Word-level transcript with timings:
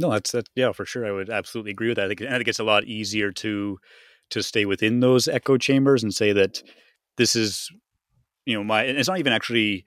No, 0.00 0.10
that's 0.10 0.32
that. 0.32 0.48
Yeah, 0.54 0.72
for 0.72 0.84
sure. 0.84 1.06
I 1.06 1.12
would 1.12 1.30
absolutely 1.30 1.72
agree 1.72 1.88
with 1.88 1.96
that. 1.96 2.06
I 2.06 2.08
think, 2.08 2.22
I 2.22 2.36
think 2.36 2.48
it's 2.48 2.58
a 2.58 2.64
lot 2.64 2.84
easier 2.84 3.30
to 3.32 3.78
to 4.30 4.42
stay 4.42 4.64
within 4.64 5.00
those 5.00 5.26
echo 5.28 5.58
chambers 5.58 6.02
and 6.04 6.14
say 6.14 6.32
that 6.32 6.62
this 7.18 7.36
is, 7.36 7.68
you 8.46 8.54
know, 8.54 8.64
my. 8.64 8.84
it's 8.84 9.08
not 9.08 9.18
even 9.18 9.32
actually, 9.32 9.84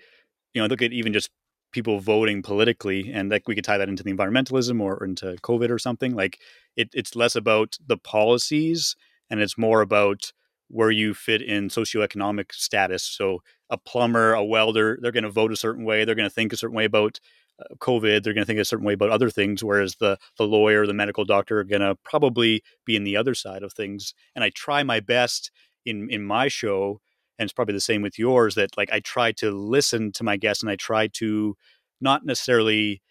you 0.53 0.61
know, 0.61 0.67
look 0.67 0.81
at 0.81 0.93
even 0.93 1.13
just 1.13 1.29
people 1.73 1.99
voting 1.99 2.41
politically, 2.43 3.11
and 3.13 3.31
like 3.31 3.47
we 3.47 3.55
could 3.55 3.65
tie 3.65 3.77
that 3.79 3.89
into 3.89 4.03
the 4.03 4.13
environmentalism 4.13 4.81
or 4.81 5.03
into 5.05 5.35
COVID 5.43 5.69
or 5.71 5.79
something. 5.79 6.15
Like 6.15 6.39
it, 6.77 6.89
it's 6.93 7.15
less 7.15 7.35
about 7.35 7.77
the 7.85 7.97
policies 7.97 8.95
and 9.29 9.41
it's 9.41 9.57
more 9.57 9.81
about 9.81 10.33
where 10.69 10.91
you 10.91 11.13
fit 11.13 11.41
in 11.41 11.69
socioeconomic 11.69 12.51
status. 12.53 13.03
So 13.03 13.39
a 13.69 13.77
plumber, 13.77 14.33
a 14.33 14.43
welder, 14.45 14.97
they're 15.01 15.11
going 15.11 15.23
to 15.23 15.29
vote 15.31 15.51
a 15.51 15.57
certain 15.57 15.85
way. 15.85 16.05
They're 16.05 16.15
going 16.15 16.29
to 16.29 16.33
think 16.33 16.53
a 16.53 16.57
certain 16.57 16.75
way 16.75 16.85
about 16.85 17.19
Uh, 17.59 17.75
COVID. 17.75 18.23
They're 18.23 18.33
going 18.33 18.43
to 18.43 18.45
think 18.45 18.59
a 18.59 18.65
certain 18.65 18.85
way 18.85 18.93
about 18.93 19.11
other 19.11 19.29
things. 19.29 19.63
Whereas 19.63 19.95
the 19.95 20.17
the 20.37 20.45
lawyer, 20.45 20.87
the 20.87 20.93
medical 20.93 21.25
doctor, 21.25 21.59
are 21.59 21.63
going 21.63 21.81
to 21.81 21.95
probably 22.03 22.63
be 22.85 22.95
in 22.95 23.03
the 23.03 23.15
other 23.17 23.35
side 23.35 23.63
of 23.63 23.73
things. 23.73 24.13
And 24.35 24.43
I 24.43 24.49
try 24.49 24.83
my 24.83 24.99
best 24.99 25.51
in 25.85 26.09
in 26.09 26.23
my 26.23 26.47
show, 26.47 26.99
and 27.37 27.45
it's 27.45 27.53
probably 27.53 27.73
the 27.73 27.81
same 27.81 28.01
with 28.01 28.17
yours. 28.17 28.55
That 28.55 28.75
like 28.77 28.91
I 28.91 28.99
try 28.99 29.31
to 29.33 29.51
listen 29.51 30.11
to 30.13 30.23
my 30.23 30.37
guests, 30.37 30.63
and 30.63 30.69
I 30.71 30.75
try 30.75 31.07
to 31.07 31.55
not 32.01 32.25
necessarily 32.25 33.01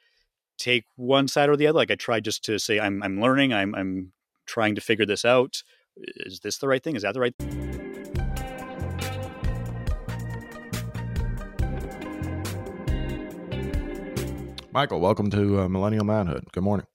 take 0.58 0.84
one 0.96 1.28
side 1.28 1.48
or 1.48 1.56
the 1.56 1.66
other. 1.66 1.78
Like 1.78 1.90
I 1.90 1.96
try 1.96 2.20
just 2.20 2.44
to 2.44 2.58
say 2.58 2.80
I'm 2.80 3.02
I'm 3.02 3.20
learning. 3.20 3.52
I'm 3.52 3.74
I'm 3.74 4.12
trying 4.46 4.74
to 4.74 4.80
figure 4.80 5.06
this 5.06 5.24
out 5.24 5.62
is 5.96 6.40
this 6.40 6.58
the 6.58 6.68
right 6.68 6.82
thing? 6.82 6.96
Is 6.96 7.02
that 7.02 7.14
the 7.14 7.20
right? 7.20 7.71
Michael, 14.74 15.00
welcome 15.00 15.28
to 15.28 15.60
uh, 15.60 15.68
Millennial 15.68 16.04
Manhood. 16.04 16.46
Good 16.50 16.62
morning. 16.62 16.86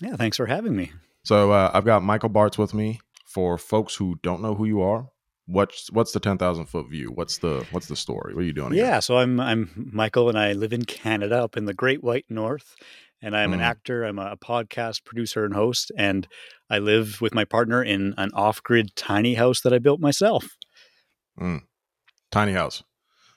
Yeah, 0.00 0.16
thanks 0.16 0.36
for 0.36 0.46
having 0.46 0.74
me. 0.74 0.90
So 1.24 1.52
uh, 1.52 1.70
I've 1.72 1.84
got 1.84 2.02
Michael 2.02 2.30
Bartz 2.30 2.58
with 2.58 2.74
me. 2.74 2.98
For 3.26 3.56
folks 3.56 3.94
who 3.94 4.16
don't 4.22 4.42
know 4.42 4.56
who 4.56 4.64
you 4.64 4.82
are, 4.82 5.06
what's 5.46 5.90
what's 5.92 6.10
the 6.12 6.18
ten 6.18 6.36
thousand 6.36 6.66
foot 6.66 6.90
view? 6.90 7.12
What's 7.14 7.38
the 7.38 7.64
what's 7.70 7.86
the 7.86 7.94
story? 7.94 8.34
What 8.34 8.42
are 8.42 8.46
you 8.46 8.52
doing? 8.52 8.74
Yeah, 8.74 8.92
here? 8.92 9.00
so 9.00 9.18
I'm 9.18 9.38
I'm 9.38 9.90
Michael, 9.92 10.28
and 10.28 10.38
I 10.38 10.52
live 10.52 10.72
in 10.72 10.84
Canada, 10.84 11.42
up 11.42 11.56
in 11.56 11.64
the 11.64 11.72
Great 11.72 12.02
White 12.02 12.26
North, 12.28 12.74
and 13.22 13.36
I'm 13.36 13.52
mm. 13.52 13.54
an 13.54 13.60
actor. 13.60 14.02
I'm 14.02 14.18
a 14.18 14.36
podcast 14.36 15.04
producer 15.04 15.44
and 15.44 15.54
host, 15.54 15.92
and 15.96 16.26
I 16.68 16.80
live 16.80 17.20
with 17.20 17.34
my 17.34 17.44
partner 17.44 17.82
in 17.82 18.14
an 18.18 18.32
off-grid 18.34 18.96
tiny 18.96 19.34
house 19.34 19.60
that 19.60 19.72
I 19.72 19.78
built 19.78 20.00
myself. 20.00 20.58
Mm. 21.40 21.60
Tiny 22.32 22.52
house. 22.52 22.82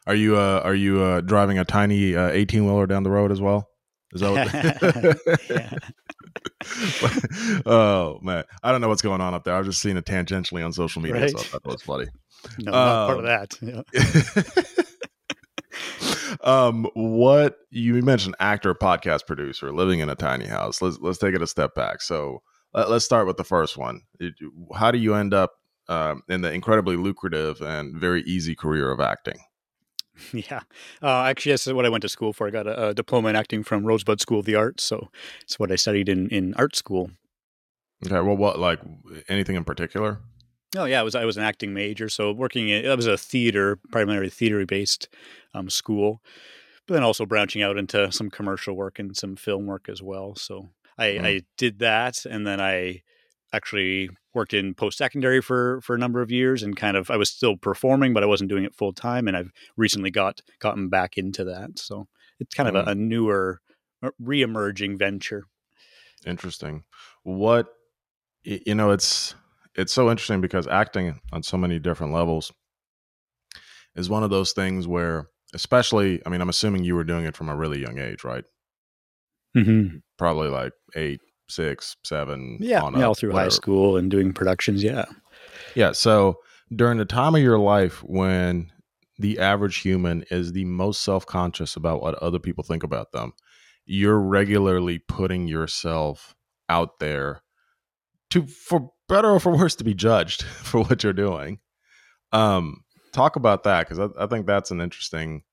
Are 0.08 0.16
you 0.16 0.36
uh, 0.36 0.62
are 0.64 0.76
you 0.76 1.02
uh, 1.02 1.22
driving 1.22 1.60
a 1.60 1.64
tiny 1.64 2.16
eighteen 2.16 2.64
uh, 2.64 2.66
wheeler 2.66 2.88
down 2.88 3.04
the 3.04 3.12
road 3.12 3.32
as 3.32 3.40
well? 3.40 3.70
Is 4.16 4.22
that 4.22 5.20
what? 5.62 5.94
oh 7.66 8.20
man, 8.22 8.44
I 8.64 8.72
don't 8.72 8.82
know 8.82 8.88
what's 8.88 9.02
going 9.02 9.22
on 9.22 9.34
up 9.34 9.44
there. 9.44 9.54
I 9.54 9.58
was 9.58 9.68
just 9.68 9.82
seeing 9.82 9.98
it 9.98 10.06
tangentially 10.06 10.64
on 10.66 10.72
social 10.72 11.02
media, 11.02 11.22
right? 11.22 11.30
so 11.30 11.38
I 11.38 11.42
thought 11.44 11.64
that 11.64 11.70
was 11.70 11.82
funny. 11.82 12.08
No, 12.60 12.72
not 12.72 13.08
part 13.08 13.20
of 13.20 13.26
um, 13.26 13.84
that. 13.92 14.64
Yeah. 16.42 16.44
um, 16.68 16.88
what 16.94 17.58
you 17.72 18.02
mentioned 18.02 18.36
actor, 18.40 18.74
podcast 18.74 19.28
producer, 19.28 19.72
living 19.72 20.00
in 20.00 20.10
a 20.10 20.16
tiny 20.16 20.46
house. 20.46 20.82
Let's 20.82 20.98
let's 21.00 21.18
take 21.18 21.36
it 21.36 21.42
a 21.42 21.48
step 21.48 21.76
back. 21.76 22.02
So 22.02 22.42
let, 22.74 22.88
us 22.88 23.04
start 23.06 23.28
with 23.28 23.38
the 23.38 23.44
first 23.44 23.78
one. 23.78 24.02
How 24.74 24.92
do 24.92 24.98
you 24.98 25.16
end 25.16 25.34
up 25.34 25.54
um, 25.90 26.24
in 26.30 26.42
the 26.42 26.54
incredibly 26.54 26.96
lucrative 26.96 27.62
and 27.62 27.96
very 27.96 28.22
easy 28.24 28.56
career 28.56 28.92
of 28.92 29.00
acting? 29.00 29.40
Yeah, 30.34 30.62
uh, 31.02 31.24
actually, 31.24 31.54
that's 31.54 31.68
what 31.68 31.86
I 31.86 31.90
went 31.90 32.02
to 32.04 32.10
school 32.10 32.34
for. 32.34 32.48
I 32.48 32.50
got 32.50 32.68
a, 32.68 32.88
a, 32.90 32.94
diploma 32.94 33.30
in 33.30 33.36
acting 33.36 33.64
from 33.64 33.86
Rosebud 33.86 34.22
School 34.22 34.40
of 34.40 34.46
the 34.46 34.56
Arts, 34.56 34.84
so 34.84 35.10
it's 35.42 35.60
what 35.60 35.72
I 35.72 35.76
studied 35.76 36.10
in 36.10 36.30
in 36.30 36.54
art 36.56 36.76
school. 36.76 37.12
Okay, 38.06 38.20
well, 38.22 38.38
what 38.38 38.60
like 38.60 38.80
anything 39.30 39.56
in 39.56 39.64
particular? 39.64 40.20
Oh 40.78 40.86
yeah, 40.86 41.00
I 41.00 41.04
was 41.04 41.16
I 41.16 41.26
was 41.26 41.38
an 41.38 41.44
acting 41.44 41.74
major, 41.74 42.10
so 42.10 42.32
working 42.32 42.70
in, 42.70 42.86
it 42.86 42.96
was 42.96 43.08
a 43.08 43.18
theater, 43.18 43.78
primarily 43.92 44.30
theater 44.30 44.66
based 44.66 45.08
um, 45.54 45.70
school, 45.70 46.22
but 46.88 46.94
then 46.96 47.04
also 47.04 47.26
branching 47.26 47.62
out 47.62 47.78
into 47.78 48.12
some 48.12 48.30
commercial 48.30 48.76
work 48.76 49.00
and 49.00 49.16
some 49.16 49.36
film 49.36 49.66
work 49.66 49.88
as 49.90 50.02
well. 50.02 50.36
So 50.36 50.70
I, 50.98 51.06
mm. 51.06 51.26
I 51.26 51.42
did 51.58 51.80
that, 51.80 52.26
and 52.26 52.46
then 52.46 52.60
I 52.60 53.04
actually 53.56 54.10
worked 54.34 54.54
in 54.54 54.74
post 54.74 54.98
secondary 54.98 55.42
for 55.42 55.82
for 55.82 55.96
a 55.96 56.00
number 56.00 56.22
of 56.22 56.32
years, 56.32 56.64
and 56.64 56.76
kind 56.76 56.98
of 56.98 57.10
I 57.10 57.18
was 57.18 57.30
still 57.30 57.58
performing, 57.58 58.14
but 58.14 58.24
I 58.24 58.28
wasn't 58.28 58.50
doing 58.50 58.64
it 58.64 58.76
full 58.76 58.94
time, 58.94 59.28
and 59.28 59.36
I've 59.36 59.52
recently 59.78 60.12
got 60.12 60.42
gotten 60.60 60.90
back 60.90 61.18
into 61.18 61.44
that. 61.46 61.80
So 61.80 62.08
it's 62.40 62.54
kind 62.54 62.70
mm. 62.70 62.80
of 62.80 62.88
a, 62.88 62.90
mm. 62.90 62.92
a 62.92 62.96
newer, 62.96 63.62
uh, 64.04 64.12
re-emerging 64.20 64.98
venture. 64.98 65.46
Interesting. 66.26 66.84
What 67.24 67.68
you 68.44 68.76
know, 68.76 68.92
it's 68.92 69.36
it's 69.76 69.94
so 69.94 70.10
interesting 70.10 70.42
because 70.42 70.68
acting 70.68 71.20
on 71.32 71.44
so 71.44 71.58
many 71.58 71.80
different 71.80 72.14
levels 72.14 72.52
is 73.96 74.10
one 74.10 74.24
of 74.24 74.30
those 74.30 74.54
things 74.54 74.88
where 74.88 75.28
especially 75.54 76.22
i 76.26 76.30
mean 76.30 76.42
i'm 76.42 76.50
assuming 76.50 76.84
you 76.84 76.96
were 76.96 77.04
doing 77.04 77.26
it 77.26 77.36
from 77.36 77.50
a 77.50 77.56
really 77.56 77.82
young 77.82 78.00
age 78.00 78.24
right 78.24 78.46
mm-hmm. 79.56 79.98
probably 80.18 80.50
like 80.50 80.74
eight 80.96 81.22
six 81.48 81.96
seven 82.04 82.58
yeah, 82.60 82.90
yeah 82.96 83.06
all 83.06 83.14
through 83.14 83.30
whatever. 83.30 83.46
high 83.46 83.50
school 83.50 83.98
and 83.98 84.10
doing 84.10 84.34
productions 84.34 84.84
yeah 84.84 85.06
yeah 85.76 85.92
so 85.92 86.38
during 86.76 86.98
the 86.98 87.06
time 87.06 87.36
of 87.36 87.42
your 87.42 87.60
life 87.60 88.04
when 88.04 88.72
the 89.20 89.40
average 89.40 89.78
human 89.78 90.26
is 90.30 90.52
the 90.52 90.66
most 90.66 91.02
self-conscious 91.02 91.76
about 91.76 92.02
what 92.02 92.16
other 92.16 92.40
people 92.40 92.64
think 92.64 92.84
about 92.84 93.12
them 93.12 93.34
you're 93.86 94.20
regularly 94.20 95.00
putting 95.00 95.48
yourself 95.48 96.36
out 96.70 97.00
there 97.00 97.42
to 98.32 98.46
for 98.48 98.92
better 99.08 99.32
or 99.32 99.40
for 99.40 99.56
worse 99.56 99.76
to 99.76 99.84
be 99.84 99.94
judged 99.94 100.44
for 100.44 100.84
what 100.84 101.04
you're 101.04 101.14
doing. 101.14 101.60
Um, 102.32 102.84
talk 103.14 103.36
about 103.36 103.64
that 103.64 103.88
because 103.88 104.00
I, 104.00 104.24
I, 104.24 104.28
think 104.28 104.46
that's 104.46 104.72
an 104.72 104.82
interesting, 104.82 105.44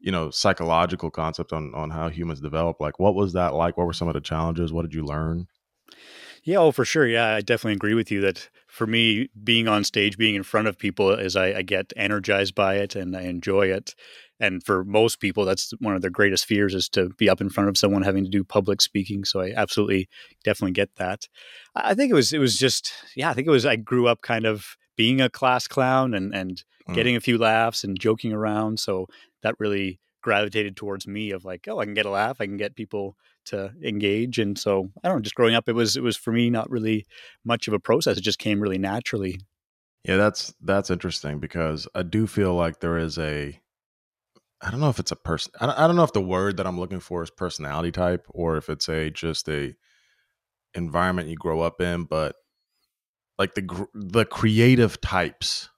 you 0.00 0.12
know, 0.12 0.30
psychological 0.30 1.10
concept 1.10 1.52
on 1.52 1.72
on 1.74 1.90
how 1.90 2.08
humans 2.08 2.40
develop. 2.40 2.80
Like, 2.80 2.98
what 2.98 3.14
was 3.14 3.32
that 3.34 3.54
like? 3.54 3.76
What 3.76 3.86
were 3.86 3.92
some 3.92 4.08
of 4.08 4.14
the 4.14 4.20
challenges? 4.20 4.72
What 4.72 4.82
did 4.82 4.94
you 4.94 5.04
learn? 5.04 5.46
Yeah, 6.42 6.58
oh, 6.58 6.72
for 6.72 6.86
sure. 6.86 7.06
Yeah, 7.06 7.34
I 7.34 7.42
definitely 7.42 7.74
agree 7.74 7.94
with 7.94 8.10
you 8.10 8.22
that 8.22 8.48
for 8.66 8.86
me, 8.86 9.28
being 9.44 9.68
on 9.68 9.84
stage, 9.84 10.16
being 10.16 10.34
in 10.34 10.42
front 10.42 10.68
of 10.68 10.78
people, 10.78 11.10
is 11.10 11.36
I, 11.36 11.58
I 11.58 11.62
get 11.62 11.92
energized 11.96 12.54
by 12.54 12.76
it 12.76 12.96
and 12.96 13.14
I 13.14 13.22
enjoy 13.22 13.66
it 13.66 13.94
and 14.40 14.64
for 14.64 14.84
most 14.84 15.20
people 15.20 15.44
that's 15.44 15.72
one 15.78 15.94
of 15.94 16.02
their 16.02 16.10
greatest 16.10 16.46
fears 16.46 16.74
is 16.74 16.88
to 16.88 17.10
be 17.10 17.28
up 17.28 17.40
in 17.40 17.50
front 17.50 17.68
of 17.68 17.76
someone 17.76 18.02
having 18.02 18.24
to 18.24 18.30
do 18.30 18.42
public 18.42 18.80
speaking 18.80 19.24
so 19.24 19.40
i 19.40 19.52
absolutely 19.54 20.08
definitely 20.42 20.72
get 20.72 20.96
that 20.96 21.28
i 21.76 21.94
think 21.94 22.10
it 22.10 22.14
was 22.14 22.32
it 22.32 22.38
was 22.38 22.56
just 22.56 22.92
yeah 23.14 23.30
i 23.30 23.34
think 23.34 23.46
it 23.46 23.52
was 23.52 23.66
i 23.66 23.76
grew 23.76 24.08
up 24.08 24.22
kind 24.22 24.46
of 24.46 24.76
being 24.96 25.20
a 25.20 25.30
class 25.30 25.68
clown 25.68 26.14
and 26.14 26.34
and 26.34 26.64
mm. 26.90 26.94
getting 26.94 27.16
a 27.16 27.20
few 27.20 27.38
laughs 27.38 27.84
and 27.84 27.98
joking 27.98 28.32
around 28.32 28.78
so 28.78 29.06
that 29.42 29.54
really 29.58 30.00
gravitated 30.22 30.76
towards 30.76 31.06
me 31.06 31.30
of 31.30 31.44
like 31.44 31.66
oh 31.68 31.78
i 31.78 31.84
can 31.84 31.94
get 31.94 32.06
a 32.06 32.10
laugh 32.10 32.36
i 32.40 32.46
can 32.46 32.58
get 32.58 32.74
people 32.74 33.16
to 33.46 33.72
engage 33.82 34.38
and 34.38 34.58
so 34.58 34.90
i 35.02 35.08
don't 35.08 35.18
know 35.18 35.22
just 35.22 35.34
growing 35.34 35.54
up 35.54 35.68
it 35.68 35.72
was 35.72 35.96
it 35.96 36.02
was 36.02 36.16
for 36.16 36.30
me 36.30 36.50
not 36.50 36.70
really 36.70 37.06
much 37.44 37.68
of 37.68 37.74
a 37.74 37.78
process 37.78 38.18
it 38.18 38.22
just 38.22 38.38
came 38.38 38.60
really 38.60 38.78
naturally 38.78 39.40
yeah 40.04 40.16
that's 40.16 40.52
that's 40.60 40.90
interesting 40.90 41.38
because 41.38 41.88
i 41.94 42.02
do 42.02 42.26
feel 42.26 42.54
like 42.54 42.80
there 42.80 42.98
is 42.98 43.18
a 43.18 43.58
I 44.62 44.70
don't 44.70 44.80
know 44.80 44.90
if 44.90 44.98
it's 44.98 45.12
a 45.12 45.16
person. 45.16 45.52
I 45.58 45.66
don't, 45.66 45.78
I 45.78 45.86
don't 45.86 45.96
know 45.96 46.04
if 46.04 46.12
the 46.12 46.20
word 46.20 46.58
that 46.58 46.66
I'm 46.66 46.78
looking 46.78 47.00
for 47.00 47.22
is 47.22 47.30
personality 47.30 47.90
type 47.90 48.26
or 48.28 48.56
if 48.56 48.68
it's 48.68 48.88
a 48.88 49.10
just 49.10 49.48
a 49.48 49.74
environment 50.74 51.28
you 51.28 51.36
grow 51.36 51.60
up 51.60 51.80
in. 51.80 52.04
But 52.04 52.36
like 53.38 53.54
the 53.54 53.86
the 53.94 54.26
creative 54.26 55.00
types 55.00 55.70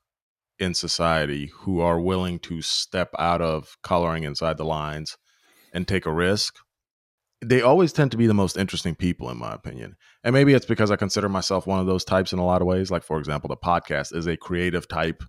in 0.62 0.74
society 0.74 1.50
who 1.52 1.80
are 1.80 2.00
willing 2.00 2.38
to 2.40 2.62
step 2.62 3.10
out 3.18 3.42
of 3.42 3.76
coloring 3.82 4.24
inside 4.24 4.56
the 4.56 4.64
lines 4.64 5.16
and 5.74 5.86
take 5.86 6.06
a 6.06 6.12
risk, 6.12 6.56
they 7.44 7.60
always 7.60 7.92
tend 7.92 8.10
to 8.12 8.16
be 8.16 8.26
the 8.26 8.34
most 8.34 8.56
interesting 8.56 8.94
people, 8.94 9.28
in 9.28 9.38
my 9.38 9.52
opinion. 9.52 9.96
And 10.22 10.32
maybe 10.32 10.54
it's 10.54 10.66
because 10.66 10.90
I 10.90 10.96
consider 10.96 11.28
myself 11.28 11.66
one 11.66 11.80
of 11.80 11.86
those 11.86 12.04
types 12.04 12.32
in 12.32 12.38
a 12.38 12.44
lot 12.44 12.62
of 12.62 12.68
ways. 12.68 12.90
Like, 12.90 13.02
for 13.02 13.18
example, 13.18 13.48
the 13.48 13.56
podcast 13.56 14.14
is 14.14 14.26
a 14.26 14.36
creative 14.36 14.86
type 14.88 15.22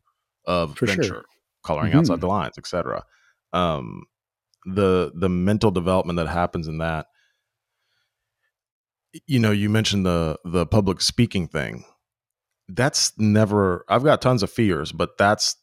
of 0.45 0.77
For 0.77 0.85
venture, 0.85 1.03
sure. 1.03 1.25
coloring 1.65 1.89
mm-hmm. 1.89 1.99
outside 1.99 2.21
the 2.21 2.27
lines, 2.27 2.57
etc 2.57 3.03
um, 3.53 4.03
the 4.65 5.11
the 5.15 5.29
mental 5.29 5.71
development 5.71 6.17
that 6.17 6.27
happens 6.27 6.67
in 6.67 6.79
that 6.79 7.05
you 9.27 9.39
know 9.39 9.51
you 9.51 9.69
mentioned 9.69 10.05
the 10.05 10.37
the 10.43 10.65
public 10.65 10.99
speaking 10.99 11.47
thing 11.47 11.85
that's 12.69 13.11
never 13.17 13.85
i've 13.89 14.03
got 14.03 14.21
tons 14.21 14.43
of 14.43 14.49
fears 14.49 14.91
but 14.91 15.17
that's 15.17 15.55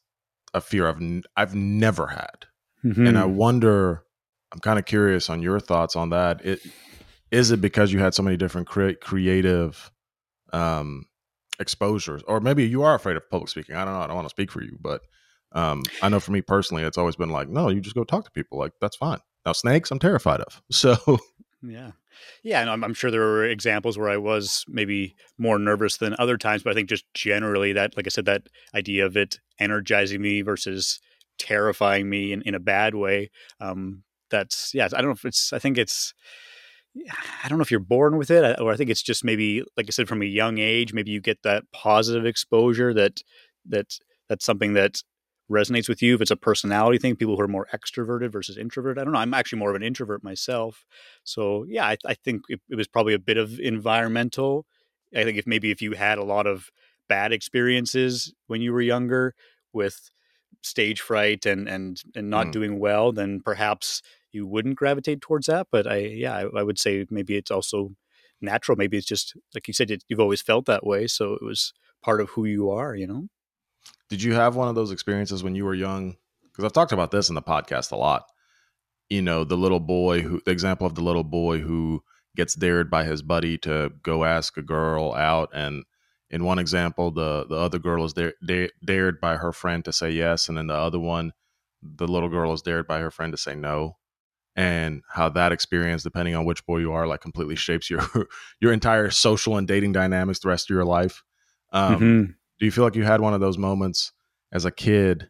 a 0.55 0.61
fear 0.61 0.89
i've 0.89 1.01
n- 1.01 1.23
i've 1.37 1.55
never 1.55 2.07
had 2.09 2.47
mm-hmm. 2.85 3.07
and 3.07 3.19
i 3.19 3.23
mm-hmm. 3.23 3.37
wonder 3.37 4.05
i'm 4.53 4.61
kind 4.61 4.79
of 4.79 4.85
curious 4.85 5.31
on 5.31 5.43
your 5.43 5.61
thoughts 5.61 5.97
on 5.97 6.11
that 6.11 6.45
it 6.45 6.61
is 7.31 7.51
it 7.51 7.61
because 7.61 7.93
you 7.93 7.99
had 7.99 8.15
so 8.15 8.23
many 8.23 8.37
different 8.37 8.67
cre- 8.67 8.93
creative 9.01 9.91
um 10.53 11.05
exposures 11.59 12.23
or 12.27 12.41
maybe 12.41 12.67
you 12.67 12.83
are 12.83 12.95
afraid 12.95 13.17
of 13.17 13.31
public 13.31 13.49
speaking 13.49 13.75
i 13.75 13.85
don't 13.85 13.95
know 13.95 14.01
i 14.01 14.07
don't 14.07 14.17
want 14.17 14.27
to 14.27 14.31
speak 14.31 14.51
for 14.51 14.63
you 14.63 14.77
but 14.81 15.03
um, 15.53 15.83
I 16.03 16.09
know 16.09 16.21
for 16.21 16.33
me 16.33 16.43
personally, 16.43 16.85
it's 16.85 16.99
always 16.99 17.17
been 17.17 17.31
like, 17.31 17.49
no, 17.49 17.69
you 17.69 17.81
just 17.81 17.97
go 17.97 18.05
talk 18.05 18.25
to 18.25 18.31
people. 18.31 18.59
Like 18.59 18.73
that's 18.81 18.97
fine. 18.97 19.19
Now 19.45 19.53
snakes, 19.53 19.91
I'm 19.91 19.99
terrified 19.99 20.41
of. 20.41 20.63
So 20.71 20.97
Yeah. 21.63 21.91
Yeah. 22.43 22.61
And 22.61 22.71
I'm, 22.71 22.83
I'm, 22.83 22.95
sure 22.95 23.11
there 23.11 23.21
were 23.21 23.45
examples 23.45 23.99
where 23.99 24.09
I 24.09 24.17
was 24.17 24.65
maybe 24.67 25.15
more 25.37 25.59
nervous 25.59 25.99
than 25.99 26.17
other 26.19 26.39
times, 26.39 26.63
but 26.63 26.71
I 26.71 26.75
think 26.75 26.89
just 26.89 27.05
generally 27.13 27.73
that, 27.75 27.97
like 27.97 28.07
I 28.07 28.11
said, 28.11 28.25
that 28.25 28.45
idea 28.75 29.05
of 29.05 29.17
it 29.17 29.39
energizing 29.59 30.23
me 30.23 30.41
versus 30.41 31.01
terrifying 31.39 32.09
me 32.09 32.33
in, 32.33 32.43
in 32.43 32.55
a 32.55 32.61
bad 32.61 32.95
way. 32.95 33.31
Um, 33.61 34.05
that's, 34.31 34.73
yeah, 34.75 34.87
I 34.87 34.89
don't 34.89 35.07
know 35.07 35.11
if 35.11 35.25
it's, 35.25 35.53
I 35.53 35.59
think 35.59 35.77
it's, 35.77 36.15
I 37.45 37.49
don't 37.49 37.59
know 37.59 37.63
if 37.63 37.71
you're 37.71 37.81
born 37.81 38.17
with 38.17 38.31
it, 38.31 38.59
or 38.61 38.73
I 38.73 38.77
think 38.77 38.91
it's 38.91 39.03
just 39.03 39.25
maybe, 39.25 39.63
like 39.77 39.87
I 39.87 39.91
said, 39.91 40.09
from 40.09 40.23
a 40.23 40.27
young 40.27 40.59
age, 40.59 40.93
maybe 40.93 41.11
you 41.11 41.21
get 41.21 41.43
that 41.43 41.65
positive 41.73 42.27
exposure 42.27 42.95
that, 42.95 43.21
that, 43.69 43.99
that's 44.29 44.45
something 44.45 44.73
that 44.75 45.03
resonates 45.51 45.89
with 45.89 46.01
you 46.01 46.15
if 46.15 46.21
it's 46.21 46.31
a 46.31 46.37
personality 46.37 46.99
thing 46.99 47.17
people 47.17 47.37
who 47.37 47.43
are 47.43 47.49
more 47.49 47.67
extroverted 47.75 48.31
versus 48.31 48.57
introvert 48.57 48.99
i 48.99 49.05
don't 49.05 49.13
know 49.13 49.19
i'm 49.19 49.35
actually 49.35 49.59
more 49.59 49.71
of 49.71 49.77
an 49.77 49.83
introvert 49.83 50.23
myself. 50.23 50.85
So 51.25 51.65
yeah 51.69 51.87
i, 51.87 51.97
I 52.07 52.15
think 52.15 52.43
it, 52.49 52.61
it, 52.71 52.77
was 52.77 52.89
probably 52.89 53.15
a 53.15 53.19
bit 53.19 53.37
of 53.37 53.59
environmental. 53.59 54.67
I 55.15 55.25
think 55.25 55.39
if 55.39 55.47
maybe 55.47 55.71
if 55.71 55.83
you 55.83 55.93
had 55.93 56.19
a 56.19 56.25
lot 56.25 56.47
of 56.47 56.71
bad 57.09 57.33
experiences 57.33 58.33
when 58.47 58.63
you 58.63 58.73
were 58.73 58.81
younger 58.81 59.35
with 59.73 60.11
stage 60.63 61.01
fright 61.01 61.47
and 61.47 61.69
and 61.69 62.03
and 62.15 62.31
not 62.31 62.49
mm. 62.49 62.53
doing 62.53 62.79
well 62.79 63.13
then 63.13 63.41
perhaps 63.41 64.03
you 64.31 64.47
wouldn't 64.47 64.77
gravitate 64.77 65.21
towards 65.21 65.47
that 65.47 65.67
but 65.73 65.87
i 65.87 65.97
yeah 65.97 66.37
I, 66.37 66.61
I 66.61 66.63
would 66.63 66.79
say 66.79 67.07
maybe 67.11 67.37
it's 67.37 67.51
also 67.51 67.91
natural. 68.41 68.77
Maybe 68.77 68.97
it's 68.97 69.07
just 69.07 69.37
like 69.55 69.69
you 69.69 69.75
said 69.75 69.91
it, 69.91 70.05
you've 70.09 70.21
always 70.21 70.43
felt 70.43 70.67
that 70.67 70.87
way 70.87 71.07
so 71.07 71.35
it 71.35 71.43
was 71.43 71.73
part 72.03 72.21
of 72.21 72.31
who 72.31 72.45
you 72.45 72.71
are 72.71 72.95
you 72.95 73.07
know 73.07 73.29
did 74.11 74.23
you 74.23 74.35
have 74.35 74.57
one 74.57 74.69
of 74.69 74.75
those 74.75 74.91
experiences 74.91 75.43
when 75.43 75.55
you 75.55 75.65
were 75.65 75.75
young? 75.75 76.17
Because 76.43 76.65
I've 76.65 76.73
talked 76.73 76.93
about 76.93 77.13
this 77.13 77.29
in 77.29 77.37
the 77.37 77.43
podcast 77.43 77.93
a 77.93 77.97
lot. 77.97 78.25
You 79.09 79.23
know, 79.23 79.45
the 79.45 79.57
little 79.57 79.81
boy 79.81 80.21
who, 80.21 80.43
the 80.45 80.51
example 80.51 80.87
of 80.87 80.97
the 80.97 81.01
little 81.01 81.25
boy 81.25 81.61
who 81.61 82.03
gets 82.37 82.55
dared 82.55 82.91
by 82.91 83.05
his 83.05 83.23
buddy 83.23 83.57
to 83.59 83.93
go 84.03 84.25
ask 84.25 84.57
a 84.57 84.63
girl 84.63 85.15
out. 85.15 85.51
And 85.55 85.85
in 86.29 86.45
one 86.45 86.59
example, 86.59 87.13
the, 87.13 87.47
the 87.49 87.57
other 87.57 87.79
girl 87.79 88.05
is 88.05 88.13
dare, 88.13 88.35
dare, 88.45 88.71
dared 88.85 89.21
by 89.21 89.37
her 89.37 89.53
friend 89.53 89.85
to 89.85 89.93
say 89.93 90.11
yes. 90.11 90.49
And 90.49 90.59
then 90.59 90.67
the 90.67 90.75
other 90.75 90.99
one, 90.99 91.33
the 91.81 92.09
little 92.09 92.29
girl 92.29 92.53
is 92.53 92.63
dared 92.63 92.89
by 92.89 92.99
her 92.99 93.11
friend 93.13 93.33
to 93.33 93.39
say 93.39 93.55
no. 93.55 93.97
And 94.57 95.03
how 95.09 95.29
that 95.31 95.53
experience, 95.53 96.03
depending 96.03 96.35
on 96.35 96.45
which 96.45 96.67
boy 96.67 96.79
you 96.79 96.93
are, 96.93 97.07
like 97.07 97.21
completely 97.21 97.55
shapes 97.55 97.89
your 97.89 98.03
your 98.61 98.73
entire 98.73 99.11
social 99.11 99.57
and 99.57 99.67
dating 99.67 99.93
dynamics 99.93 100.41
the 100.41 100.49
rest 100.49 100.69
of 100.69 100.75
your 100.75 100.85
life. 100.85 101.23
Um, 101.73 101.95
mm-hmm 101.95 102.33
do 102.61 102.67
you 102.67 102.73
feel 102.73 102.85
like 102.85 102.95
you 102.95 103.05
had 103.05 103.21
one 103.21 103.35
of 103.35 103.41
those 103.41 103.59
moments 103.59 104.13
as 104.53 104.65
a 104.65 104.71
kid 104.71 105.29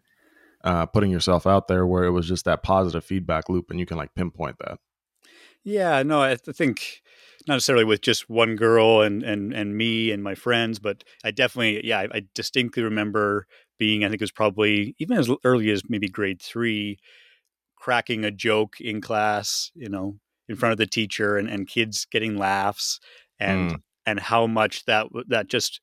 uh, 0.63 0.85
putting 0.87 1.11
yourself 1.11 1.47
out 1.47 1.69
there 1.69 1.87
where 1.87 2.05
it 2.05 2.11
was 2.11 2.29
just 2.29 2.45
that 2.45 2.63
positive 2.63 3.05
feedback 3.05 3.49
loop 3.49 3.71
and 3.71 3.81
you 3.81 3.87
can 3.87 3.97
like 3.97 4.15
pinpoint 4.15 4.57
that 4.59 4.79
yeah 5.65 6.03
no 6.03 6.21
i 6.23 6.35
think 6.35 7.01
not 7.47 7.55
necessarily 7.55 7.85
with 7.85 8.03
just 8.03 8.29
one 8.29 8.57
girl 8.57 9.01
and 9.01 9.23
and 9.23 9.55
and 9.55 9.77
me 9.77 10.11
and 10.11 10.23
my 10.23 10.35
friends 10.35 10.79
but 10.79 11.05
i 11.25 11.31
definitely 11.31 11.87
yeah 11.87 12.01
i, 12.01 12.09
I 12.13 12.23
distinctly 12.35 12.83
remember 12.83 13.47
being 13.79 14.05
i 14.05 14.09
think 14.09 14.21
it 14.21 14.25
was 14.25 14.33
probably 14.33 14.95
even 14.99 15.17
as 15.17 15.31
early 15.45 15.71
as 15.71 15.83
maybe 15.89 16.09
grade 16.09 16.43
three 16.43 16.99
cracking 17.77 18.25
a 18.25 18.31
joke 18.31 18.81
in 18.81 19.01
class 19.01 19.71
you 19.75 19.89
know 19.89 20.19
in 20.49 20.57
front 20.57 20.73
of 20.73 20.79
the 20.79 20.87
teacher 20.87 21.37
and, 21.37 21.49
and 21.49 21.69
kids 21.69 22.07
getting 22.11 22.37
laughs 22.37 22.99
and 23.39 23.73
mm. 23.73 23.83
and 24.05 24.21
how 24.21 24.47
much 24.47 24.85
that 24.85 25.07
that 25.29 25.49
just 25.49 25.81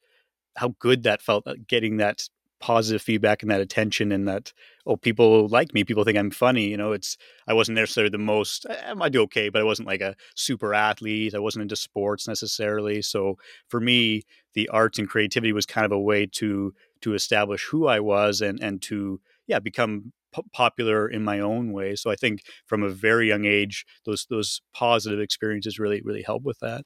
how 0.57 0.75
good 0.79 1.03
that 1.03 1.21
felt 1.21 1.47
uh, 1.47 1.55
getting 1.67 1.97
that 1.97 2.27
positive 2.59 3.01
feedback 3.01 3.43
and 3.43 3.51
that 3.51 3.61
attention 3.61 4.11
and 4.11 4.27
that 4.27 4.51
oh 4.87 4.97
people 4.97 5.47
like 5.47 5.73
me 5.75 5.83
people 5.83 6.03
think 6.03 6.17
i'm 6.17 6.31
funny 6.31 6.67
you 6.67 6.75
know 6.75 6.91
it's 6.91 7.15
i 7.47 7.53
wasn't 7.53 7.75
necessarily 7.75 8.09
the 8.09 8.17
most 8.17 8.65
i, 8.67 8.93
I 8.99 9.09
do 9.09 9.21
okay 9.23 9.49
but 9.49 9.61
i 9.61 9.63
wasn't 9.63 9.87
like 9.87 10.01
a 10.01 10.15
super 10.35 10.73
athlete 10.73 11.35
i 11.35 11.39
wasn't 11.39 11.61
into 11.61 11.75
sports 11.75 12.27
necessarily 12.27 13.03
so 13.03 13.37
for 13.67 13.79
me 13.79 14.23
the 14.55 14.67
arts 14.69 14.97
and 14.97 15.07
creativity 15.07 15.53
was 15.53 15.67
kind 15.67 15.85
of 15.85 15.91
a 15.91 15.99
way 15.99 16.25
to 16.25 16.73
to 17.01 17.13
establish 17.13 17.65
who 17.65 17.85
i 17.85 17.99
was 17.99 18.41
and 18.41 18.59
and 18.59 18.81
to 18.81 19.21
yeah 19.45 19.59
become 19.59 20.11
p- 20.33 20.41
popular 20.51 21.07
in 21.07 21.23
my 21.23 21.39
own 21.39 21.71
way 21.71 21.95
so 21.95 22.09
i 22.09 22.15
think 22.15 22.41
from 22.65 22.81
a 22.81 22.89
very 22.89 23.27
young 23.27 23.45
age 23.45 23.85
those 24.05 24.25
those 24.31 24.61
positive 24.73 25.19
experiences 25.19 25.77
really 25.77 26.01
really 26.01 26.23
help 26.23 26.43
with 26.43 26.59
that. 26.59 26.85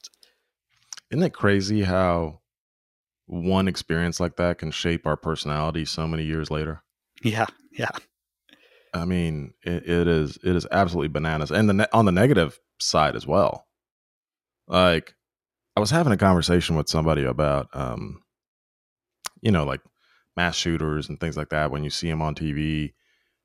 Isn't 1.10 1.24
it 1.24 1.34
crazy 1.34 1.82
how 1.82 2.41
one 3.32 3.66
experience 3.66 4.20
like 4.20 4.36
that 4.36 4.58
can 4.58 4.70
shape 4.70 5.06
our 5.06 5.16
personality 5.16 5.86
so 5.86 6.06
many 6.06 6.22
years 6.22 6.50
later. 6.50 6.82
Yeah, 7.22 7.46
yeah. 7.72 7.88
I 8.92 9.06
mean, 9.06 9.54
it, 9.62 9.88
it 9.88 10.06
is 10.06 10.38
it 10.44 10.54
is 10.54 10.66
absolutely 10.70 11.08
bananas, 11.08 11.50
and 11.50 11.66
the 11.68 11.72
ne- 11.72 11.86
on 11.94 12.04
the 12.04 12.12
negative 12.12 12.58
side 12.78 13.16
as 13.16 13.26
well. 13.26 13.66
Like, 14.68 15.14
I 15.76 15.80
was 15.80 15.90
having 15.90 16.12
a 16.12 16.18
conversation 16.18 16.76
with 16.76 16.88
somebody 16.88 17.24
about, 17.24 17.68
um, 17.72 18.22
you 19.40 19.50
know, 19.50 19.64
like 19.64 19.80
mass 20.36 20.54
shooters 20.54 21.08
and 21.08 21.18
things 21.18 21.36
like 21.36 21.48
that. 21.50 21.70
When 21.70 21.84
you 21.84 21.90
see 21.90 22.10
them 22.10 22.20
on 22.20 22.34
TV, 22.34 22.92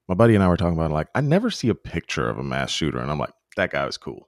my 0.10 0.16
buddy 0.16 0.36
and 0.36 0.44
I 0.44 0.50
were 0.50 0.58
talking 0.58 0.78
about 0.78 0.92
like, 0.92 1.08
I 1.16 1.22
never 1.22 1.50
see 1.50 1.70
a 1.70 1.76
picture 1.76 2.30
of 2.30 2.38
a 2.38 2.44
mass 2.44 2.72
shooter, 2.72 3.00
and 3.00 3.10
I'm 3.10 3.20
like, 3.20 3.34
that 3.56 3.72
guy 3.72 3.86
was 3.86 3.98
cool. 3.98 4.28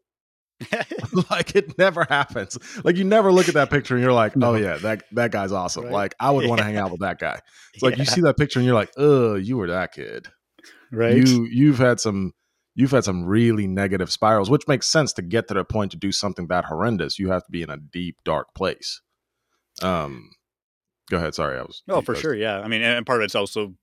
like 1.29 1.55
it 1.55 1.77
never 1.77 2.05
happens. 2.05 2.57
Like 2.83 2.97
you 2.97 3.03
never 3.03 3.31
look 3.31 3.47
at 3.47 3.53
that 3.53 3.69
picture 3.69 3.95
and 3.95 4.03
you're 4.03 4.13
like, 4.13 4.33
oh 4.41 4.55
yeah, 4.55 4.77
that 4.77 5.03
that 5.13 5.31
guy's 5.31 5.51
awesome. 5.51 5.85
Right. 5.85 5.93
Like 5.93 6.15
I 6.19 6.31
would 6.31 6.43
yeah. 6.43 6.49
want 6.49 6.59
to 6.59 6.65
hang 6.65 6.77
out 6.77 6.91
with 6.91 7.01
that 7.01 7.19
guy. 7.19 7.39
It's 7.73 7.81
yeah. 7.81 7.89
like 7.89 7.97
you 7.97 8.05
see 8.05 8.21
that 8.21 8.37
picture 8.37 8.59
and 8.59 8.65
you're 8.65 8.75
like, 8.75 8.91
oh, 8.97 9.35
you 9.35 9.57
were 9.57 9.67
that 9.67 9.93
kid. 9.93 10.27
Right. 10.91 11.15
You 11.15 11.45
you've 11.45 11.77
had 11.77 11.99
some 11.99 12.33
you've 12.75 12.91
had 12.91 13.03
some 13.03 13.25
really 13.25 13.67
negative 13.67 14.11
spirals, 14.11 14.49
which 14.49 14.67
makes 14.67 14.87
sense 14.87 15.13
to 15.13 15.21
get 15.21 15.47
to 15.47 15.53
the 15.53 15.63
point 15.63 15.91
to 15.91 15.97
do 15.97 16.11
something 16.11 16.47
that 16.47 16.65
horrendous. 16.65 17.19
You 17.19 17.29
have 17.31 17.45
to 17.45 17.51
be 17.51 17.61
in 17.61 17.69
a 17.69 17.77
deep, 17.77 18.17
dark 18.25 18.53
place. 18.53 19.01
Um 19.81 20.31
go 21.09 21.17
ahead. 21.17 21.35
Sorry, 21.35 21.57
I 21.57 21.61
was 21.61 21.83
Oh, 21.87 22.01
for 22.01 22.15
sure. 22.15 22.35
Yeah. 22.35 22.59
I 22.59 22.67
mean, 22.67 22.81
and 22.81 23.05
part 23.05 23.21
of 23.21 23.25
it's 23.25 23.35
also 23.35 23.75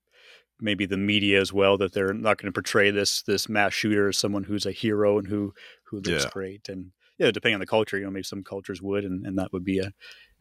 maybe 0.61 0.87
the 0.87 0.96
media 0.96 1.40
as 1.40 1.52
well 1.52 1.76
that 1.78 1.93
they're 1.93 2.14
not 2.14 2.38
going 2.38 2.46
to 2.46 2.52
portray 2.52 2.90
this 2.90 3.23
this 3.23 3.49
mass 3.49 3.73
shooter 3.73 4.08
as 4.08 4.17
someone 4.17 4.44
who's 4.44 4.67
a 4.67 4.73
hero 4.73 5.19
and 5.19 5.28
who 5.28 5.52
who 5.88 5.97
looks 5.97 6.25
yeah. 6.25 6.31
great 6.33 6.69
and 6.69 6.93
yeah 7.19 7.31
depending 7.31 7.55
on 7.55 7.61
the 7.61 7.67
culture 7.67 7.99
you 7.99 8.05
know 8.05 8.11
maybe 8.11 8.23
some 8.23 8.43
cultures 8.43 8.83
would 8.83 9.05
and, 9.05 9.27
and 9.27 9.38
that 9.38 9.53
would 9.53 9.65
be 9.65 9.79
a 9.79 9.93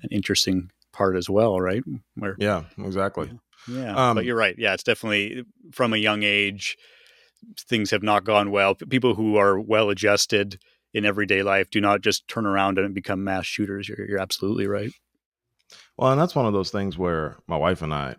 an 0.01 0.09
interesting 0.11 0.69
part 0.91 1.15
as 1.15 1.29
well 1.29 1.59
right 1.59 1.83
where 2.15 2.35
yeah 2.39 2.63
exactly 2.79 3.29
yeah, 3.67 3.81
yeah. 3.81 4.09
Um, 4.09 4.15
but 4.15 4.25
you're 4.25 4.35
right 4.35 4.55
yeah 4.57 4.73
it's 4.73 4.83
definitely 4.83 5.43
from 5.71 5.93
a 5.93 5.97
young 5.97 6.23
age 6.23 6.77
things 7.59 7.91
have 7.91 8.03
not 8.03 8.23
gone 8.23 8.51
well 8.51 8.75
people 8.75 9.15
who 9.15 9.35
are 9.35 9.59
well 9.59 9.89
adjusted 9.89 10.59
in 10.93 11.05
everyday 11.05 11.43
life 11.43 11.69
do 11.69 11.81
not 11.81 12.01
just 12.01 12.27
turn 12.27 12.45
around 12.45 12.77
and 12.77 12.95
become 12.95 13.23
mass 13.23 13.45
shooters 13.45 13.89
you're, 13.89 14.07
you're 14.07 14.19
absolutely 14.19 14.67
right 14.67 14.91
well 15.97 16.11
and 16.11 16.19
that's 16.19 16.35
one 16.35 16.45
of 16.45 16.53
those 16.53 16.71
things 16.71 16.97
where 16.97 17.37
my 17.47 17.57
wife 17.57 17.81
and 17.81 17.93
i 17.93 18.15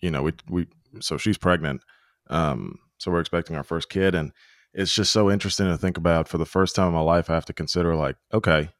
you 0.00 0.10
know 0.10 0.22
we 0.22 0.32
we 0.48 0.66
so 1.00 1.16
she's 1.16 1.38
pregnant. 1.38 1.82
Um, 2.28 2.78
so 2.98 3.10
we're 3.10 3.20
expecting 3.20 3.56
our 3.56 3.62
first 3.62 3.88
kid, 3.88 4.14
and 4.14 4.32
it's 4.78 4.94
just 4.94 5.10
so 5.10 5.28
interesting 5.28 5.66
to 5.66 5.76
think 5.76 5.96
about. 5.96 6.28
For 6.28 6.38
the 6.38 6.46
first 6.46 6.76
time 6.76 6.86
in 6.86 6.94
my 6.94 7.00
life, 7.00 7.28
I 7.28 7.34
have 7.34 7.44
to 7.46 7.52
consider 7.52 7.96
like, 7.96 8.14
okay, 8.32 8.70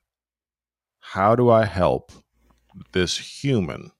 how 1.00 1.35
do 1.35 1.50
I 1.50 1.64
help 1.64 2.12
this 2.93 3.43
human 3.43 3.90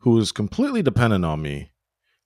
who 0.00 0.18
is 0.18 0.30
completely 0.30 0.82
dependent 0.82 1.24
on 1.24 1.40
me 1.40 1.70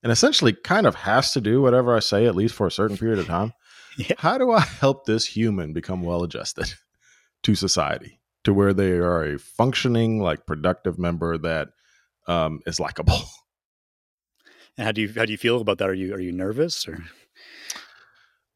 and 0.03 0.11
essentially 0.11 0.53
kind 0.53 0.89
of 0.89 0.97
has 0.97 1.33
to 1.33 1.41
do 1.41 1.63
whatever 1.63 1.95
I 1.97 2.01
say, 2.01 2.27
at 2.27 2.35
least 2.35 2.55
for 2.55 2.67
a 2.67 2.71
certain 2.71 2.97
period 2.97 3.19
of 3.19 3.27
time. 3.27 3.55
Yeah. 3.97 4.15
How 4.19 4.39
do 4.39 4.53
I 4.53 4.61
help 4.61 5.05
this 5.05 5.27
human 5.27 5.73
become 5.73 6.03
well 6.03 6.23
adjusted 6.23 6.73
to 7.43 7.55
society 7.57 8.21
to 8.45 8.55
where 8.55 8.73
they 8.73 8.93
are 8.93 9.25
a 9.25 9.39
functioning, 9.39 10.23
like 10.23 10.47
productive 10.47 10.97
member 10.97 11.37
that 11.39 11.69
um, 12.29 12.61
is 12.67 12.79
likable? 12.79 13.19
And 14.79 14.87
how 14.87 14.93
do 14.93 15.03
you 15.03 15.13
how 15.15 15.25
do 15.25 15.33
you 15.33 15.37
feel 15.37 15.61
about 15.61 15.79
that? 15.79 15.91
Are 15.91 15.95
you 15.95 16.15
are 16.15 16.21
you 16.21 16.31
nervous 16.31 16.87
or? 16.87 17.03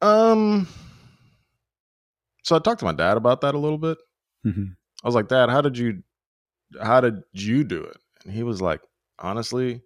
Um. 0.05 0.69
So 2.43 2.55
I 2.55 2.59
talked 2.59 2.81
to 2.81 2.85
my 2.85 2.93
dad 2.93 3.17
about 3.17 3.41
that 3.41 3.55
a 3.55 3.59
little 3.59 3.79
bit. 3.79 3.97
Mm-hmm. 4.47 4.65
I 5.03 5.09
was 5.09 5.15
like, 5.15 5.29
Dad, 5.29 5.49
how 5.49 5.63
did 5.63 5.79
you 5.79 6.03
how 6.81 7.01
did 7.01 7.23
you 7.33 7.65
do 7.65 7.83
it? 7.83 7.97
And 8.25 8.35
he 8.35 8.43
was 8.43 8.61
like, 8.61 8.81
honestly, 9.19 9.83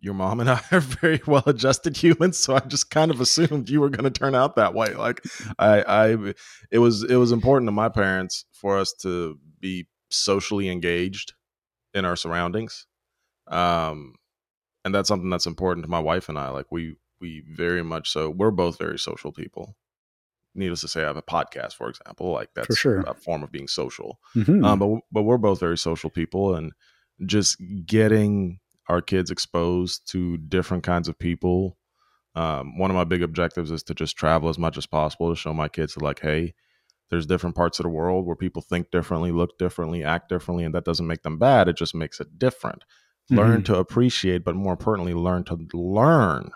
your 0.00 0.14
mom 0.14 0.40
and 0.40 0.50
I 0.50 0.60
are 0.72 0.80
very 0.80 1.20
well 1.26 1.42
adjusted 1.46 1.96
humans, 1.96 2.38
so 2.38 2.54
I 2.54 2.60
just 2.60 2.90
kind 2.90 3.10
of 3.10 3.20
assumed 3.20 3.70
you 3.70 3.80
were 3.80 3.90
going 3.90 4.04
to 4.04 4.10
turn 4.10 4.34
out 4.34 4.56
that 4.56 4.74
way. 4.74 4.94
Like 4.94 5.22
I 5.58 5.82
I 5.82 6.34
it 6.70 6.78
was 6.78 7.02
it 7.04 7.16
was 7.16 7.32
important 7.32 7.68
to 7.68 7.72
my 7.72 7.88
parents 7.88 8.44
for 8.52 8.78
us 8.78 8.92
to 9.02 9.38
be 9.60 9.88
socially 10.10 10.68
engaged 10.68 11.32
in 11.94 12.04
our 12.04 12.16
surroundings. 12.16 12.86
Um 13.46 14.14
and 14.84 14.94
that's 14.94 15.08
something 15.08 15.30
that's 15.30 15.46
important 15.46 15.84
to 15.84 15.90
my 15.90 15.98
wife 15.98 16.28
and 16.28 16.38
I. 16.38 16.50
Like 16.50 16.66
we 16.70 16.96
we 17.20 17.42
very 17.50 17.82
much 17.82 18.10
so. 18.10 18.30
We're 18.30 18.50
both 18.50 18.78
very 18.78 18.98
social 18.98 19.32
people. 19.32 19.76
Needless 20.54 20.80
to 20.80 20.88
say, 20.88 21.02
I 21.02 21.06
have 21.06 21.16
a 21.16 21.22
podcast, 21.22 21.74
for 21.74 21.88
example. 21.88 22.32
Like 22.32 22.50
that's 22.54 22.76
sure. 22.76 23.00
a 23.00 23.14
form 23.14 23.42
of 23.42 23.52
being 23.52 23.68
social. 23.68 24.18
Mm-hmm. 24.34 24.64
Um, 24.64 24.78
but 24.78 25.00
but 25.12 25.22
we're 25.22 25.38
both 25.38 25.60
very 25.60 25.78
social 25.78 26.10
people, 26.10 26.54
and 26.54 26.72
just 27.26 27.60
getting 27.84 28.60
our 28.88 29.00
kids 29.02 29.30
exposed 29.30 30.10
to 30.12 30.36
different 30.38 30.82
kinds 30.82 31.08
of 31.08 31.18
people. 31.18 31.76
Um, 32.34 32.78
one 32.78 32.90
of 32.90 32.96
my 32.96 33.04
big 33.04 33.22
objectives 33.22 33.70
is 33.70 33.82
to 33.84 33.94
just 33.94 34.16
travel 34.16 34.48
as 34.48 34.58
much 34.58 34.78
as 34.78 34.86
possible 34.86 35.30
to 35.30 35.36
show 35.36 35.52
my 35.52 35.68
kids 35.68 35.94
that, 35.94 36.02
like, 36.02 36.20
hey, 36.20 36.54
there's 37.10 37.26
different 37.26 37.56
parts 37.56 37.78
of 37.78 37.84
the 37.84 37.90
world 37.90 38.26
where 38.26 38.36
people 38.36 38.62
think 38.62 38.90
differently, 38.90 39.32
look 39.32 39.58
differently, 39.58 40.04
act 40.04 40.28
differently, 40.28 40.64
and 40.64 40.74
that 40.74 40.84
doesn't 40.84 41.06
make 41.06 41.22
them 41.22 41.38
bad. 41.38 41.68
It 41.68 41.76
just 41.76 41.94
makes 41.94 42.20
it 42.20 42.38
different. 42.38 42.84
Mm-hmm. 43.30 43.38
Learn 43.38 43.62
to 43.64 43.76
appreciate, 43.76 44.44
but 44.44 44.54
more 44.54 44.72
importantly, 44.72 45.14
learn 45.14 45.44
to 45.44 45.58
learn 45.72 46.50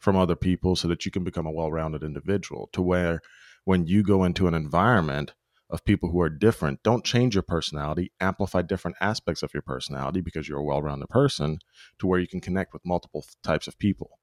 from 0.00 0.16
other 0.16 0.34
people 0.34 0.74
so 0.74 0.88
that 0.88 1.04
you 1.04 1.10
can 1.10 1.22
become 1.22 1.46
a 1.46 1.52
well 1.52 1.70
rounded 1.70 2.02
individual 2.02 2.68
to 2.72 2.82
where 2.82 3.20
when 3.64 3.86
you 3.86 4.02
go 4.02 4.24
into 4.24 4.48
an 4.48 4.54
environment 4.54 5.34
of 5.68 5.84
people 5.84 6.10
who 6.10 6.20
are 6.20 6.30
different, 6.30 6.82
don't 6.82 7.04
change 7.04 7.36
your 7.36 7.42
personality, 7.42 8.10
amplify 8.20 8.62
different 8.62 8.96
aspects 9.00 9.42
of 9.42 9.54
your 9.54 9.62
personality 9.62 10.20
because 10.20 10.48
you're 10.48 10.58
a 10.58 10.64
well 10.64 10.82
rounded 10.82 11.08
person 11.08 11.58
to 11.98 12.06
where 12.06 12.18
you 12.18 12.26
can 12.26 12.40
connect 12.40 12.72
with 12.72 12.84
multiple 12.84 13.24
types 13.44 13.68
of 13.68 13.78
people. 13.78 14.18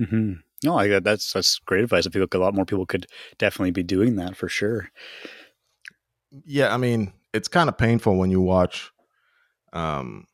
Mm-hmm. 0.00 0.32
No, 0.64 0.78
I 0.78 0.98
that's 0.98 1.32
that's 1.32 1.58
great 1.60 1.84
advice. 1.84 2.06
I 2.06 2.10
feel 2.10 2.22
like 2.22 2.34
a 2.34 2.38
lot 2.38 2.54
more 2.54 2.64
people 2.64 2.86
could 2.86 3.06
definitely 3.38 3.70
be 3.70 3.82
doing 3.82 4.16
that 4.16 4.36
for 4.36 4.48
sure. 4.48 4.90
Yeah, 6.44 6.74
I 6.74 6.76
mean, 6.76 7.12
it's 7.32 7.48
kind 7.48 7.68
of 7.68 7.78
painful 7.78 8.16
when 8.16 8.30
you 8.30 8.40
watch 8.40 8.90
um, 9.72 10.26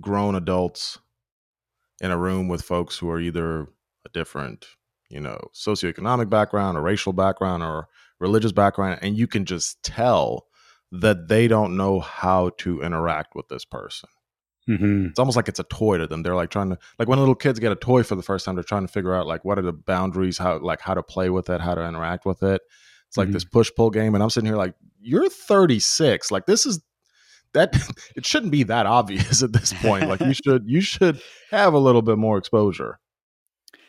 grown 0.00 0.34
adults 0.34 0.98
in 2.00 2.10
a 2.10 2.18
room 2.18 2.48
with 2.48 2.62
folks 2.62 2.98
who 2.98 3.10
are 3.10 3.20
either 3.20 3.68
a 4.06 4.08
different, 4.10 4.66
you 5.08 5.20
know, 5.20 5.38
socioeconomic 5.54 6.28
background 6.30 6.76
or 6.76 6.82
racial 6.82 7.12
background 7.12 7.62
or 7.62 7.88
religious 8.20 8.52
background, 8.52 8.98
and 9.02 9.16
you 9.16 9.26
can 9.26 9.44
just 9.44 9.82
tell 9.82 10.46
that 10.90 11.28
they 11.28 11.48
don't 11.48 11.76
know 11.76 12.00
how 12.00 12.50
to 12.58 12.82
interact 12.82 13.34
with 13.34 13.48
this 13.48 13.64
person. 13.64 14.08
Mm-hmm. 14.68 15.06
It's 15.06 15.18
almost 15.18 15.36
like 15.36 15.48
it's 15.48 15.60
a 15.60 15.64
toy 15.64 15.96
to 15.98 16.06
them. 16.06 16.22
They're 16.22 16.34
like 16.34 16.50
trying 16.50 16.70
to 16.70 16.78
like 16.98 17.08
when 17.08 17.18
little 17.18 17.34
kids 17.34 17.58
get 17.58 17.72
a 17.72 17.76
toy 17.76 18.02
for 18.02 18.16
the 18.16 18.22
first 18.22 18.44
time, 18.44 18.54
they're 18.54 18.64
trying 18.64 18.86
to 18.86 18.92
figure 18.92 19.14
out 19.14 19.26
like 19.26 19.44
what 19.44 19.58
are 19.58 19.62
the 19.62 19.72
boundaries, 19.72 20.36
how 20.36 20.58
like 20.58 20.80
how 20.80 20.94
to 20.94 21.02
play 21.02 21.30
with 21.30 21.48
it, 21.48 21.60
how 21.60 21.74
to 21.74 21.86
interact 21.86 22.26
with 22.26 22.42
it. 22.42 22.60
It's 23.06 23.16
like 23.16 23.28
mm-hmm. 23.28 23.34
this 23.34 23.44
push 23.44 23.70
pull 23.74 23.90
game, 23.90 24.14
and 24.14 24.22
I'm 24.22 24.28
sitting 24.28 24.46
here 24.46 24.58
like, 24.58 24.74
you're 25.00 25.30
36. 25.30 26.30
Like 26.30 26.44
this 26.44 26.66
is 26.66 26.82
that 27.54 27.74
it 28.16 28.26
shouldn't 28.26 28.52
be 28.52 28.64
that 28.64 28.84
obvious 28.84 29.42
at 29.42 29.52
this 29.52 29.72
point. 29.72 30.08
Like 30.08 30.20
you 30.20 30.34
should 30.34 30.68
you 30.68 30.80
should 30.82 31.20
have 31.50 31.72
a 31.72 31.78
little 31.78 32.02
bit 32.02 32.18
more 32.18 32.36
exposure. 32.36 32.98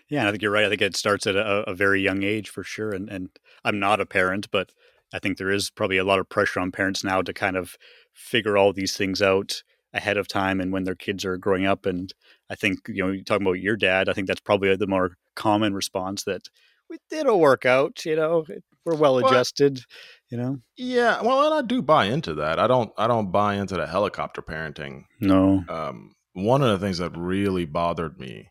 Yeah, 0.10 0.28
I 0.28 0.32
think 0.32 0.42
you're 0.42 0.51
right. 0.51 0.66
I 0.66 0.70
think 0.70 0.82
it 0.82 0.96
starts 0.96 1.28
at 1.28 1.36
a, 1.36 1.70
a 1.70 1.74
very 1.74 2.01
young 2.01 2.24
age 2.24 2.50
for 2.50 2.63
sure. 2.63 2.92
And 2.92 3.10
and 3.10 3.30
I'm 3.63 3.80
not 3.80 4.01
a 4.01 4.06
parent, 4.06 4.50
but 4.51 4.72
I 5.13 5.20
think 5.20 5.38
there 5.38 5.51
is 5.51 5.70
probably 5.70 5.98
a 5.98 6.04
lot 6.04 6.20
of 6.20 6.30
pressure 6.30 6.60
on 6.60 6.72
parents 6.72 7.04
now 7.04 7.22
to 7.22 7.34
kind 7.34 7.58
of 7.58 7.78
figure 8.13 8.58
all 8.58 8.74
these 8.74 8.96
things 8.96 9.22
out 9.22 9.63
ahead 9.94 10.18
of 10.18 10.28
time 10.28 10.60
and 10.62 10.72
when 10.72 10.84
their 10.84 10.96
kids 10.96 11.25
are 11.25 11.38
growing 11.38 11.66
up. 11.66 11.86
And 11.86 12.13
I 12.50 12.56
think, 12.56 12.80
you 12.88 13.04
know, 13.04 13.22
talking 13.24 13.46
about 13.46 13.60
your 13.60 13.75
dad, 13.75 14.08
I 14.10 14.13
think 14.13 14.28
that's 14.28 14.39
probably 14.39 14.75
the 14.75 14.88
more 14.88 15.16
common 15.36 15.74
response 15.74 16.24
that 16.25 16.44
we 16.89 16.98
it'll 17.12 17.39
work 17.39 17.66
out, 17.66 18.06
you 18.06 18.16
know, 18.16 18.46
we're 18.86 18.96
well 18.96 19.20
adjusted, 19.20 19.82
you 20.30 20.38
know? 20.38 20.58
Yeah. 20.78 21.22
Well, 21.22 21.46
and 21.46 21.54
I 21.54 21.62
do 21.62 21.82
buy 21.82 22.06
into 22.06 22.34
that. 22.36 22.60
I 22.60 22.68
don't, 22.68 22.92
I 22.98 23.08
don't 23.08 23.32
buy 23.32 23.56
into 23.56 23.75
the 23.75 23.88
helicopter 23.88 24.42
parenting. 24.42 25.04
No. 25.20 25.63
Um, 25.70 26.13
one 26.34 26.62
of 26.62 26.70
the 26.70 26.84
things 26.84 27.00
that 27.00 27.16
really 27.16 27.66
bothered 27.66 28.20
me, 28.20 28.50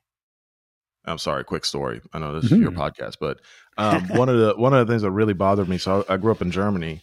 I'm 1.09 1.19
sorry, 1.19 1.45
quick 1.45 1.65
story. 1.65 2.01
I 2.13 2.19
know 2.19 2.35
this 2.35 2.47
mm-hmm. 2.47 2.55
is 2.55 2.61
your 2.61 2.71
mm-hmm. 2.71 2.81
podcast, 2.81 3.17
but 3.21 3.41
um, 3.77 4.09
one 4.09 4.29
of 4.29 4.39
the 4.39 4.55
one 4.57 4.75
of 4.75 4.87
the 4.87 4.93
things 4.93 5.03
that 5.03 5.11
really 5.11 5.35
bothered 5.35 5.69
me. 5.69 5.79
So 5.79 6.05
I, 6.09 6.15
I 6.15 6.17
grew 6.17 6.33
up 6.33 6.43
in 6.43 6.51
Germany, 6.51 7.03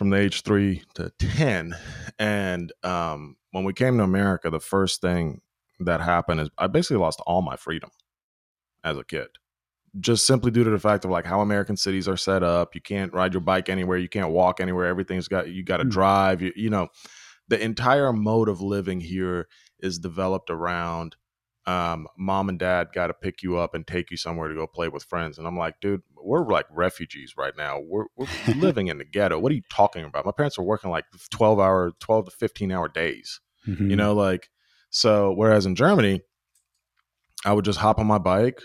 from 0.00 0.08
the 0.08 0.16
age 0.16 0.44
three 0.44 0.82
to 0.94 1.12
10. 1.18 1.76
And 2.18 2.72
um, 2.82 3.36
when 3.50 3.64
we 3.64 3.74
came 3.74 3.98
to 3.98 4.02
America, 4.02 4.48
the 4.48 4.58
first 4.58 5.02
thing 5.02 5.42
that 5.78 6.00
happened 6.00 6.40
is 6.40 6.48
I 6.56 6.68
basically 6.68 6.96
lost 6.96 7.20
all 7.26 7.42
my 7.42 7.56
freedom 7.56 7.90
as 8.82 8.96
a 8.96 9.04
kid. 9.04 9.26
Just 10.00 10.26
simply 10.26 10.50
due 10.50 10.64
to 10.64 10.70
the 10.70 10.78
fact 10.78 11.04
of 11.04 11.10
like 11.10 11.26
how 11.26 11.42
American 11.42 11.76
cities 11.76 12.08
are 12.08 12.16
set 12.16 12.42
up. 12.42 12.74
You 12.74 12.80
can't 12.80 13.12
ride 13.12 13.34
your 13.34 13.42
bike 13.42 13.68
anywhere. 13.68 13.98
You 13.98 14.08
can't 14.08 14.30
walk 14.30 14.58
anywhere. 14.58 14.86
Everything's 14.86 15.28
got, 15.28 15.50
you 15.50 15.62
got 15.62 15.76
to 15.76 15.84
mm. 15.84 15.90
drive. 15.90 16.40
You, 16.40 16.54
you 16.56 16.70
know, 16.70 16.88
the 17.48 17.62
entire 17.62 18.10
mode 18.10 18.48
of 18.48 18.62
living 18.62 19.00
here 19.00 19.48
is 19.80 19.98
developed 19.98 20.48
around 20.48 21.14
um, 21.66 22.06
mom 22.16 22.48
and 22.48 22.58
dad 22.58 22.88
got 22.94 23.08
to 23.08 23.14
pick 23.14 23.42
you 23.42 23.58
up 23.58 23.74
and 23.74 23.86
take 23.86 24.10
you 24.10 24.16
somewhere 24.16 24.48
to 24.48 24.54
go 24.54 24.66
play 24.66 24.88
with 24.88 25.04
friends. 25.04 25.38
And 25.38 25.46
I'm 25.46 25.56
like, 25.56 25.74
dude, 25.80 26.02
we're 26.16 26.44
like 26.46 26.66
refugees 26.70 27.34
right 27.36 27.52
now. 27.56 27.80
We're, 27.80 28.06
we're 28.16 28.26
living 28.56 28.88
in 28.88 28.98
the 28.98 29.04
ghetto. 29.04 29.38
What 29.38 29.52
are 29.52 29.56
you 29.56 29.62
talking 29.70 30.04
about? 30.04 30.24
My 30.24 30.32
parents 30.32 30.58
are 30.58 30.62
working 30.62 30.90
like 30.90 31.04
12 31.30 31.60
hour, 31.60 31.92
12 32.00 32.26
to 32.26 32.30
15 32.30 32.72
hour 32.72 32.88
days, 32.88 33.40
mm-hmm. 33.66 33.90
you 33.90 33.96
know, 33.96 34.14
like, 34.14 34.48
so 34.90 35.32
whereas 35.36 35.66
in 35.66 35.74
Germany, 35.76 36.22
I 37.44 37.52
would 37.52 37.64
just 37.64 37.78
hop 37.78 37.98
on 37.98 38.06
my 38.06 38.18
bike 38.18 38.60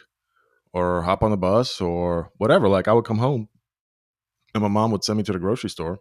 or 0.74 1.02
hop 1.04 1.24
on 1.24 1.32
the 1.32 1.38
bus 1.38 1.80
or 1.80 2.32
whatever. 2.38 2.68
Like 2.68 2.88
I 2.88 2.94
would 2.94 3.06
come 3.06 3.20
home 3.20 3.48
and 4.54 4.62
my 4.62 4.70
mom 4.70 4.92
would 4.92 5.04
send 5.04 5.18
me 5.18 5.24
to 5.24 5.34
the 5.34 5.40
grocery 5.40 5.70
store 5.70 6.00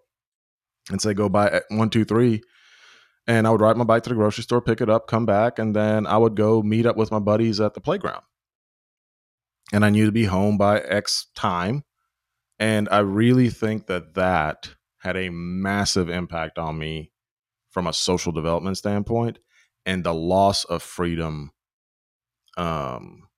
and 0.91 1.01
say, 1.01 1.15
go 1.15 1.29
buy 1.29 1.61
one, 1.69 1.91
two, 1.91 2.05
three 2.05 2.43
and 3.27 3.47
I 3.47 3.51
would 3.51 3.61
ride 3.61 3.77
my 3.77 3.85
bike 3.85 4.03
to 4.05 4.11
the 4.11 4.15
grocery 4.15 4.43
store, 4.43 4.61
pick 4.61 4.81
it 4.81 4.91
up, 4.91 5.07
come 5.07 5.27
back, 5.27 5.59
and 5.59 5.75
then 5.75 6.07
I 6.07 6.17
would 6.17 6.37
go 6.37 6.63
meet 6.63 6.87
up 6.87 6.97
with 6.97 7.11
my 7.11 7.19
buddies 7.19 7.61
at 7.61 7.75
the 7.75 7.81
playground. 7.81 8.23
And 9.73 9.85
I 9.85 9.91
knew 9.91 10.07
to 10.07 10.13
be 10.13 10.25
home 10.25 10.59
by 10.59 10.81
X 10.81 11.27
time. 11.35 11.85
And 12.59 12.89
I 12.91 12.99
really 12.99 13.49
think 13.49 13.87
that 13.87 14.15
that 14.15 14.71
had 14.99 15.17
a 15.17 15.31
massive 15.31 16.09
impact 16.09 16.59
on 16.59 16.79
me 16.79 17.13
from 17.71 17.87
a 17.87 17.93
social 17.93 18.31
development 18.31 18.77
standpoint 18.77 19.39
and 19.85 20.05
the 20.05 20.15
loss 20.15 20.65
of 20.65 20.83
freedom. 20.83 21.51
Um, 22.57 23.29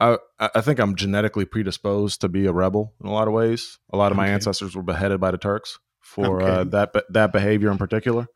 I, 0.00 0.18
I 0.38 0.60
think 0.60 0.80
I'm 0.80 0.96
genetically 0.96 1.44
predisposed 1.44 2.20
to 2.20 2.28
be 2.28 2.46
a 2.46 2.52
rebel 2.52 2.94
in 3.00 3.08
a 3.08 3.12
lot 3.12 3.28
of 3.28 3.32
ways. 3.34 3.78
A 3.92 3.96
lot 3.96 4.12
of 4.12 4.16
my 4.16 4.28
ancestors 4.28 4.76
were 4.76 4.82
beheaded 4.82 5.20
by 5.20 5.30
the 5.30 5.38
Turks 5.38 5.78
for 6.04 6.42
okay. 6.42 6.50
uh, 6.50 6.64
that 6.64 6.92
that 7.10 7.32
behavior 7.32 7.70
in 7.70 7.78
particular. 7.78 8.26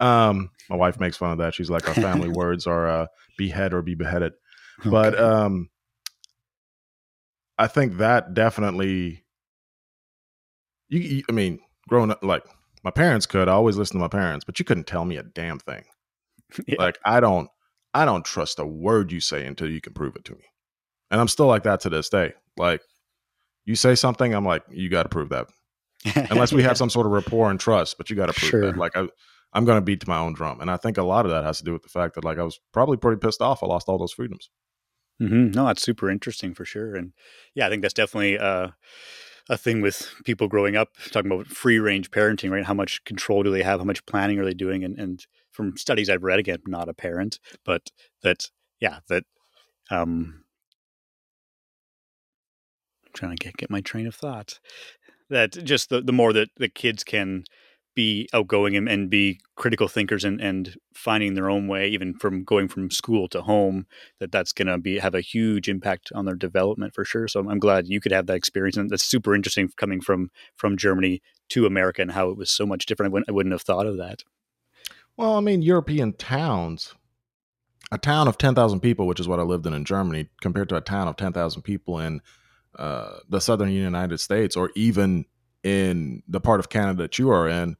Um, 0.00 0.50
my 0.68 0.76
wife 0.76 0.98
makes 0.98 1.16
fun 1.16 1.32
of 1.32 1.38
that. 1.38 1.54
She's 1.54 1.70
like, 1.70 1.88
our 1.88 1.94
family 1.94 2.28
words 2.34 2.66
are 2.66 2.88
uh, 2.88 3.06
behead 3.38 3.72
or 3.72 3.82
be 3.82 3.94
beheaded. 3.94 4.32
Okay. 4.80 4.90
But 4.90 5.18
um, 5.18 5.70
I 7.56 7.68
think 7.68 7.98
that 7.98 8.34
definitely. 8.34 9.24
You, 10.88 11.00
you, 11.00 11.22
I 11.28 11.32
mean, 11.32 11.60
growing 11.88 12.10
up, 12.10 12.22
like 12.22 12.44
my 12.82 12.90
parents 12.90 13.24
could. 13.24 13.48
I 13.48 13.52
always 13.52 13.76
listen 13.76 13.94
to 13.94 14.00
my 14.00 14.08
parents, 14.08 14.44
but 14.44 14.58
you 14.58 14.64
couldn't 14.64 14.86
tell 14.86 15.04
me 15.04 15.16
a 15.16 15.22
damn 15.22 15.58
thing. 15.58 15.84
Yeah. 16.66 16.76
Like 16.78 16.98
I 17.02 17.20
don't, 17.20 17.48
I 17.94 18.04
don't 18.04 18.26
trust 18.26 18.58
a 18.58 18.66
word 18.66 19.10
you 19.10 19.20
say 19.20 19.46
until 19.46 19.70
you 19.70 19.80
can 19.80 19.94
prove 19.94 20.16
it 20.16 20.24
to 20.26 20.34
me. 20.34 20.44
And 21.10 21.18
I'm 21.18 21.28
still 21.28 21.46
like 21.46 21.62
that 21.62 21.80
to 21.80 21.88
this 21.88 22.10
day. 22.10 22.34
Like 22.58 22.82
you 23.64 23.74
say 23.74 23.94
something, 23.94 24.34
I'm 24.34 24.44
like, 24.44 24.62
you 24.70 24.90
got 24.90 25.04
to 25.04 25.08
prove 25.08 25.30
that 25.30 25.46
unless 26.30 26.52
we 26.52 26.62
have 26.62 26.76
some 26.76 26.90
sort 26.90 27.06
of 27.06 27.12
rapport 27.12 27.50
and 27.50 27.60
trust. 27.60 27.98
But 27.98 28.10
you 28.10 28.16
got 28.16 28.26
to 28.26 28.32
prove 28.32 28.50
sure. 28.50 28.66
that. 28.66 28.76
Like 28.76 28.96
I, 28.96 29.06
I'm 29.52 29.64
going 29.64 29.76
to 29.76 29.82
beat 29.82 30.00
to 30.00 30.08
my 30.08 30.18
own 30.18 30.32
drum, 30.32 30.60
and 30.60 30.70
I 30.70 30.76
think 30.76 30.98
a 30.98 31.02
lot 31.02 31.24
of 31.24 31.30
that 31.30 31.44
has 31.44 31.58
to 31.58 31.64
do 31.64 31.72
with 31.72 31.82
the 31.82 31.88
fact 31.88 32.14
that 32.14 32.24
like 32.24 32.38
I 32.38 32.42
was 32.42 32.60
probably 32.72 32.96
pretty 32.96 33.18
pissed 33.18 33.42
off. 33.42 33.62
I 33.62 33.66
lost 33.66 33.88
all 33.88 33.98
those 33.98 34.12
freedoms. 34.12 34.50
Mm-hmm. 35.20 35.52
No, 35.52 35.66
that's 35.66 35.82
super 35.82 36.10
interesting 36.10 36.54
for 36.54 36.64
sure, 36.64 36.94
and 36.94 37.12
yeah, 37.54 37.66
I 37.66 37.70
think 37.70 37.82
that's 37.82 37.94
definitely 37.94 38.38
uh, 38.38 38.68
a 39.48 39.56
thing 39.56 39.80
with 39.80 40.14
people 40.24 40.48
growing 40.48 40.76
up 40.76 40.90
talking 41.10 41.30
about 41.30 41.46
free 41.48 41.78
range 41.78 42.10
parenting, 42.10 42.50
right? 42.50 42.64
How 42.64 42.74
much 42.74 43.04
control 43.04 43.42
do 43.42 43.50
they 43.50 43.62
have? 43.62 43.80
How 43.80 43.84
much 43.84 44.06
planning 44.06 44.38
are 44.38 44.44
they 44.44 44.54
doing? 44.54 44.84
And, 44.84 44.98
and 44.98 45.26
from 45.50 45.76
studies 45.76 46.08
I've 46.08 46.22
read, 46.22 46.38
again, 46.38 46.58
not 46.66 46.88
a 46.88 46.94
parent, 46.94 47.38
but 47.64 47.90
that 48.22 48.50
yeah, 48.80 49.00
that 49.08 49.24
um, 49.90 50.44
I'm 53.04 53.12
trying 53.12 53.36
to 53.36 53.44
get 53.44 53.56
get 53.56 53.70
my 53.70 53.80
train 53.80 54.06
of 54.06 54.14
thought 54.14 54.58
that 55.32 55.52
just 55.64 55.88
the, 55.88 56.00
the 56.00 56.12
more 56.12 56.32
that 56.32 56.48
the 56.56 56.68
kids 56.68 57.02
can 57.02 57.44
be 57.94 58.28
outgoing 58.32 58.74
and, 58.74 58.88
and 58.88 59.10
be 59.10 59.38
critical 59.54 59.86
thinkers 59.86 60.24
and, 60.24 60.40
and 60.40 60.76
finding 60.94 61.34
their 61.34 61.50
own 61.50 61.68
way, 61.68 61.88
even 61.88 62.14
from 62.14 62.42
going 62.42 62.68
from 62.68 62.90
school 62.90 63.28
to 63.28 63.42
home, 63.42 63.86
that 64.18 64.32
that's 64.32 64.52
going 64.52 64.68
to 64.68 64.78
be 64.78 64.98
have 64.98 65.14
a 65.14 65.20
huge 65.20 65.68
impact 65.68 66.10
on 66.14 66.24
their 66.24 66.34
development 66.34 66.94
for 66.94 67.04
sure. 67.04 67.28
So 67.28 67.40
I'm 67.40 67.58
glad 67.58 67.88
you 67.88 68.00
could 68.00 68.12
have 68.12 68.26
that 68.26 68.36
experience, 68.36 68.76
and 68.76 68.88
that's 68.88 69.04
super 69.04 69.34
interesting 69.34 69.68
coming 69.76 70.00
from 70.00 70.30
from 70.56 70.76
Germany 70.76 71.20
to 71.50 71.66
America 71.66 72.00
and 72.00 72.12
how 72.12 72.30
it 72.30 72.36
was 72.36 72.50
so 72.50 72.64
much 72.64 72.86
different. 72.86 73.10
I 73.10 73.12
wouldn't, 73.12 73.28
I 73.28 73.32
wouldn't 73.32 73.52
have 73.52 73.62
thought 73.62 73.86
of 73.86 73.98
that. 73.98 74.22
Well, 75.16 75.36
I 75.36 75.40
mean, 75.40 75.60
European 75.60 76.14
towns, 76.14 76.94
a 77.90 77.98
town 77.98 78.26
of 78.26 78.38
ten 78.38 78.54
thousand 78.54 78.80
people, 78.80 79.06
which 79.06 79.20
is 79.20 79.28
what 79.28 79.38
I 79.38 79.42
lived 79.42 79.66
in 79.66 79.74
in 79.74 79.84
Germany, 79.84 80.30
compared 80.40 80.70
to 80.70 80.76
a 80.76 80.80
town 80.80 81.08
of 81.08 81.16
ten 81.16 81.34
thousand 81.34 81.62
people 81.62 81.98
in 81.98 82.22
uh, 82.78 83.18
the 83.28 83.40
southern 83.40 83.70
United 83.70 84.18
States 84.18 84.56
or 84.56 84.70
even 84.74 85.24
in 85.62 86.22
the 86.26 86.40
part 86.40 86.60
of 86.60 86.68
Canada 86.68 87.02
that 87.02 87.18
you 87.18 87.30
are 87.30 87.48
in, 87.48 87.76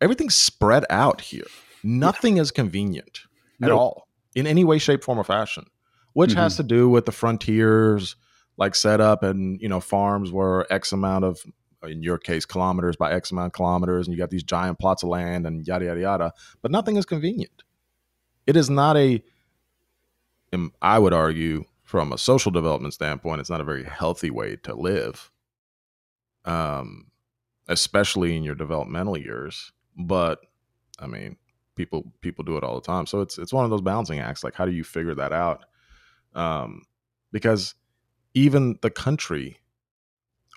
everything's 0.00 0.36
spread 0.36 0.84
out 0.90 1.20
here. 1.20 1.46
Nothing 1.82 2.36
yeah. 2.36 2.42
is 2.42 2.50
convenient 2.50 3.20
at 3.62 3.70
all 3.70 4.08
in 4.34 4.46
any 4.46 4.64
way, 4.64 4.78
shape, 4.78 5.04
form, 5.04 5.18
or 5.18 5.24
fashion, 5.24 5.66
which 6.12 6.30
mm-hmm. 6.30 6.40
has 6.40 6.56
to 6.56 6.62
do 6.62 6.88
with 6.88 7.06
the 7.06 7.12
frontiers 7.12 8.16
like 8.56 8.74
set 8.74 9.00
up 9.00 9.22
and 9.22 9.60
you 9.60 9.68
know 9.68 9.80
farms 9.80 10.32
where 10.32 10.70
X 10.72 10.92
amount 10.92 11.24
of 11.24 11.40
in 11.84 12.02
your 12.02 12.18
case 12.18 12.44
kilometers 12.44 12.96
by 12.96 13.12
X 13.12 13.30
amount 13.30 13.46
of 13.46 13.52
kilometers, 13.52 14.06
and 14.06 14.14
you 14.14 14.18
got 14.18 14.30
these 14.30 14.42
giant 14.42 14.78
plots 14.78 15.02
of 15.02 15.08
land 15.08 15.46
and 15.46 15.66
yada 15.66 15.86
yada 15.86 16.00
yada. 16.00 16.32
But 16.60 16.70
nothing 16.70 16.96
is 16.96 17.06
convenient. 17.06 17.62
It 18.46 18.56
is 18.56 18.68
not 18.68 18.96
a 18.96 19.22
I 20.80 20.98
would 20.98 21.12
argue 21.12 21.64
from 21.88 22.12
a 22.12 22.18
social 22.18 22.52
development 22.52 22.94
standpoint, 22.94 23.40
it's 23.40 23.50
not 23.50 23.62
a 23.62 23.64
very 23.64 23.84
healthy 23.84 24.30
way 24.30 24.56
to 24.56 24.74
live. 24.74 25.30
um, 26.44 27.06
especially 27.68 28.36
in 28.36 28.42
your 28.42 28.54
developmental 28.54 29.16
years. 29.16 29.72
But 29.96 30.40
I 30.98 31.06
mean, 31.06 31.36
people 31.76 32.12
people 32.20 32.44
do 32.44 32.56
it 32.56 32.64
all 32.64 32.76
the 32.76 32.86
time. 32.86 33.06
So 33.06 33.20
it's 33.20 33.38
it's 33.38 33.52
one 33.52 33.64
of 33.64 33.70
those 33.70 33.82
balancing 33.82 34.20
acts. 34.20 34.44
Like, 34.44 34.54
how 34.54 34.66
do 34.66 34.72
you 34.72 34.84
figure 34.84 35.14
that 35.16 35.32
out? 35.32 35.64
Um, 36.34 36.82
because 37.32 37.74
even 38.34 38.78
the 38.82 38.90
country 38.90 39.58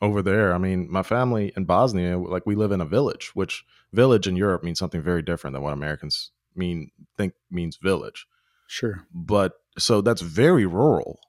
over 0.01 0.21
there, 0.21 0.53
I 0.53 0.59
mean, 0.59 0.91
my 0.91 1.03
family 1.03 1.53
in 1.57 1.65
Bosnia, 1.65 2.17
like 2.19 2.45
we 2.45 2.55
live 2.55 2.71
in 2.71 2.81
a 2.81 2.85
village, 2.85 3.31
which 3.35 3.65
village 3.93 4.27
in 4.27 4.35
Europe 4.35 4.63
means 4.63 4.79
something 4.79 5.01
very 5.01 5.21
different 5.21 5.53
than 5.53 5.63
what 5.63 5.73
Americans 5.73 6.31
mean 6.55 6.91
think 7.17 7.33
means 7.51 7.77
village. 7.77 8.27
Sure. 8.67 9.05
But 9.13 9.60
so 9.77 10.01
that's 10.01 10.21
very 10.21 10.65
rural, 10.65 11.19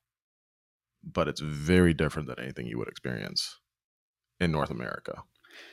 but 1.05 1.29
it's 1.29 1.41
very 1.41 1.95
different 1.95 2.29
than 2.29 2.39
anything 2.39 2.67
you 2.67 2.79
would 2.79 2.89
experience 2.89 3.59
in 4.41 4.53
North 4.53 4.71
America. 4.71 5.23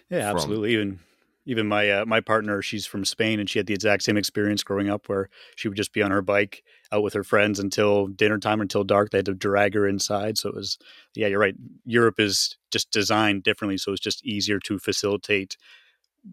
Yeah, 0.09 0.31
absolutely. 0.31 0.75
From, 0.75 0.81
even 0.81 0.99
even 1.45 1.67
my 1.67 1.89
uh, 1.89 2.05
my 2.05 2.19
partner, 2.19 2.61
she's 2.61 2.85
from 2.85 3.05
Spain, 3.05 3.39
and 3.39 3.49
she 3.49 3.59
had 3.59 3.65
the 3.65 3.73
exact 3.73 4.03
same 4.03 4.17
experience 4.17 4.63
growing 4.63 4.89
up, 4.89 5.09
where 5.09 5.29
she 5.55 5.67
would 5.67 5.77
just 5.77 5.93
be 5.93 6.01
on 6.01 6.11
her 6.11 6.21
bike 6.21 6.63
out 6.91 7.03
with 7.03 7.13
her 7.13 7.23
friends 7.23 7.59
until 7.59 8.07
dinner 8.07 8.37
time, 8.37 8.59
or 8.59 8.63
until 8.63 8.83
dark. 8.83 9.09
They 9.09 9.19
had 9.19 9.25
to 9.25 9.33
drag 9.33 9.73
her 9.73 9.87
inside. 9.87 10.37
So 10.37 10.49
it 10.49 10.55
was, 10.55 10.77
yeah, 11.15 11.27
you're 11.27 11.39
right. 11.39 11.55
Europe 11.85 12.19
is 12.19 12.57
just 12.71 12.91
designed 12.91 13.43
differently, 13.43 13.77
so 13.77 13.91
it's 13.91 14.01
just 14.01 14.25
easier 14.25 14.59
to 14.59 14.79
facilitate 14.79 15.57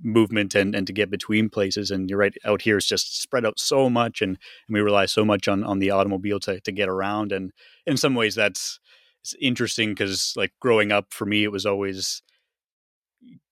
movement 0.03 0.55
and, 0.55 0.75
and 0.75 0.87
to 0.87 0.93
get 0.93 1.11
between 1.11 1.49
places. 1.49 1.91
And 1.91 2.09
you're 2.11 2.19
right, 2.19 2.35
out 2.45 2.63
here 2.63 2.77
it's 2.79 2.87
just 2.87 3.21
spread 3.21 3.47
out 3.47 3.59
so 3.59 3.89
much, 3.89 4.23
and, 4.23 4.39
and 4.69 4.75
we 4.75 4.81
rely 4.81 5.07
so 5.07 5.25
much 5.25 5.49
on 5.49 5.65
on 5.65 5.79
the 5.79 5.91
automobile 5.91 6.41
to 6.41 6.61
to 6.61 6.73
get 6.73 6.89
around. 6.89 7.33
And 7.33 7.53
in 7.87 7.97
some 7.97 8.15
ways, 8.15 8.35
that's 8.35 8.81
it's 9.23 9.35
interesting 9.41 9.91
because 9.91 10.35
like 10.37 10.53
growing 10.61 10.93
up 10.93 11.07
for 11.13 11.27
me, 11.27 11.45
it 11.45 11.53
was 11.53 11.67
always 11.67 12.23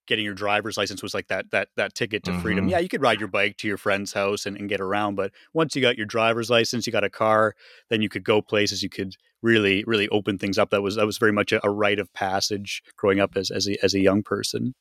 getting 0.06 0.24
your 0.24 0.34
driver's 0.34 0.76
license 0.76 1.02
was 1.02 1.14
like 1.14 1.28
that 1.28 1.50
that 1.50 1.68
that 1.76 1.94
ticket 1.94 2.22
to 2.24 2.30
mm-hmm. 2.30 2.40
freedom. 2.40 2.68
Yeah, 2.68 2.78
you 2.78 2.88
could 2.88 3.02
ride 3.02 3.20
your 3.20 3.28
bike 3.28 3.56
to 3.58 3.68
your 3.68 3.76
friend's 3.76 4.12
house 4.12 4.46
and, 4.46 4.56
and 4.56 4.68
get 4.68 4.80
around, 4.80 5.14
but 5.14 5.32
once 5.52 5.74
you 5.74 5.82
got 5.82 5.96
your 5.96 6.06
driver's 6.06 6.50
license, 6.50 6.86
you 6.86 6.92
got 6.92 7.04
a 7.04 7.10
car, 7.10 7.54
then 7.90 8.02
you 8.02 8.08
could 8.08 8.24
go 8.24 8.42
places. 8.42 8.82
You 8.82 8.88
could 8.88 9.14
really 9.42 9.84
really 9.86 10.08
open 10.08 10.38
things 10.38 10.58
up. 10.58 10.70
That 10.70 10.82
was 10.82 10.96
that 10.96 11.06
was 11.06 11.18
very 11.18 11.32
much 11.32 11.52
a, 11.52 11.64
a 11.66 11.70
rite 11.70 11.98
of 11.98 12.12
passage 12.12 12.82
growing 12.96 13.20
up 13.20 13.36
as 13.36 13.50
as 13.50 13.68
a, 13.68 13.82
as 13.84 13.94
a 13.94 14.00
young 14.00 14.22
person. 14.22 14.74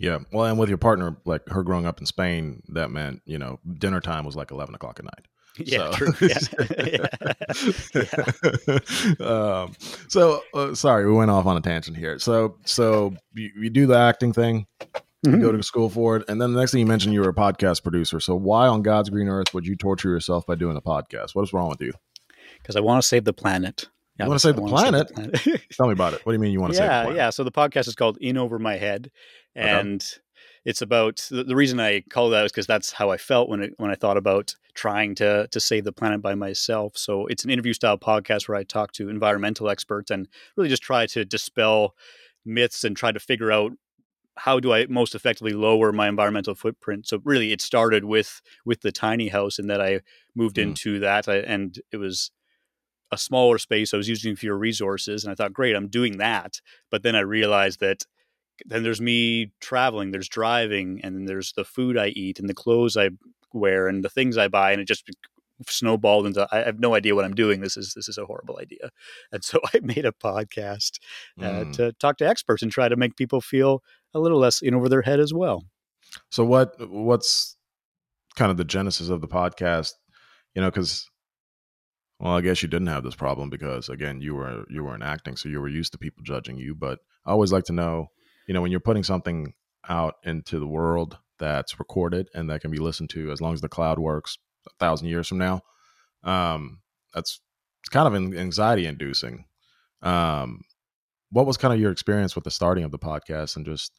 Yeah, 0.00 0.20
well, 0.32 0.46
and 0.46 0.58
with 0.58 0.70
your 0.70 0.78
partner, 0.78 1.14
like 1.26 1.46
her 1.50 1.62
growing 1.62 1.84
up 1.84 2.00
in 2.00 2.06
Spain, 2.06 2.62
that 2.70 2.90
meant 2.90 3.20
you 3.26 3.38
know 3.38 3.60
dinner 3.78 4.00
time 4.00 4.24
was 4.24 4.34
like 4.34 4.50
eleven 4.50 4.74
o'clock 4.74 4.98
at 4.98 5.04
night. 5.04 5.26
Yeah, 5.58 5.90
so. 5.90 5.96
true. 5.96 6.14
Yeah. 6.30 7.06
yeah. 9.20 9.26
um, 9.26 9.72
so 10.08 10.42
uh, 10.54 10.74
sorry, 10.74 11.06
we 11.06 11.12
went 11.12 11.30
off 11.30 11.44
on 11.44 11.56
a 11.58 11.60
tangent 11.60 11.98
here. 11.98 12.18
So 12.18 12.56
so 12.64 13.12
you, 13.34 13.50
you 13.58 13.68
do 13.68 13.86
the 13.86 13.98
acting 13.98 14.32
thing, 14.32 14.66
mm-hmm. 14.80 15.34
you 15.34 15.40
go 15.40 15.48
mm-hmm. 15.48 15.58
to 15.58 15.62
school 15.62 15.90
for 15.90 16.16
it, 16.16 16.24
and 16.28 16.40
then 16.40 16.54
the 16.54 16.60
next 16.60 16.70
thing 16.70 16.80
you 16.80 16.86
mentioned, 16.86 17.12
you 17.12 17.20
were 17.20 17.28
a 17.28 17.34
podcast 17.34 17.82
producer. 17.82 18.20
So 18.20 18.34
why 18.36 18.68
on 18.68 18.80
God's 18.80 19.10
green 19.10 19.28
earth 19.28 19.52
would 19.52 19.66
you 19.66 19.76
torture 19.76 20.08
yourself 20.08 20.46
by 20.46 20.54
doing 20.54 20.78
a 20.78 20.82
podcast? 20.82 21.34
What 21.34 21.42
is 21.42 21.52
wrong 21.52 21.68
with 21.68 21.82
you? 21.82 21.92
Because 22.62 22.76
I 22.76 22.80
want 22.80 23.02
to 23.02 23.06
save 23.06 23.24
the 23.24 23.34
planet. 23.34 23.88
You 24.24 24.28
want 24.28 24.40
to 24.40 24.48
save 24.48 24.56
the 24.56 24.62
planet? 24.62 25.08
The 25.08 25.14
planet? 25.14 25.62
Tell 25.72 25.86
me 25.86 25.92
about 25.92 26.14
it. 26.14 26.24
What 26.24 26.32
do 26.32 26.34
you 26.34 26.40
mean 26.40 26.52
you 26.52 26.60
want 26.60 26.74
to 26.74 26.78
yeah, 26.78 27.04
save 27.04 27.16
Yeah, 27.16 27.30
So 27.30 27.44
the 27.44 27.52
podcast 27.52 27.88
is 27.88 27.94
called 27.94 28.18
In 28.20 28.36
Over 28.36 28.58
My 28.58 28.76
Head, 28.76 29.10
and 29.54 30.02
okay 30.02 30.22
it's 30.64 30.82
about 30.82 31.26
the, 31.30 31.44
the 31.44 31.56
reason 31.56 31.80
I 31.80 32.00
call 32.10 32.30
that 32.30 32.44
is 32.44 32.52
because 32.52 32.66
that's 32.66 32.92
how 32.92 33.10
I 33.10 33.16
felt 33.16 33.48
when 33.48 33.62
it, 33.62 33.74
when 33.78 33.90
I 33.90 33.94
thought 33.94 34.16
about 34.16 34.54
trying 34.74 35.14
to 35.16 35.48
to 35.50 35.60
save 35.60 35.84
the 35.84 35.92
planet 35.92 36.22
by 36.22 36.34
myself. 36.34 36.96
So 36.96 37.26
it's 37.26 37.44
an 37.44 37.50
interview 37.50 37.72
style 37.72 37.98
podcast 37.98 38.48
where 38.48 38.58
I 38.58 38.64
talk 38.64 38.92
to 38.92 39.08
environmental 39.08 39.68
experts 39.68 40.10
and 40.10 40.28
really 40.56 40.68
just 40.68 40.82
try 40.82 41.06
to 41.06 41.24
dispel 41.24 41.94
myths 42.44 42.84
and 42.84 42.96
try 42.96 43.12
to 43.12 43.20
figure 43.20 43.52
out 43.52 43.72
how 44.36 44.60
do 44.60 44.72
I 44.72 44.86
most 44.86 45.14
effectively 45.14 45.52
lower 45.52 45.92
my 45.92 46.08
environmental 46.08 46.54
footprint. 46.54 47.06
So 47.06 47.20
really, 47.24 47.52
it 47.52 47.60
started 47.60 48.04
with 48.04 48.40
with 48.64 48.82
the 48.82 48.92
tiny 48.92 49.28
house, 49.28 49.58
and 49.58 49.68
that 49.70 49.80
I 49.80 50.00
moved 50.34 50.56
mm. 50.56 50.62
into 50.62 50.98
that, 51.00 51.28
I, 51.28 51.36
and 51.38 51.78
it 51.90 51.96
was 51.96 52.30
a 53.12 53.18
smaller 53.18 53.58
space. 53.58 53.92
I 53.92 53.96
was 53.96 54.08
using 54.08 54.36
fewer 54.36 54.56
resources, 54.56 55.24
and 55.24 55.32
I 55.32 55.34
thought, 55.34 55.52
great, 55.52 55.76
I'm 55.76 55.88
doing 55.88 56.18
that. 56.18 56.60
But 56.90 57.02
then 57.02 57.16
I 57.16 57.20
realized 57.20 57.80
that 57.80 58.04
then 58.66 58.82
there's 58.82 59.00
me 59.00 59.52
traveling, 59.60 60.10
there's 60.10 60.28
driving, 60.28 61.00
and 61.02 61.16
then 61.16 61.24
there's 61.24 61.52
the 61.52 61.64
food 61.64 61.96
I 61.96 62.08
eat 62.08 62.38
and 62.38 62.48
the 62.48 62.54
clothes 62.54 62.96
I 62.96 63.10
wear 63.52 63.88
and 63.88 64.04
the 64.04 64.10
things 64.10 64.36
I 64.36 64.48
buy, 64.48 64.72
and 64.72 64.80
it 64.80 64.88
just 64.88 65.08
snowballed 65.68 66.26
into 66.26 66.48
I 66.50 66.58
have 66.62 66.80
no 66.80 66.94
idea 66.94 67.14
what 67.14 67.24
I'm 67.24 67.34
doing. 67.34 67.60
This 67.60 67.76
is 67.76 67.94
this 67.94 68.08
is 68.08 68.18
a 68.18 68.24
horrible 68.24 68.58
idea, 68.60 68.90
and 69.32 69.42
so 69.44 69.60
I 69.74 69.80
made 69.80 70.04
a 70.04 70.12
podcast 70.12 70.98
uh, 71.40 71.44
mm. 71.44 71.72
to 71.74 71.92
talk 71.94 72.18
to 72.18 72.28
experts 72.28 72.62
and 72.62 72.70
try 72.70 72.88
to 72.88 72.96
make 72.96 73.16
people 73.16 73.40
feel 73.40 73.82
a 74.14 74.20
little 74.20 74.38
less 74.38 74.62
in 74.62 74.74
over 74.74 74.88
their 74.88 75.02
head 75.02 75.20
as 75.20 75.32
well. 75.32 75.64
So 76.30 76.44
what 76.44 76.74
what's 76.88 77.56
kind 78.36 78.50
of 78.50 78.56
the 78.56 78.64
genesis 78.64 79.08
of 79.08 79.20
the 79.20 79.28
podcast? 79.28 79.92
You 80.54 80.62
know, 80.62 80.70
because 80.70 81.08
well, 82.20 82.34
I 82.34 82.42
guess 82.42 82.62
you 82.62 82.68
didn't 82.68 82.88
have 82.88 83.02
this 83.02 83.16
problem 83.16 83.50
because 83.50 83.88
again, 83.88 84.20
you 84.20 84.34
were 84.36 84.64
you 84.70 84.84
weren't 84.84 85.02
acting, 85.02 85.36
so 85.36 85.48
you 85.48 85.60
were 85.60 85.68
used 85.68 85.92
to 85.92 85.98
people 85.98 86.22
judging 86.22 86.56
you. 86.58 86.74
But 86.74 87.00
I 87.26 87.32
always 87.32 87.52
like 87.52 87.64
to 87.64 87.72
know 87.72 88.10
you 88.50 88.54
know 88.54 88.62
when 88.62 88.72
you're 88.72 88.80
putting 88.80 89.04
something 89.04 89.54
out 89.88 90.16
into 90.24 90.58
the 90.58 90.66
world 90.66 91.16
that's 91.38 91.78
recorded 91.78 92.28
and 92.34 92.50
that 92.50 92.60
can 92.60 92.72
be 92.72 92.78
listened 92.78 93.08
to 93.08 93.30
as 93.30 93.40
long 93.40 93.54
as 93.54 93.60
the 93.60 93.68
cloud 93.68 93.96
works 93.96 94.38
a 94.66 94.70
thousand 94.80 95.06
years 95.06 95.28
from 95.28 95.38
now 95.38 95.60
um, 96.24 96.80
that's 97.14 97.40
it's 97.80 97.88
kind 97.88 98.08
of 98.08 98.36
anxiety 98.36 98.86
inducing 98.86 99.44
um, 100.02 100.62
what 101.30 101.46
was 101.46 101.56
kind 101.56 101.72
of 101.72 101.78
your 101.78 101.92
experience 101.92 102.34
with 102.34 102.42
the 102.42 102.50
starting 102.50 102.82
of 102.82 102.90
the 102.90 102.98
podcast 102.98 103.54
and 103.54 103.64
just 103.64 103.92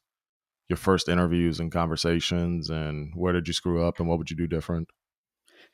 your 0.68 0.76
first 0.76 1.08
interviews 1.08 1.62
and 1.62 1.72
conversations 1.72 2.70
and 2.70 3.14
where 3.16 3.32
did 3.32 3.48
you 3.48 3.54
screw 3.54 3.86
up 3.86 4.00
and 4.00 4.10
what 4.10 4.18
would 4.18 4.30
you 4.30 4.36
do 4.36 4.48
different 4.48 4.90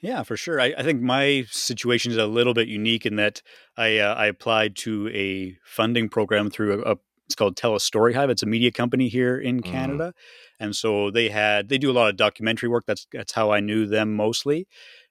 yeah, 0.01 0.23
for 0.23 0.37
sure. 0.37 0.61
I, 0.61 0.73
I, 0.77 0.83
think 0.83 1.01
my 1.01 1.45
situation 1.49 2.11
is 2.11 2.17
a 2.17 2.27
little 2.27 2.53
bit 2.53 2.67
unique 2.67 3.05
in 3.05 3.15
that 3.15 3.41
I 3.77 3.97
uh, 3.97 4.13
I 4.13 4.27
applied 4.27 4.75
to 4.77 5.09
a 5.09 5.57
funding 5.65 6.07
program 6.09 6.49
through 6.49 6.83
a, 6.83 6.93
a 6.93 6.95
it's 7.25 7.35
called 7.35 7.57
TELUS 7.57 7.81
STORYHIVE. 7.81 8.29
It's 8.29 8.43
a 8.43 8.47
media 8.47 8.71
company 8.71 9.09
here 9.09 9.37
in 9.37 9.59
mm-hmm. 9.59 9.71
Canada, 9.71 10.13
mm. 10.15 10.65
and 10.65 10.75
so 10.75 11.11
they 11.11 11.29
had 11.29 11.69
they 11.69 11.77
do 11.77 11.91
a 11.91 11.93
lot 11.93 12.09
of 12.09 12.15
documentary 12.15 12.69
work. 12.69 12.85
That's 12.87 13.07
that's 13.11 13.33
how 13.33 13.51
I 13.51 13.59
knew 13.59 13.85
them 13.85 14.15
mostly, 14.15 14.67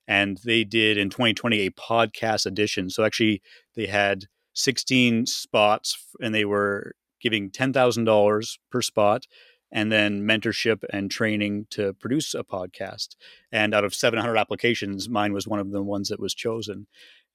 and 0.06 0.38
they 0.44 0.64
did 0.64 0.96
in 0.96 1.10
2020 1.10 1.66
a 1.66 1.70
podcast 1.72 2.46
edition. 2.46 2.88
So 2.88 3.04
actually, 3.04 3.42
they 3.74 3.86
had 3.86 4.26
16 4.54 5.26
spots, 5.26 5.96
and 6.20 6.34
they 6.34 6.44
were 6.44 6.92
giving 7.20 7.50
ten 7.50 7.72
thousand 7.72 8.04
dollars 8.04 8.58
per 8.70 8.82
spot, 8.82 9.24
and 9.72 9.90
then 9.90 10.22
mentorship 10.22 10.84
and 10.90 11.10
training 11.10 11.66
to 11.70 11.92
produce 11.94 12.34
a 12.34 12.44
podcast. 12.44 13.16
And 13.50 13.74
out 13.74 13.84
of 13.84 13.94
700 13.94 14.36
applications, 14.36 15.08
mine 15.08 15.32
was 15.32 15.46
one 15.46 15.58
of 15.58 15.70
the 15.70 15.82
ones 15.82 16.08
that 16.08 16.20
was 16.20 16.34
chosen. 16.34 16.86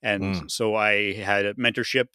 And 0.02 0.22
mm. 0.22 0.50
so 0.50 0.74
I 0.74 1.12
had 1.12 1.56
mentorship 1.56 2.06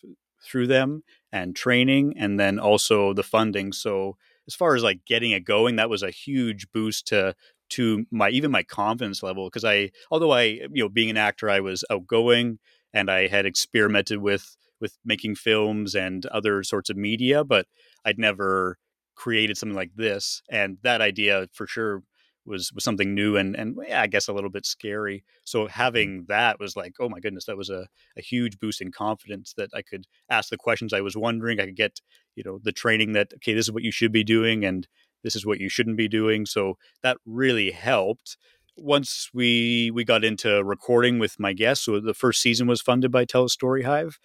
through 0.43 0.67
them 0.67 1.03
and 1.31 1.55
training 1.55 2.13
and 2.17 2.39
then 2.39 2.59
also 2.59 3.13
the 3.13 3.23
funding 3.23 3.73
so 3.73 4.15
as 4.47 4.55
far 4.55 4.75
as 4.75 4.83
like 4.83 5.03
getting 5.05 5.31
it 5.31 5.43
going 5.43 5.75
that 5.75 5.89
was 5.89 6.03
a 6.03 6.11
huge 6.11 6.67
boost 6.71 7.07
to 7.07 7.35
to 7.69 8.05
my 8.11 8.29
even 8.29 8.51
my 8.51 8.63
confidence 8.63 9.23
level 9.23 9.47
because 9.47 9.65
i 9.65 9.89
although 10.11 10.31
i 10.31 10.43
you 10.43 10.83
know 10.83 10.89
being 10.89 11.09
an 11.09 11.17
actor 11.17 11.49
i 11.49 11.59
was 11.59 11.83
outgoing 11.89 12.59
and 12.93 13.09
i 13.09 13.27
had 13.27 13.45
experimented 13.45 14.19
with 14.19 14.55
with 14.79 14.97
making 15.03 15.35
films 15.35 15.95
and 15.95 16.25
other 16.27 16.63
sorts 16.63 16.89
of 16.89 16.95
media 16.95 17.43
but 17.43 17.65
i'd 18.05 18.19
never 18.19 18.77
created 19.17 19.57
something 19.57 19.75
like 19.75 19.91
this 19.95 20.41
and 20.49 20.77
that 20.83 21.01
idea 21.01 21.47
for 21.51 21.67
sure 21.67 22.03
was 22.47 22.71
was 22.73 22.83
something 22.83 23.13
new 23.13 23.35
and 23.35 23.55
and 23.55 23.77
yeah, 23.87 24.01
I 24.01 24.07
guess 24.07 24.27
a 24.27 24.33
little 24.33 24.49
bit 24.49 24.65
scary. 24.65 25.23
So 25.43 25.63
mm-hmm. 25.63 25.71
having 25.71 26.25
that 26.29 26.59
was 26.59 26.75
like, 26.75 26.93
oh 26.99 27.09
my 27.09 27.19
goodness, 27.19 27.45
that 27.45 27.57
was 27.57 27.69
a, 27.69 27.87
a 28.17 28.21
huge 28.21 28.57
boost 28.57 28.81
in 28.81 28.91
confidence 28.91 29.53
that 29.57 29.69
I 29.73 29.81
could 29.81 30.05
ask 30.29 30.49
the 30.49 30.57
questions 30.57 30.93
I 30.93 31.01
was 31.01 31.17
wondering. 31.17 31.59
I 31.59 31.65
could 31.65 31.75
get 31.75 31.99
you 32.35 32.43
know 32.43 32.59
the 32.63 32.71
training 32.71 33.11
that 33.13 33.33
okay, 33.35 33.53
this 33.53 33.65
is 33.65 33.71
what 33.71 33.83
you 33.83 33.91
should 33.91 34.13
be 34.13 34.23
doing 34.23 34.63
and 34.63 34.87
this 35.23 35.35
is 35.35 35.45
what 35.45 35.59
you 35.59 35.67
shouldn't 35.67 35.97
be 35.97 36.07
doing. 36.07 36.45
So 36.45 36.77
that 37.03 37.17
really 37.25 37.71
helped. 37.71 38.37
Once 38.77 39.29
we 39.33 39.91
we 39.91 40.05
got 40.05 40.23
into 40.23 40.63
recording 40.63 41.19
with 41.19 41.39
my 41.39 41.51
guests, 41.51 41.85
so 41.85 41.99
the 41.99 42.13
first 42.13 42.41
season 42.41 42.67
was 42.67 42.81
funded 42.81 43.11
by 43.11 43.25
TELUS 43.25 43.51
STORYHIVE. 43.51 44.19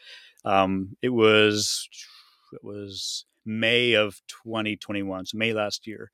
Um, 0.44 0.96
it 1.02 1.10
was 1.10 1.88
it 2.52 2.62
was 2.62 3.24
May 3.44 3.94
of 3.94 4.20
2021, 4.44 5.26
so 5.26 5.38
May 5.38 5.52
last 5.52 5.86
year, 5.86 6.10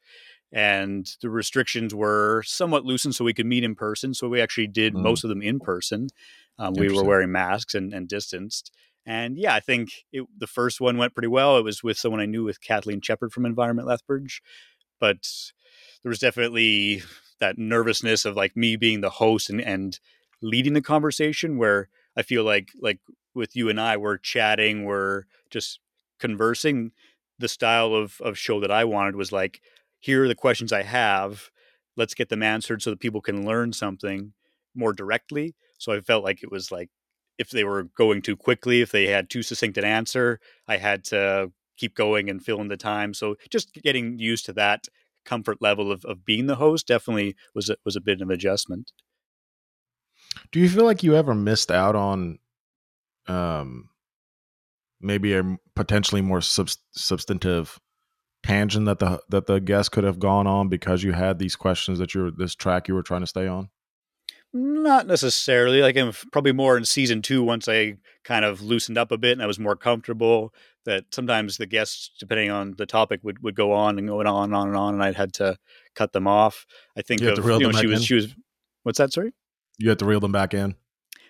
and 0.53 1.07
the 1.21 1.31
restrictions 1.31 1.95
were 1.95 2.43
somewhat 2.47 2.85
loosened 2.85 3.15
so 3.15 3.25
we 3.25 3.35
could 3.35 3.47
meet 3.47 3.65
in 3.65 3.75
person. 3.75 4.15
So 4.15 4.29
we 4.29 4.41
actually 4.41 4.69
did 4.69 4.95
mm. 4.95 5.03
most 5.03 5.25
of 5.25 5.29
them 5.29 5.43
in 5.43 5.61
person. 5.61 6.09
Um, 6.59 6.75
we 6.75 6.93
were 6.93 7.05
wearing 7.05 7.31
masks 7.31 7.75
and, 7.75 7.93
and 7.93 8.09
distanced. 8.09 8.73
And 9.07 9.39
yeah, 9.39 9.55
I 9.55 9.61
think 9.61 9.91
it, 10.13 10.25
the 10.37 10.47
first 10.47 10.81
one 10.81 10.99
went 10.99 11.15
pretty 11.15 11.29
well. 11.29 11.57
It 11.57 11.65
was 11.65 11.83
with 11.83 11.97
someone 11.97 12.21
I 12.21 12.27
knew 12.27 12.45
with 12.45 12.61
Kathleen 12.61 13.01
Shepard 13.01 13.33
from 13.33 13.47
Environment 13.47 13.89
Lethbridge, 13.89 14.43
but 15.01 15.27
there 16.03 16.11
was 16.11 16.19
definitely 16.19 17.03
that 17.41 17.59
nervousness 17.59 18.25
of 18.25 18.37
like 18.37 18.57
me 18.57 18.77
being 18.77 19.01
the 19.01 19.11
host 19.11 19.49
and, 19.51 19.61
and 19.61 19.99
leading 20.43 20.73
the 20.73 20.83
conversation 20.83 21.57
where 21.57 21.89
I 22.17 22.23
feel 22.23 22.45
like 22.45 22.69
like 22.81 22.99
with 23.35 23.55
you 23.55 23.69
and 23.69 23.81
I, 23.81 23.97
we're 23.97 24.19
chatting, 24.19 24.85
we're 24.85 25.25
just 25.51 25.81
conversing 26.19 26.93
the 27.39 27.49
style 27.49 27.95
of 27.95 28.21
of 28.21 28.39
show 28.39 28.61
that 28.61 28.71
I 28.71 28.85
wanted 28.85 29.17
was 29.17 29.33
like, 29.33 29.61
here 29.99 30.25
are 30.25 30.29
the 30.29 30.35
questions 30.35 30.73
I 30.73 30.83
have. 30.83 31.51
Let's 31.97 32.15
get 32.15 32.29
them 32.29 32.43
answered 32.43 32.83
so 32.83 32.91
that 32.91 33.01
people 33.01 33.21
can 33.21 33.45
learn 33.45 33.73
something 33.73 34.33
more 34.75 34.93
directly. 34.93 35.55
So 35.79 35.93
I 35.93 36.01
felt 36.01 36.25
like 36.25 36.43
it 36.43 36.51
was 36.51 36.71
like 36.71 36.91
if 37.39 37.51
they 37.51 37.65
were 37.65 37.85
going 37.97 38.23
too 38.23 38.37
quickly, 38.37 38.81
if 38.81 38.93
they 38.93 39.07
had 39.07 39.31
too 39.31 39.43
succinct 39.43 39.79
an 39.79 39.85
answer, 39.85 40.41
I 40.67 40.77
had 40.77 41.05
to 41.05 41.53
keep 41.77 41.95
going 41.95 42.29
and 42.29 42.45
fill 42.45 42.61
in 42.61 42.69
the 42.69 42.77
time. 42.77 43.15
So 43.15 43.37
just 43.51 43.73
getting 43.75 44.19
used 44.19 44.45
to 44.47 44.53
that 44.55 44.87
comfort 45.25 45.63
level 45.63 45.93
of, 45.93 46.05
of 46.05 46.25
being 46.25 46.47
the 46.47 46.57
host 46.57 46.87
definitely 46.87 47.37
was 47.55 47.71
a, 47.71 47.77
was 47.85 47.97
a 47.97 48.01
bit 48.01 48.21
of 48.21 48.29
an 48.29 48.35
adjustment. 48.35 48.93
Do 50.53 50.61
you 50.61 50.69
feel 50.69 50.85
like 50.85 51.03
you 51.03 51.15
ever 51.15 51.35
missed 51.35 51.71
out 51.71 51.95
on 51.95 52.39
um 53.27 53.91
maybe 55.01 55.35
a 55.35 55.57
potentially 55.75 56.23
more 56.23 56.41
sub- 56.41 56.71
substantive 56.93 57.79
tangent 58.43 58.87
that 58.87 58.99
the 58.99 59.21
that 59.29 59.47
the 59.47 59.61
guest 59.61 59.93
could 59.93 60.05
have 60.05 60.19
gone 60.19 60.47
on 60.47 60.69
because 60.69 61.03
you 61.03 61.13
had 61.13 61.39
these 61.39 61.57
questions 61.57 61.99
that 61.99 62.15
you're 62.15 62.31
this 62.31 62.55
track 62.55 62.89
you 62.89 62.95
were 62.95 63.03
trying 63.03 63.21
to 63.21 63.27
stay 63.27 63.47
on? 63.47 63.69
Not 64.53 65.07
necessarily. 65.07 65.83
Like 65.83 65.97
I'm 65.97 66.13
probably 66.33 66.53
more 66.53 66.77
in 66.77 66.85
season 66.85 67.21
two 67.21 67.43
once 67.43 67.69
I 67.69 67.97
kind 68.25 68.45
of 68.45 68.63
loosened 68.63 68.97
up 68.97 69.13
a 69.13 69.19
bit 69.19 69.33
and 69.33 69.43
I 69.43 69.47
was 69.47 69.59
more 69.59 69.77
comfortable. 69.77 70.55
That 70.87 71.05
sometimes 71.13 71.59
the 71.59 71.67
guests, 71.67 72.11
depending 72.19 72.51
on 72.51 72.75
the 72.79 72.87
topic, 72.87 73.21
would, 73.23 73.43
would 73.43 73.55
go 73.55 73.73
on 73.73 73.99
and 73.99 74.09
go 74.09 74.21
on 74.21 74.27
and 74.27 74.55
on 74.55 74.69
and 74.69 74.77
on, 74.77 74.95
and 74.95 75.03
I 75.03 75.13
had 75.13 75.35
to 75.35 75.59
cut 75.95 76.15
them 76.15 76.27
off. 76.27 76.65
I 76.97 77.03
think 77.03 77.21
You 77.21 77.29
of 77.29 77.35
to 77.35 77.43
reel 77.43 77.61
you 77.61 77.67
know 77.67 77.73
them 77.73 77.81
she 77.81 77.87
back 77.87 77.91
was 77.91 78.01
in? 78.01 78.05
she 78.07 78.15
was 78.15 78.35
what's 78.85 78.97
that? 78.99 79.13
Sorry. 79.13 79.35
You 79.77 79.91
had 79.91 79.99
to 79.99 80.07
reel 80.07 80.21
them 80.21 80.33
back 80.33 80.55
in. 80.55 80.77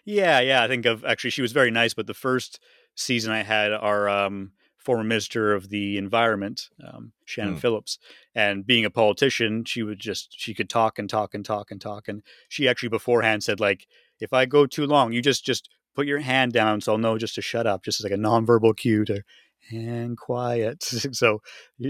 Yeah, 0.05 0.39
yeah. 0.39 0.63
I 0.63 0.69
think 0.69 0.87
of 0.87 1.05
actually 1.05 1.31
she 1.31 1.43
was 1.43 1.51
very 1.51 1.73
nice, 1.73 1.95
but 1.95 2.07
the 2.07 2.15
first 2.15 2.61
season 2.99 3.33
I 3.33 3.43
had 3.43 3.73
our 3.73 4.09
um, 4.09 4.53
former 4.77 5.05
minister 5.05 5.55
of 5.55 5.69
the 5.69 5.97
environment, 5.99 6.69
um, 6.87 7.13
Shannon 7.25 7.55
Hmm. 7.55 7.61
Phillips, 7.61 7.99
and 8.35 8.67
being 8.67 8.85
a 8.85 8.91
politician, 8.91 9.65
she 9.65 9.83
would 9.83 9.99
just 9.99 10.35
she 10.39 10.55
could 10.55 10.69
talk 10.69 10.99
and 10.99 11.09
talk 11.09 11.35
and 11.35 11.45
talk 11.45 11.71
and 11.71 11.81
talk, 11.81 12.09
and 12.09 12.23
she 12.49 12.69
actually 12.69 12.89
beforehand 12.89 13.43
said 13.45 13.61
like, 13.61 13.87
if 14.21 14.33
I 14.33 14.47
go 14.47 14.67
too 14.67 14.87
long, 14.87 15.13
you 15.13 15.23
just 15.23 15.45
just 15.45 15.69
put 15.95 16.07
your 16.07 16.21
hand 16.21 16.53
down 16.53 16.81
so 16.81 16.93
I'll 16.93 16.99
know 16.99 17.19
just 17.19 17.35
to 17.37 17.43
shut 17.43 17.67
up, 17.67 17.85
just 17.85 18.01
as 18.01 18.05
like 18.05 18.13
a 18.13 18.17
nonverbal 18.17 18.77
cue 18.77 19.05
to 19.07 19.23
and 19.71 20.17
quiet. 20.17 20.83
so 21.13 21.41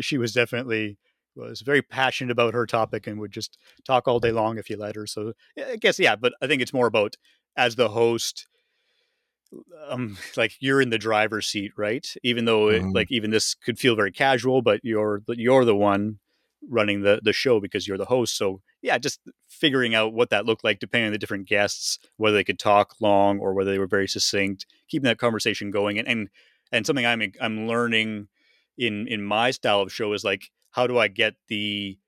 she 0.01 0.18
was 0.18 0.33
definitely 0.33 0.99
was 1.37 1.61
very 1.61 1.83
passionate 1.83 2.33
about 2.33 2.53
her 2.53 2.66
topic 2.66 3.07
and 3.07 3.21
would 3.21 3.31
just 3.31 3.59
talk 3.87 4.09
all 4.09 4.18
day 4.18 4.33
long 4.33 4.59
if 4.59 4.68
you 4.68 4.77
let 4.77 4.97
her. 4.97 5.07
So 5.07 5.33
I 5.57 5.77
guess 5.77 5.99
yeah, 5.99 6.16
but 6.16 6.33
I 6.42 6.47
think 6.47 6.62
it's 6.62 6.73
more 6.73 6.87
about 6.87 7.16
as 7.57 7.77
the 7.77 7.90
host 7.90 8.47
um 9.89 10.17
like 10.37 10.53
you're 10.61 10.81
in 10.81 10.91
the 10.91 10.99
driver's 10.99 11.47
seat 11.47 11.73
right? 11.77 12.15
Even 12.23 12.45
though 12.45 12.69
it, 12.69 12.83
Mhm. 12.83 12.95
like 12.95 13.11
even 13.11 13.31
this 13.31 13.55
could 13.55 13.79
feel 13.79 13.97
very 13.97 14.13
casual 14.13 14.63
but 14.63 14.81
you're 14.83 15.23
you're 15.29 15.65
the 15.65 15.77
one 15.77 16.19
running 16.69 17.03
the 17.03 17.21
the 17.23 17.33
show 17.33 17.61
because 17.61 17.87
you're 17.87 17.99
the 17.99 18.05
host. 18.05 18.37
So 18.37 18.61
yeah 18.83 18.99
just 18.99 19.21
figuring 19.49 19.95
out 19.95 20.13
what 20.13 20.31
that 20.31 20.47
looked 20.47 20.65
like 20.65 20.79
depending 20.81 21.07
on 21.07 21.13
the 21.13 21.19
different 21.19 21.49
guests 21.49 21.99
whether 22.17 22.37
they 22.37 22.45
could 22.45 22.59
talk 22.59 22.95
long 23.01 23.39
or 23.39 23.55
whether 23.55 23.71
they 23.71 23.79
were 23.79 23.87
very 23.87 24.09
succinct 24.09 24.67
keeping 24.89 25.05
that 25.05 25.19
conversation 25.19 25.71
going. 25.71 25.99
And 25.99 26.09
and, 26.09 26.29
and 26.73 26.87
something 26.87 27.07
i'm 27.07 27.23
i'm 27.41 27.67
learning 27.67 28.29
in 28.77 29.07
in 29.09 29.23
my 29.23 29.51
style 29.51 29.81
of 29.81 29.93
show 29.93 30.13
is 30.13 30.25
like 30.25 30.51
how 30.73 30.87
do 30.87 30.99
i 30.99 31.09
get 31.09 31.35
the 31.49 31.99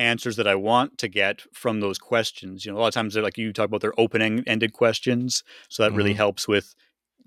answers 0.00 0.36
that 0.36 0.46
I 0.48 0.54
want 0.54 0.98
to 0.98 1.08
get 1.08 1.42
from 1.52 1.80
those 1.80 1.98
questions. 1.98 2.64
You 2.64 2.72
know, 2.72 2.78
a 2.78 2.80
lot 2.80 2.88
of 2.88 2.94
times 2.94 3.14
they're 3.14 3.22
like 3.22 3.38
you 3.38 3.52
talk 3.52 3.66
about 3.66 3.82
their 3.82 3.98
open 4.00 4.42
ended 4.48 4.72
questions, 4.72 5.44
so 5.68 5.82
that 5.82 5.92
really 5.92 6.14
Mhm. 6.14 6.16
helps 6.24 6.48
with 6.48 6.74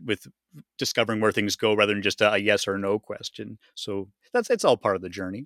with 0.03 0.27
discovering 0.77 1.19
where 1.21 1.31
things 1.31 1.55
go 1.55 1.73
rather 1.73 1.93
than 1.93 2.01
just 2.03 2.19
a, 2.21 2.33
a 2.33 2.38
yes 2.38 2.67
or 2.67 2.77
no 2.77 2.99
question. 2.99 3.57
So 3.75 4.09
that's 4.33 4.49
it's 4.49 4.65
all 4.65 4.77
part 4.77 4.95
of 4.95 5.01
the 5.01 5.09
journey. 5.09 5.45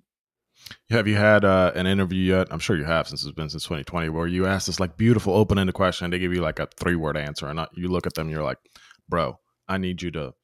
Have 0.90 1.06
you 1.06 1.16
had 1.16 1.44
uh, 1.44 1.70
an 1.74 1.86
interview 1.86 2.22
yet? 2.34 2.48
I'm 2.50 2.58
sure 2.58 2.76
you 2.76 2.84
have 2.84 3.06
since 3.08 3.22
it's 3.24 3.32
been 3.34 3.48
since 3.50 3.62
2020, 3.64 4.08
where 4.08 4.26
you 4.26 4.46
ask 4.46 4.66
this 4.66 4.80
like 4.80 4.96
beautiful 4.96 5.34
open 5.34 5.58
ended 5.58 5.74
question 5.74 6.04
and 6.04 6.12
they 6.12 6.18
give 6.18 6.32
you 6.34 6.40
like 6.40 6.58
a 6.58 6.66
three 6.80 6.96
word 6.96 7.16
answer, 7.16 7.46
and 7.46 7.56
not, 7.56 7.70
you 7.76 7.88
look 7.88 8.06
at 8.06 8.14
them 8.14 8.26
and 8.26 8.34
you're 8.34 8.42
like, 8.44 8.58
"Bro, 9.08 9.38
I 9.68 9.78
need 9.78 10.02
you 10.02 10.10
to 10.12 10.34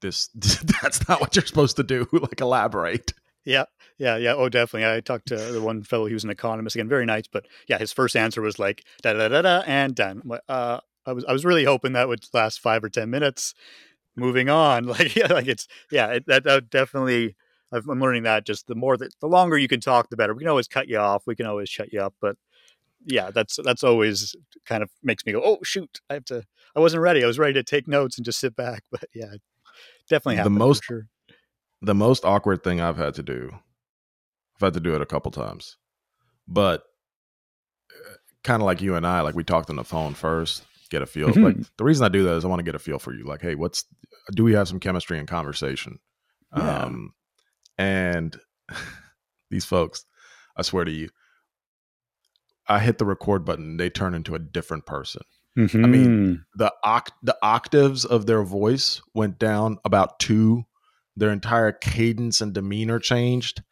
this. 0.00 0.28
that's 0.82 1.06
not 1.08 1.20
what 1.20 1.36
you're 1.36 1.46
supposed 1.46 1.76
to 1.76 1.82
do. 1.84 2.08
like 2.12 2.40
elaborate." 2.40 3.12
Yeah, 3.44 3.64
yeah, 3.98 4.16
yeah. 4.16 4.34
Oh, 4.34 4.48
definitely. 4.48 4.88
I 4.90 5.00
talked 5.00 5.28
to 5.28 5.36
the 5.36 5.62
one 5.62 5.82
fellow. 5.82 6.06
He 6.06 6.14
was 6.14 6.24
an 6.24 6.30
economist 6.30 6.76
again, 6.76 6.88
very 6.88 7.06
nice. 7.06 7.26
But 7.26 7.46
yeah, 7.68 7.78
his 7.78 7.92
first 7.92 8.16
answer 8.16 8.42
was 8.42 8.58
like 8.58 8.84
da 9.02 9.12
da 9.14 9.28
da 9.28 9.42
da 9.42 9.62
and 9.66 9.94
done. 9.94 10.22
Uh, 10.48 10.80
I 11.06 11.12
was 11.12 11.24
I 11.24 11.32
was 11.32 11.44
really 11.44 11.64
hoping 11.64 11.92
that 11.94 12.08
would 12.08 12.24
last 12.32 12.60
five 12.60 12.84
or 12.84 12.88
ten 12.88 13.10
minutes. 13.10 13.54
Moving 14.16 14.50
on, 14.50 14.84
like 14.94 15.16
yeah, 15.16 15.32
like 15.32 15.46
it's 15.48 15.68
yeah, 15.90 16.08
it, 16.08 16.26
that, 16.26 16.44
that 16.44 16.70
definitely. 16.70 17.36
I've, 17.72 17.88
I'm 17.88 18.00
learning 18.00 18.24
that 18.24 18.44
just 18.44 18.66
the 18.66 18.74
more 18.74 18.96
that 18.96 19.14
the 19.20 19.28
longer 19.28 19.56
you 19.56 19.68
can 19.68 19.80
talk, 19.80 20.10
the 20.10 20.16
better. 20.16 20.34
We 20.34 20.40
can 20.40 20.48
always 20.48 20.66
cut 20.66 20.88
you 20.88 20.98
off. 20.98 21.22
We 21.26 21.36
can 21.36 21.46
always 21.46 21.68
shut 21.68 21.92
you 21.92 22.00
up. 22.00 22.14
But 22.20 22.36
yeah, 23.06 23.30
that's 23.30 23.58
that's 23.64 23.84
always 23.84 24.34
kind 24.66 24.82
of 24.82 24.90
makes 25.02 25.24
me 25.24 25.32
go, 25.32 25.40
oh 25.42 25.58
shoot, 25.62 26.00
I 26.10 26.14
have 26.14 26.24
to. 26.26 26.44
I 26.76 26.80
wasn't 26.80 27.02
ready. 27.02 27.22
I 27.22 27.26
was 27.26 27.38
ready 27.38 27.54
to 27.54 27.62
take 27.62 27.86
notes 27.88 28.18
and 28.18 28.24
just 28.24 28.40
sit 28.40 28.56
back. 28.56 28.82
But 28.90 29.04
yeah, 29.14 29.34
definitely 30.08 30.42
The 30.42 30.50
most- 30.50 30.84
sure. 30.84 31.06
The 31.82 31.94
most 31.94 32.24
awkward 32.24 32.62
thing 32.62 32.80
I've 32.80 32.96
had 32.96 33.14
to 33.14 33.22
do, 33.22 33.50
I've 34.56 34.60
had 34.66 34.74
to 34.74 34.80
do 34.80 34.94
it 34.94 35.00
a 35.02 35.06
couple 35.06 35.30
times, 35.30 35.76
but 36.46 36.84
kind 38.44 38.62
of 38.62 38.66
like 38.66 38.80
you 38.82 38.94
and 38.94 39.06
I, 39.06 39.20
like 39.20 39.34
we 39.34 39.44
talked 39.44 39.70
on 39.70 39.76
the 39.76 39.84
phone 39.84 40.14
first, 40.14 40.64
get 40.90 41.02
a 41.02 41.06
feel. 41.06 41.28
Mhm. 41.28 41.44
Like 41.44 41.76
the 41.76 41.84
reason 41.84 42.04
I 42.04 42.08
do 42.08 42.22
that 42.24 42.34
is 42.36 42.44
I 42.44 42.48
want 42.48 42.60
to 42.60 42.64
get 42.64 42.74
a 42.74 42.78
feel 42.80 42.98
for 42.98 43.14
you. 43.14 43.24
Like, 43.24 43.42
hey, 43.42 43.54
what's 43.54 43.84
do 44.34 44.44
we 44.44 44.52
have 44.54 44.68
some 44.68 44.80
chemistry 44.80 45.18
and 45.18 45.28
conversation? 45.28 45.98
Yeah. 46.56 46.84
Um, 46.84 47.14
and 47.78 48.38
these 49.50 49.64
folks, 49.64 50.04
I 50.56 50.62
swear 50.62 50.84
to 50.84 50.90
you, 50.90 51.08
I 52.68 52.78
hit 52.78 52.98
the 52.98 53.06
record 53.06 53.44
button, 53.44 53.76
they 53.76 53.90
turn 53.90 54.14
into 54.14 54.34
a 54.34 54.38
different 54.38 54.86
person 54.86 55.22
I 55.56 55.86
mean, 55.88 56.44
the 56.54 56.72
oct- 56.84 57.10
the 57.22 57.36
octaves 57.42 58.04
of 58.04 58.26
their 58.26 58.42
voice 58.42 59.02
went 59.14 59.38
down 59.38 59.78
about 59.84 60.18
two. 60.18 60.64
Their 61.20 61.30
entire 61.30 61.70
cadence 61.72 62.40
and 62.40 62.52
demeanor 62.52 62.98
changed, 62.98 63.62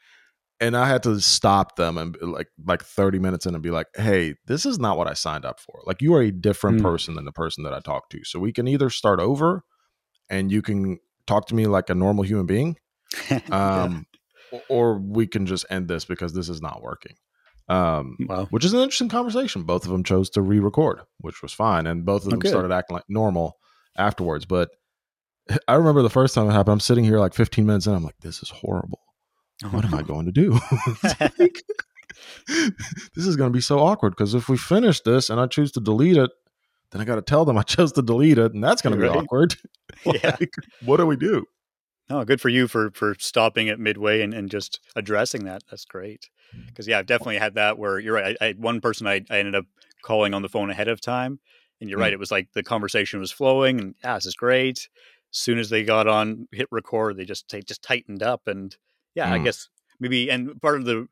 and 0.60 0.76
I 0.76 0.86
had 0.86 1.02
to 1.04 1.18
stop 1.20 1.76
them 1.76 1.96
and 1.98 2.16
like 2.20 2.48
like 2.64 2.82
thirty 2.84 3.18
minutes 3.18 3.46
in 3.46 3.54
and 3.54 3.62
be 3.62 3.70
like, 3.70 3.86
"Hey, 3.96 4.34
this 4.46 4.66
is 4.66 4.78
not 4.78 4.96
what 4.98 5.08
I 5.08 5.14
signed 5.14 5.44
up 5.44 5.58
for. 5.58 5.80
Like, 5.86 6.02
you 6.02 6.14
are 6.14 6.22
a 6.22 6.30
different 6.30 6.78
Mm. 6.78 6.82
person 6.82 7.14
than 7.14 7.24
the 7.24 7.32
person 7.32 7.64
that 7.64 7.72
I 7.74 7.80
talked 7.80 8.12
to. 8.12 8.22
So 8.24 8.38
we 8.38 8.52
can 8.52 8.68
either 8.68 8.90
start 8.90 9.18
over, 9.18 9.64
and 10.28 10.52
you 10.52 10.62
can 10.62 10.98
talk 11.26 11.46
to 11.48 11.54
me 11.54 11.66
like 11.66 11.90
a 11.90 11.94
normal 11.94 12.24
human 12.24 12.46
being, 12.46 12.76
um, 13.50 14.06
o- 14.52 14.62
or 14.68 14.98
we 14.98 15.26
can 15.26 15.46
just 15.46 15.64
end 15.70 15.88
this 15.88 16.04
because 16.04 16.34
this 16.34 16.48
is 16.48 16.60
not 16.60 16.82
working." 16.82 17.14
Um, 17.70 18.16
wow. 18.20 18.46
which 18.50 18.64
is 18.64 18.72
an 18.72 18.80
interesting 18.80 19.10
conversation. 19.10 19.62
Both 19.64 19.84
of 19.84 19.90
them 19.92 20.02
chose 20.02 20.30
to 20.30 20.40
re-record, 20.42 21.00
which 21.18 21.42
was 21.42 21.52
fine, 21.52 21.86
and 21.86 22.04
both 22.04 22.22
of 22.22 22.28
Oh, 22.28 22.30
them 22.30 22.40
good. 22.40 22.48
started 22.48 22.72
acting 22.72 22.94
like 22.94 23.04
normal 23.08 23.58
afterwards. 23.96 24.46
But 24.46 24.70
I 25.66 25.74
remember 25.74 26.02
the 26.02 26.10
first 26.10 26.34
time 26.34 26.48
it 26.48 26.52
happened. 26.52 26.74
I'm 26.74 26.80
sitting 26.80 27.04
here 27.04 27.18
like 27.18 27.34
15 27.34 27.64
minutes 27.66 27.86
in. 27.86 27.94
I'm 27.94 28.04
like, 28.04 28.18
this 28.20 28.42
is 28.42 28.50
horrible. 28.50 29.00
What 29.70 29.84
am 29.84 29.94
I 29.94 30.02
going 30.02 30.26
to 30.26 30.32
do? 30.32 30.58
Like, 31.20 31.62
this 32.48 33.26
is 33.26 33.36
going 33.36 33.50
to 33.50 33.56
be 33.56 33.60
so 33.60 33.78
awkward 33.80 34.10
because 34.10 34.34
if 34.34 34.48
we 34.48 34.56
finish 34.56 35.00
this 35.00 35.30
and 35.30 35.40
I 35.40 35.46
choose 35.46 35.72
to 35.72 35.80
delete 35.80 36.16
it, 36.16 36.30
then 36.90 37.00
I 37.00 37.04
got 37.04 37.16
to 37.16 37.22
tell 37.22 37.44
them 37.44 37.58
I 37.58 37.62
chose 37.62 37.92
to 37.92 38.02
delete 38.02 38.38
it, 38.38 38.54
and 38.54 38.62
that's 38.64 38.80
going 38.82 38.96
to 38.96 39.02
be 39.02 39.08
Right. 39.08 39.16
awkward. 39.16 39.56
Yeah. 40.04 40.36
What 40.80 40.98
do 40.98 41.06
we 41.06 41.16
do? 41.16 41.44
Oh, 42.08 42.24
good 42.24 42.40
for 42.40 42.48
you 42.48 42.68
for 42.68 42.90
for 42.92 43.14
stopping 43.18 43.68
at 43.68 43.80
midway 43.80 44.22
and, 44.22 44.32
and 44.32 44.48
just 44.50 44.80
addressing 44.94 45.44
that. 45.44 45.62
That's 45.70 45.84
great. 45.84 46.30
Because 46.68 46.86
yeah, 46.86 46.98
I've 47.00 47.06
definitely 47.06 47.38
had 47.38 47.54
that 47.54 47.78
where 47.78 47.98
you're 47.98 48.14
right. 48.14 48.36
I, 48.40 48.46
I 48.48 48.52
one 48.52 48.80
person 48.80 49.06
I, 49.06 49.24
I 49.28 49.38
ended 49.38 49.54
up 49.56 49.64
calling 50.02 50.34
on 50.34 50.42
the 50.42 50.48
phone 50.48 50.70
ahead 50.70 50.88
of 50.88 51.00
time, 51.00 51.40
and 51.80 51.90
you're 51.90 51.98
Mm. 51.98 52.02
right. 52.02 52.12
It 52.12 52.18
was 52.20 52.30
like 52.30 52.52
the 52.54 52.62
conversation 52.62 53.18
was 53.18 53.32
flowing, 53.32 53.80
and 53.80 53.94
yeah, 54.04 54.14
this 54.14 54.26
is 54.26 54.34
great. 54.34 54.88
Soon 55.30 55.58
as 55.58 55.70
they 55.70 55.84
got 55.84 56.06
on 56.08 56.48
hit 56.52 56.68
record, 56.70 57.16
they 57.16 57.24
just 57.24 57.48
they 57.50 57.60
just 57.60 57.82
tightened 57.82 58.22
up, 58.22 58.46
and 58.46 58.76
yeah, 59.14 59.32
I 59.32 59.38
Mm. 59.38 59.44
guess 59.44 59.68
maybe 60.00 60.30
and 60.30 60.60
part 60.62 60.76
of 60.80 60.84
the. 60.86 61.08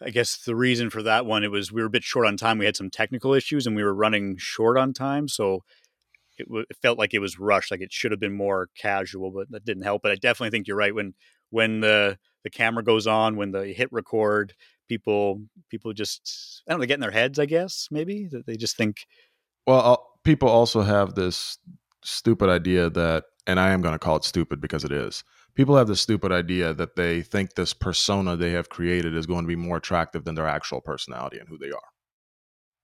I 0.00 0.10
guess 0.10 0.36
the 0.44 0.54
reason 0.54 0.90
for 0.90 1.02
that 1.02 1.26
one 1.26 1.42
it 1.42 1.50
was 1.50 1.72
we 1.72 1.80
were 1.82 1.88
a 1.88 1.90
bit 1.90 2.04
short 2.04 2.26
on 2.26 2.36
time. 2.36 2.58
We 2.58 2.66
had 2.66 2.76
some 2.76 2.88
technical 2.90 3.34
issues 3.34 3.66
and 3.66 3.74
we 3.74 3.82
were 3.82 3.94
running 3.94 4.36
short 4.38 4.78
on 4.78 4.92
time, 4.92 5.26
so 5.26 5.64
it, 6.38 6.46
w- 6.48 6.64
it 6.70 6.76
felt 6.80 6.98
like 6.98 7.14
it 7.14 7.18
was 7.20 7.38
rushed. 7.38 7.70
Like 7.70 7.80
it 7.80 7.92
should 7.92 8.12
have 8.12 8.20
been 8.20 8.32
more 8.36 8.68
casual, 8.78 9.30
but 9.32 9.50
that 9.50 9.64
didn't 9.64 9.82
help. 9.84 10.02
But 10.02 10.12
I 10.12 10.16
definitely 10.16 10.50
think 10.50 10.68
you're 10.68 10.76
right. 10.76 10.94
When 10.94 11.14
when 11.50 11.80
the 11.80 12.18
the 12.44 12.50
camera 12.50 12.84
goes 12.84 13.06
on, 13.06 13.36
when 13.36 13.50
the 13.52 13.66
hit 13.66 13.88
record, 13.92 14.54
people 14.88 15.42
people 15.68 15.92
just 15.92 16.62
I 16.68 16.72
don't 16.72 16.78
know, 16.78 16.82
they 16.82 16.86
get 16.88 16.94
in 16.94 17.00
their 17.00 17.10
heads. 17.10 17.38
I 17.38 17.46
guess 17.46 17.88
maybe 17.90 18.28
that 18.30 18.46
they 18.46 18.56
just 18.56 18.76
think 18.76 19.06
Well, 19.66 19.80
uh, 19.94 19.96
people 20.24 20.48
also 20.48 20.82
have 20.82 21.14
this 21.14 21.58
stupid 22.08 22.48
idea 22.48 22.90
that, 22.90 23.24
and 23.46 23.60
I 23.60 23.70
am 23.70 23.82
going 23.82 23.94
to 23.94 23.98
call 23.98 24.16
it 24.16 24.24
stupid 24.24 24.60
because 24.60 24.84
it 24.84 24.92
is. 24.92 25.24
People 25.54 25.76
have 25.76 25.88
this 25.88 26.00
stupid 26.00 26.30
idea 26.32 26.72
that 26.74 26.96
they 26.96 27.22
think 27.22 27.54
this 27.54 27.74
persona 27.74 28.36
they 28.36 28.52
have 28.52 28.68
created 28.68 29.14
is 29.16 29.26
going 29.26 29.42
to 29.44 29.48
be 29.48 29.56
more 29.56 29.76
attractive 29.78 30.24
than 30.24 30.34
their 30.34 30.46
actual 30.46 30.80
personality 30.80 31.38
and 31.38 31.48
who 31.48 31.58
they 31.58 31.70
are, 31.70 31.90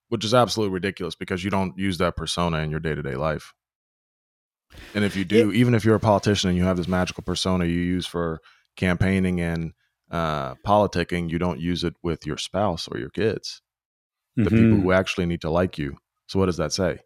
which 0.09 0.25
is 0.25 0.35
absolutely 0.35 0.73
ridiculous 0.75 1.15
because 1.15 1.45
you 1.45 1.51
don't 1.51 1.79
use 1.79 1.99
that 1.99 2.17
persona 2.17 2.59
in 2.59 2.71
your 2.71 2.81
day 2.81 2.95
to 2.95 3.03
day 3.03 3.17
life. 3.17 3.53
And 4.95 5.05
if 5.05 5.17
you 5.17 5.25
do, 5.25 5.53
even 5.53 5.75
if 5.75 5.85
you're 5.85 5.97
a 5.97 6.01
politician 6.01 6.51
and 6.51 6.59
you 6.59 6.65
have 6.65 6.77
this 6.77 6.89
magical 6.89 7.23
persona 7.25 7.65
you 7.65 7.79
use 7.81 8.07
for 8.07 8.41
campaigning 8.77 9.41
and 9.41 9.73
uh, 10.11 10.55
politicking, 10.67 11.31
you 11.31 11.39
don't 11.39 11.61
use 11.61 11.83
it 11.85 11.95
with 12.03 12.27
your 12.27 12.37
spouse 12.39 12.87
or 12.89 12.99
your 12.99 13.11
kids, 13.11 13.61
the 14.37 14.51
Mhm. 14.51 14.57
people 14.57 14.81
who 14.81 14.93
actually 14.93 15.27
need 15.27 15.41
to 15.43 15.51
like 15.51 15.79
you. 15.79 15.97
So 16.29 16.39
what 16.39 16.47
does 16.47 16.57
that 16.59 16.73
say? 16.73 17.01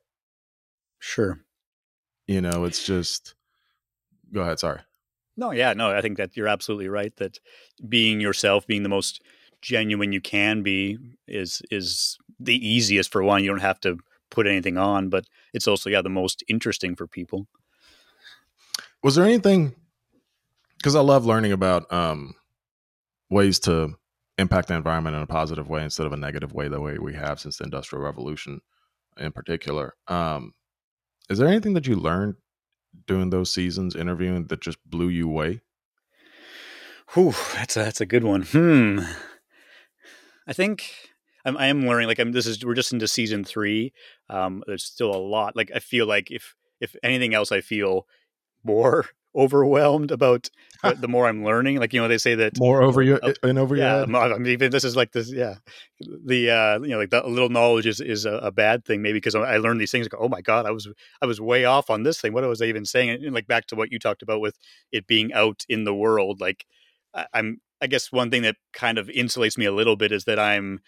Sure. 1.01 1.45
You 2.29 2.41
know, 2.41 2.65
it's 2.65 2.85
just. 2.85 3.35
Go 4.33 4.43
ahead. 4.43 4.61
Sorry. 4.61 4.81
No, 5.37 5.53
yeah, 5.53 5.73
no, 5.73 5.91
I 5.91 6.01
think 6.01 6.19
that 6.19 6.37
you're 6.37 6.49
absolutely 6.49 6.89
right 6.89 7.15
that 7.17 7.39
being 7.89 8.21
yourself, 8.21 8.67
being 8.67 8.83
the 8.83 8.89
most 8.89 9.23
genuine 9.63 10.13
you 10.13 10.21
can 10.21 10.63
be 10.63 10.99
is 11.27 11.63
is 11.71 12.19
the 12.39 12.55
easiest 12.55 13.11
for 13.11 13.23
one. 13.23 13.43
You 13.43 13.51
don't 13.51 13.61
have 13.61 13.81
to 13.81 13.99
put 14.31 14.47
anything 14.47 14.77
on, 14.77 15.09
but 15.09 15.25
it's 15.55 15.67
also 15.67 15.91
yeah, 15.91 16.03
the 16.03 16.09
most 16.09 16.45
interesting 16.49 16.95
for 16.95 17.07
people. 17.07 17.47
Was 19.03 19.15
there 19.15 19.25
anything? 19.25 19.75
Because 20.77 20.95
I 20.95 21.01
love 21.01 21.25
learning 21.25 21.53
about 21.53 21.91
um, 21.93 22.35
ways 23.31 23.59
to 23.61 23.95
impact 24.39 24.69
the 24.69 24.75
environment 24.75 25.17
in 25.17 25.23
a 25.23 25.27
positive 25.27 25.69
way 25.69 25.83
instead 25.83 26.07
of 26.07 26.13
a 26.13 26.17
negative 26.17 26.53
way, 26.53 26.69
the 26.69 26.81
way 26.81 26.99
we 26.99 27.15
have 27.15 27.41
since 27.41 27.59
the 27.59 27.65
Industrial 27.65 28.05
Revolution, 28.05 28.61
in 29.17 29.33
particular. 29.33 29.95
Um, 30.09 30.53
is 31.29 31.39
there 31.39 31.49
anything 31.49 31.75
that 31.75 31.87
you 31.87 31.97
learned 31.97 32.37
during 33.07 33.31
those 33.31 33.53
seasons 33.53 33.95
interviewing 33.95 34.47
that 34.47 34.61
just 34.61 34.79
blew 34.85 35.09
you 35.09 35.29
away? 35.29 35.61
Whew, 37.15 37.35
that's 37.55 37.77
a 37.77 37.81
that's 37.81 38.01
a 38.01 38.07
good 38.07 38.25
one. 38.25 38.43
Hmm. 38.43 39.01
I 40.47 40.53
think 40.53 40.91
I'm 41.45 41.57
I 41.57 41.67
am 41.67 41.87
learning. 41.87 42.09
Like 42.09 42.19
I'm. 42.19 42.33
This 42.33 42.47
is 42.47 42.65
we're 42.65 42.75
just 42.75 42.93
into 42.93 43.09
season 43.09 43.45
three. 43.45 43.93
Um, 44.29 44.63
there's 44.67 44.85
still 44.85 45.15
a 45.15 45.17
lot. 45.17 45.57
Like 45.57 45.71
I 45.75 45.79
feel 45.79 46.07
like 46.07 46.31
if 46.31 46.55
if 46.81 46.95
anything 47.03 47.35
else, 47.35 47.51
I 47.51 47.61
feel 47.61 48.07
more 48.63 49.07
overwhelmed 49.35 50.11
about 50.11 50.49
the, 50.83 51.09
more 51.09 51.27
I'm 51.27 51.45
learning. 51.45 51.77
Like 51.79 51.93
you 51.93 52.01
know, 52.01 52.09
they 52.09 52.19
say 52.19 52.35
that 52.37 52.59
More 52.59 52.83
over 52.83 53.03
your 53.03 53.19
Uh, 53.23 53.33
and 53.43 53.59
over 53.59 53.77
your 53.77 53.85
yeah, 53.85 54.01
head? 54.01 54.15
I 54.15 54.39
mean, 54.39 54.53
even 54.53 54.71
this 54.71 54.85
is 54.85 54.97
like 54.97 55.13
this. 55.13 55.31
Yeah, 55.33 55.57
the 56.01 56.51
uh, 56.51 56.81
you 56.81 56.89
know, 56.89 56.99
like 56.99 57.11
the 57.11 57.23
little 57.27 57.49
knowledge 57.49 57.87
is 57.87 58.01
is 58.01 58.25
a, 58.25 58.35
a 58.35 58.51
bad 58.51 58.85
thing 58.85 59.03
maybe 59.03 59.17
because 59.17 59.35
I 59.35 59.57
learned 59.59 59.81
these 59.81 59.91
things. 59.91 60.07
Like, 60.07 60.21
oh 60.21 60.29
my 60.29 60.41
god, 60.41 60.67
I 60.67 60.71
was 60.71 60.89
I 61.23 61.27
was 61.27 61.41
way 61.41 61.65
off 61.65 61.91
on 61.91 62.03
this 62.03 62.21
thing. 62.21 62.33
What 62.33 62.45
was 62.45 62.63
I 62.63 62.67
even 62.67 62.85
saying? 62.85 63.11
And 63.11 63.35
like 63.35 63.47
back 63.47 63.67
to 63.67 63.77
what 63.77 63.91
you 63.93 63.99
talked 63.99 64.23
about 64.23 64.41
with 64.41 64.57
it 64.93 65.07
being 65.07 65.33
out 65.33 65.65
in 65.69 65.85
the 65.85 65.95
world. 65.95 66.41
Like 66.41 66.65
I, 67.15 67.27
I'm, 67.35 67.61
I 67.81 67.87
guess 67.87 68.13
one 68.13 68.31
thing 68.31 68.43
that 68.43 68.57
kind 68.73 68.99
of 68.99 69.09
insulates 69.09 69.59
me 69.59 69.65
a 69.67 69.73
little 69.73 69.97
bit 69.97 70.13
is 70.13 70.25
that 70.25 70.39
I'm. 70.39 70.81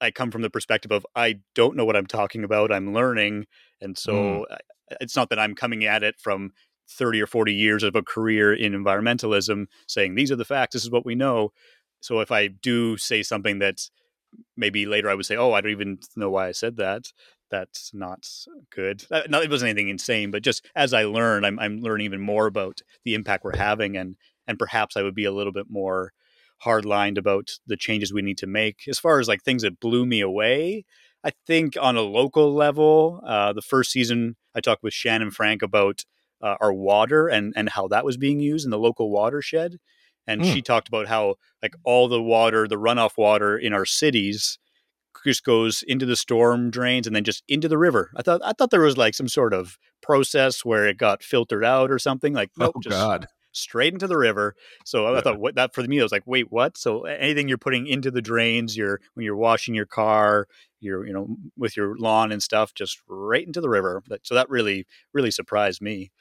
I 0.00 0.10
come 0.10 0.30
from 0.30 0.42
the 0.42 0.50
perspective 0.50 0.92
of 0.92 1.06
I 1.16 1.36
don't 1.54 1.76
know 1.76 1.84
what 1.86 1.96
I'm 1.96 2.06
talking 2.06 2.44
about. 2.44 2.70
I'm 2.70 2.92
learning, 2.92 3.46
and 3.80 3.96
so 3.96 4.46
I- 4.50 4.58
it's 5.00 5.16
not 5.16 5.30
that 5.30 5.38
I'm 5.38 5.54
coming 5.54 5.84
at 5.84 6.02
it 6.04 6.14
from 6.20 6.52
30 6.88 7.22
or 7.22 7.26
40 7.26 7.52
years 7.52 7.82
of 7.82 7.94
a 7.94 8.02
career 8.02 8.52
in 8.52 8.72
environmentalism 8.72 9.66
saying 9.86 10.14
these 10.14 10.30
are 10.30 10.36
the 10.36 10.44
facts 10.44 10.74
this 10.74 10.84
is 10.84 10.90
what 10.90 11.06
we 11.06 11.14
know. 11.14 11.52
So 12.00 12.20
if 12.20 12.30
i 12.30 12.48
do 12.48 12.96
say 12.96 13.22
something 13.22 13.58
that 13.58 13.80
maybe 14.56 14.86
later 14.86 15.08
i 15.08 15.14
would 15.14 15.26
say 15.26 15.36
oh 15.36 15.52
i 15.52 15.60
don't 15.60 15.72
even 15.72 15.98
know 16.16 16.30
why 16.30 16.48
i 16.48 16.52
said 16.52 16.76
that. 16.76 17.12
That's 17.48 17.92
not 17.94 18.26
good. 18.70 19.04
Uh, 19.10 19.22
no 19.28 19.40
it 19.40 19.50
wasn't 19.50 19.70
anything 19.70 19.88
insane 19.88 20.30
but 20.30 20.42
just 20.42 20.66
as 20.74 20.92
i 20.92 21.04
learn 21.04 21.44
I'm, 21.44 21.58
I'm 21.58 21.80
learning 21.80 22.06
even 22.06 22.20
more 22.20 22.46
about 22.46 22.80
the 23.04 23.14
impact 23.14 23.44
we're 23.44 23.56
having 23.56 23.96
and 23.96 24.16
and 24.46 24.58
perhaps 24.58 24.96
i 24.96 25.02
would 25.02 25.14
be 25.14 25.24
a 25.24 25.32
little 25.32 25.52
bit 25.52 25.66
more 25.68 26.12
hard 26.60 26.84
lined 26.84 27.18
about 27.18 27.50
the 27.66 27.76
changes 27.76 28.14
we 28.14 28.22
need 28.22 28.38
to 28.38 28.46
make. 28.46 28.84
As 28.88 28.98
far 28.98 29.20
as 29.20 29.28
like 29.28 29.42
things 29.42 29.60
that 29.62 29.78
blew 29.80 30.06
me 30.06 30.20
away 30.20 30.84
i 31.24 31.30
think 31.46 31.76
on 31.80 31.96
a 31.96 32.00
local 32.00 32.54
level 32.54 33.20
uh, 33.26 33.52
the 33.52 33.62
first 33.62 33.90
season 33.90 34.36
i 34.54 34.60
talked 34.60 34.82
with 34.82 34.94
shannon 34.94 35.30
frank 35.30 35.60
about 35.62 36.04
uh, 36.42 36.56
our 36.60 36.72
water 36.72 37.28
and 37.28 37.52
and 37.56 37.68
how 37.70 37.88
that 37.88 38.04
was 38.04 38.16
being 38.16 38.40
used 38.40 38.64
in 38.64 38.70
the 38.70 38.78
local 38.78 39.10
watershed 39.10 39.78
and 40.26 40.44
Hmm. 40.44 40.52
she 40.52 40.62
talked 40.62 40.88
about 40.88 41.06
how 41.06 41.36
like 41.62 41.74
all 41.84 42.08
the 42.08 42.22
water 42.22 42.66
the 42.68 42.76
runoff 42.76 43.16
water 43.16 43.56
in 43.58 43.72
our 43.72 43.86
cities 43.86 44.58
just 45.24 45.44
goes 45.44 45.82
into 45.88 46.06
the 46.06 46.16
storm 46.16 46.70
drains 46.70 47.06
and 47.06 47.16
then 47.16 47.24
just 47.24 47.42
into 47.48 47.68
the 47.68 47.78
river 47.78 48.10
i 48.16 48.22
thought 48.22 48.40
i 48.44 48.52
thought 48.52 48.70
there 48.70 48.80
was 48.80 48.96
like 48.96 49.14
some 49.14 49.28
sort 49.28 49.52
of 49.54 49.78
process 50.02 50.64
where 50.64 50.86
it 50.86 50.98
got 50.98 51.22
filtered 51.22 51.64
out 51.64 51.90
or 51.90 51.98
something 51.98 52.32
like 52.32 52.50
nope 52.56 52.76
oh 52.76 52.80
just 52.80 53.10
God! 53.10 53.28
straight 53.52 53.94
into 53.94 54.06
the 54.06 54.18
river. 54.18 54.54
So 54.84 55.16
I 55.16 55.20
thought 55.22 55.38
what 55.38 55.54
that 55.54 55.74
for 55.74 55.82
me 55.82 55.98
I 55.98 56.02
was 56.02 56.12
like, 56.12 56.26
wait, 56.26 56.52
what? 56.52 56.76
So 56.76 57.04
anything 57.04 57.48
you're 57.48 57.56
putting 57.56 57.86
into 57.86 58.10
the 58.10 58.20
drains, 58.20 58.76
you're 58.76 59.00
when 59.14 59.24
you're 59.24 59.34
washing 59.36 59.74
your 59.74 59.86
car, 59.86 60.46
you're 60.80 61.06
you 61.06 61.12
know 61.14 61.36
with 61.56 61.74
your 61.74 61.96
lawn 61.96 62.32
and 62.32 62.42
stuff, 62.42 62.74
just 62.74 63.00
right 63.08 63.46
into 63.46 63.62
the 63.62 63.70
river. 63.70 64.02
But, 64.06 64.26
so 64.26 64.34
that 64.34 64.50
really 64.50 64.86
really 65.14 65.30
surprised 65.30 65.80
me. 65.80 66.12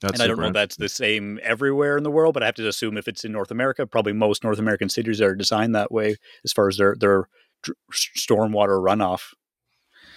That's 0.00 0.14
and 0.14 0.22
I 0.22 0.26
don't 0.26 0.38
know 0.38 0.48
if 0.48 0.52
that's 0.52 0.76
the 0.76 0.90
same 0.90 1.40
everywhere 1.42 1.96
in 1.96 2.02
the 2.02 2.10
world, 2.10 2.34
but 2.34 2.42
I 2.42 2.46
have 2.46 2.54
to 2.56 2.68
assume 2.68 2.98
if 2.98 3.08
it's 3.08 3.24
in 3.24 3.32
North 3.32 3.50
America, 3.50 3.86
probably 3.86 4.12
most 4.12 4.44
North 4.44 4.58
American 4.58 4.90
cities 4.90 5.22
are 5.22 5.34
designed 5.34 5.74
that 5.74 5.90
way 5.90 6.16
as 6.44 6.52
far 6.52 6.68
as 6.68 6.76
their 6.76 6.94
their 6.98 7.28
dr- 7.62 7.78
stormwater 7.92 8.78
runoff. 8.78 9.32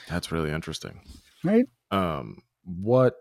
That's 0.10 0.32
really 0.32 0.52
interesting. 0.52 1.00
Right. 1.44 1.66
Um, 1.92 2.40
what 2.64 3.16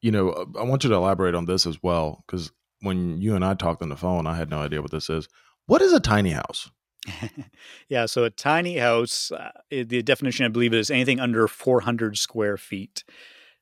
you 0.00 0.12
know, 0.12 0.30
uh, 0.30 0.44
I 0.58 0.62
want 0.62 0.84
you 0.84 0.90
to 0.90 0.96
elaborate 0.96 1.34
on 1.34 1.46
this 1.46 1.66
as 1.66 1.82
well 1.82 2.24
because 2.26 2.52
when 2.80 3.20
you 3.20 3.34
and 3.34 3.44
I 3.44 3.54
talked 3.54 3.82
on 3.82 3.88
the 3.88 3.96
phone, 3.96 4.26
I 4.26 4.36
had 4.36 4.50
no 4.50 4.60
idea 4.60 4.80
what 4.80 4.92
this 4.92 5.10
is. 5.10 5.28
What 5.66 5.82
is 5.82 5.92
a 5.92 6.00
tiny 6.00 6.30
house? 6.30 6.70
yeah, 7.88 8.06
so 8.06 8.24
a 8.24 8.30
tiny 8.30 8.78
house, 8.78 9.30
uh, 9.32 9.50
the 9.70 10.02
definition 10.02 10.46
I 10.46 10.48
believe 10.48 10.74
is 10.74 10.90
anything 10.90 11.20
under 11.20 11.46
400 11.48 12.16
square 12.16 12.56
feet. 12.56 13.04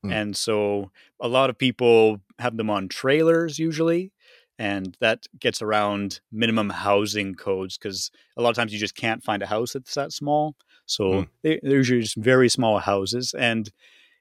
Hmm. 0.02 0.12
And 0.12 0.36
so 0.36 0.90
a 1.20 1.28
lot 1.28 1.50
of 1.50 1.58
people 1.58 2.20
have 2.38 2.56
them 2.56 2.70
on 2.70 2.88
trailers 2.88 3.58
usually, 3.58 4.12
and 4.58 4.96
that 5.00 5.26
gets 5.38 5.62
around 5.62 6.20
minimum 6.32 6.70
housing 6.70 7.34
codes 7.34 7.78
because 7.78 8.10
a 8.36 8.42
lot 8.42 8.50
of 8.50 8.56
times 8.56 8.72
you 8.72 8.78
just 8.78 8.94
can't 8.96 9.22
find 9.22 9.42
a 9.42 9.46
house 9.46 9.72
that's 9.72 9.94
that 9.94 10.12
small. 10.12 10.56
So 10.86 11.12
Hmm. 11.12 11.22
they, 11.42 11.60
they're 11.62 11.76
usually 11.78 12.02
just 12.02 12.16
very 12.16 12.48
small 12.48 12.78
houses, 12.78 13.34
and 13.38 13.70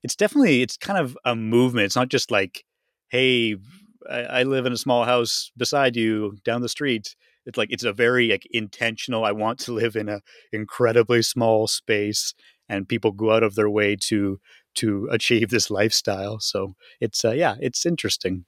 it's 0.03 0.15
definitely 0.15 0.61
it's 0.61 0.77
kind 0.77 0.99
of 0.99 1.17
a 1.25 1.35
movement. 1.35 1.85
It's 1.85 1.95
not 1.95 2.09
just 2.09 2.31
like, 2.31 2.65
hey, 3.09 3.55
I, 4.09 4.19
I 4.21 4.43
live 4.43 4.65
in 4.65 4.73
a 4.73 4.77
small 4.77 5.05
house 5.05 5.51
beside 5.57 5.95
you 5.95 6.37
down 6.43 6.61
the 6.61 6.69
street 6.69 7.15
it's 7.45 7.57
like 7.57 7.71
it's 7.71 7.83
a 7.85 7.93
very 7.93 8.27
like 8.29 8.45
intentional 8.51 9.23
i 9.23 9.31
want 9.31 9.59
to 9.59 9.73
live 9.81 9.95
in 9.95 10.09
a 10.09 10.21
incredibly 10.51 11.21
small 11.21 11.67
space 11.67 12.33
and 12.69 12.89
people 12.89 13.11
go 13.11 13.31
out 13.31 13.43
of 13.43 13.55
their 13.55 13.69
way 13.69 13.95
to 13.95 14.39
to 14.77 15.07
achieve 15.11 15.49
this 15.49 15.69
lifestyle 15.69 16.39
so 16.39 16.75
it's 16.99 17.23
uh, 17.25 17.31
yeah 17.31 17.55
it's 17.59 17.85
interesting 17.85 18.45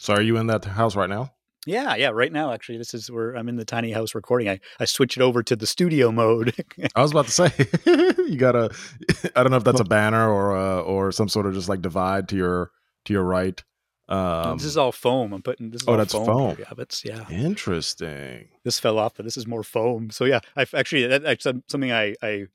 So, 0.00 0.14
are 0.14 0.22
you 0.22 0.36
in 0.36 0.46
that 0.48 0.64
house 0.64 0.94
right 0.96 1.10
now? 1.10 1.32
yeah 1.66 1.96
yeah 1.96 2.10
right 2.10 2.32
now 2.32 2.52
actually 2.52 2.78
this 2.78 2.94
is 2.94 3.10
where 3.10 3.34
i'm 3.36 3.48
in 3.48 3.56
the 3.56 3.64
tiny 3.64 3.90
house 3.92 4.14
recording 4.14 4.48
i 4.48 4.58
i 4.80 4.84
switch 4.86 5.16
it 5.18 5.22
over 5.22 5.42
to 5.42 5.56
the 5.56 5.66
studio 5.66 6.12
mode 6.12 6.54
I 6.94 7.02
was 7.02 7.10
about 7.10 7.26
to 7.26 7.32
say 7.32 7.50
you 8.32 8.36
got 8.36 8.54
a. 8.56 8.70
I 9.36 9.42
don't 9.42 9.50
know 9.50 9.56
if 9.58 9.64
that's 9.64 9.80
a 9.80 9.84
banner 9.98 10.30
or 10.30 10.56
uh, 10.56 10.80
or 10.92 11.10
some 11.12 11.28
sort 11.28 11.46
of 11.46 11.54
just 11.54 11.68
like 11.68 11.82
divide 11.82 12.28
to 12.30 12.36
your 12.36 12.70
to 13.04 13.12
your 13.12 13.24
right. 13.24 13.62
Um, 14.08 14.56
this 14.56 14.64
is 14.72 14.78
all 14.78 14.92
foam 14.92 15.34
i'm 15.34 15.42
putting 15.42 15.70
this 15.70 15.82
is 15.82 15.88
oh, 15.88 15.92
all 15.92 15.98
that's 15.98 16.12
foam, 16.14 16.26
foam. 16.26 16.56
yeah 16.58 16.72
that's 16.76 17.04
yeah 17.04 17.28
interesting. 17.28 18.48
this 18.64 18.80
fell 18.80 18.98
off, 18.98 19.12
but 19.16 19.24
this 19.24 19.36
is 19.36 19.46
more 19.46 19.62
foam. 19.64 20.10
So 20.10 20.24
yeah, 20.24 20.40
I've 20.56 20.72
actually 20.72 21.06
that, 21.08 21.22
that's 21.22 21.44
something 21.44 21.92
I 21.92 22.14
I 22.22 22.46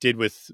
did 0.00 0.16
with 0.16 0.50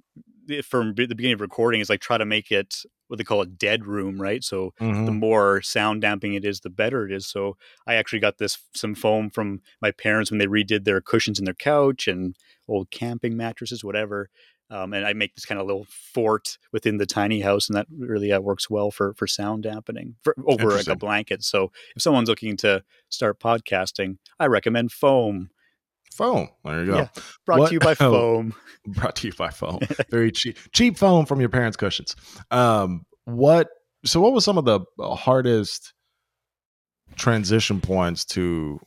from 0.65 0.95
the 0.95 1.07
beginning 1.09 1.35
of 1.35 1.41
recording 1.41 1.81
is 1.81 1.89
like 1.91 2.01
try 2.01 2.19
to 2.19 2.25
make 2.25 2.51
it 2.51 2.83
what 3.09 3.19
they 3.19 3.25
call 3.25 3.43
a 3.43 3.47
dead 3.47 3.85
room, 3.87 4.21
right? 4.21 4.43
So 4.43 4.73
Mhm. 4.81 5.05
the 5.07 5.13
more 5.13 5.61
sound 5.63 6.01
damping 6.03 6.35
it 6.35 6.45
is, 6.45 6.61
the 6.61 6.71
better 6.71 7.05
it 7.07 7.13
is. 7.13 7.27
So 7.27 7.57
I 7.87 7.95
actually 7.95 8.21
got 8.21 8.39
this 8.39 8.59
some 8.75 8.95
foam 8.95 9.29
from 9.31 9.61
my 9.83 9.91
parents 9.91 10.31
when 10.31 10.39
they 10.39 10.47
redid 10.47 10.85
their 10.85 11.01
cushions 11.01 11.39
in 11.39 11.45
their 11.45 11.55
couch 11.55 12.09
and 12.09 12.37
old 12.69 12.91
camping 12.91 13.37
mattresses, 13.37 13.85
whatever. 13.85 14.31
Um, 14.71 14.95
and 14.95 15.05
I 15.07 15.13
make 15.13 15.35
this 15.35 15.45
kind 15.45 15.61
of 15.61 15.67
little 15.67 15.85
fort 15.91 16.57
within 16.73 16.97
the 16.97 17.05
tiny 17.05 17.41
house, 17.43 17.69
and 17.69 17.77
that 17.77 17.87
really 17.95 18.33
uh, 18.33 18.41
works 18.41 18.71
well 18.71 18.91
for 18.91 19.13
for 19.15 19.27
sound 19.27 19.65
dampening 19.65 20.17
for, 20.23 20.35
over 20.47 20.75
like 20.75 20.89
a 20.89 20.97
blanket. 20.97 21.45
So 21.45 21.71
if 21.95 22.01
someone's 22.01 22.31
looking 22.31 22.57
to 22.59 22.83
start 23.11 23.39
podcasting, 23.39 24.17
I 24.41 24.47
recommend 24.47 24.91
foam. 24.93 25.51
Foam. 26.13 26.49
There 26.65 26.81
you 26.85 26.87
go. 26.93 26.97
Yeah. 26.97 27.09
Brought 27.47 27.59
What- 27.61 27.69
to 27.69 27.75
you 27.75 27.81
by 27.81 27.93
oh. 28.01 28.11
foam. 28.13 28.55
Brought 28.87 29.17
to 29.17 29.27
you 29.29 29.33
by 29.35 29.51
foam. 29.51 29.79
Very 30.11 30.33
cheap, 30.33 30.59
cheap 30.73 30.97
foam 30.99 31.25
from 31.27 31.39
your 31.41 31.49
parents' 31.49 31.77
cushions. 31.77 32.17
Um, 32.51 33.05
what? 33.25 33.69
So, 34.05 34.21
what 34.21 34.33
was 34.33 34.45
some 34.45 34.59
of 34.59 34.65
the 34.65 34.81
hardest 35.01 35.93
transition 37.17 37.81
points 37.81 38.25
to 38.25 38.81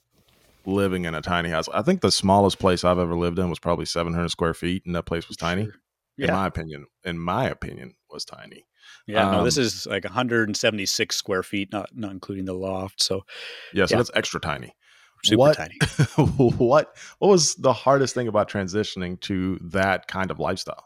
living 0.65 1.05
in 1.05 1.15
a 1.15 1.21
tiny 1.21 1.49
house? 1.49 1.67
I 1.73 1.81
think 1.81 2.01
the 2.01 2.11
smallest 2.11 2.59
place 2.59 2.83
I've 2.83 2.99
ever 2.99 3.15
lived 3.15 3.39
in 3.39 3.49
was 3.49 3.59
probably 3.59 3.85
700 3.85 4.29
square 4.29 4.53
feet, 4.53 4.83
and 4.85 4.95
that 4.95 5.03
place 5.05 5.27
was 5.27 5.37
tiny. 5.37 5.63
Sure. 5.65 5.73
In 6.17 6.31
my 6.33 6.47
opinion, 6.47 6.85
in 7.03 7.19
my 7.19 7.45
opinion, 7.49 7.95
was 8.09 8.23
tiny. 8.23 8.65
yeah. 9.05 9.29
No, 9.31 9.43
this 9.43 9.57
um, 9.57 9.63
is 9.63 9.85
like 9.85 10.05
176 10.05 11.15
square 11.15 11.43
feet, 11.43 11.71
not 11.73 11.89
not 11.93 12.11
including 12.11 12.45
the 12.45 12.53
loft. 12.53 13.01
So 13.03 13.23
Yeah, 13.73 13.85
so 13.85 13.95
Yeah. 13.95 13.97
that's 13.99 14.11
extra 14.15 14.39
tiny. 14.39 14.73
Super 15.25 15.39
What- 15.39 15.57
tiny. 15.57 15.77
what 16.57 16.95
what 17.19 17.27
was 17.27 17.55
the 17.55 17.73
hardest 17.73 18.13
thing 18.15 18.27
about 18.27 18.49
transitioning 18.49 19.19
to 19.21 19.59
that 19.61 20.07
kind 20.07 20.31
of 20.31 20.39
lifestyle? 20.39 20.85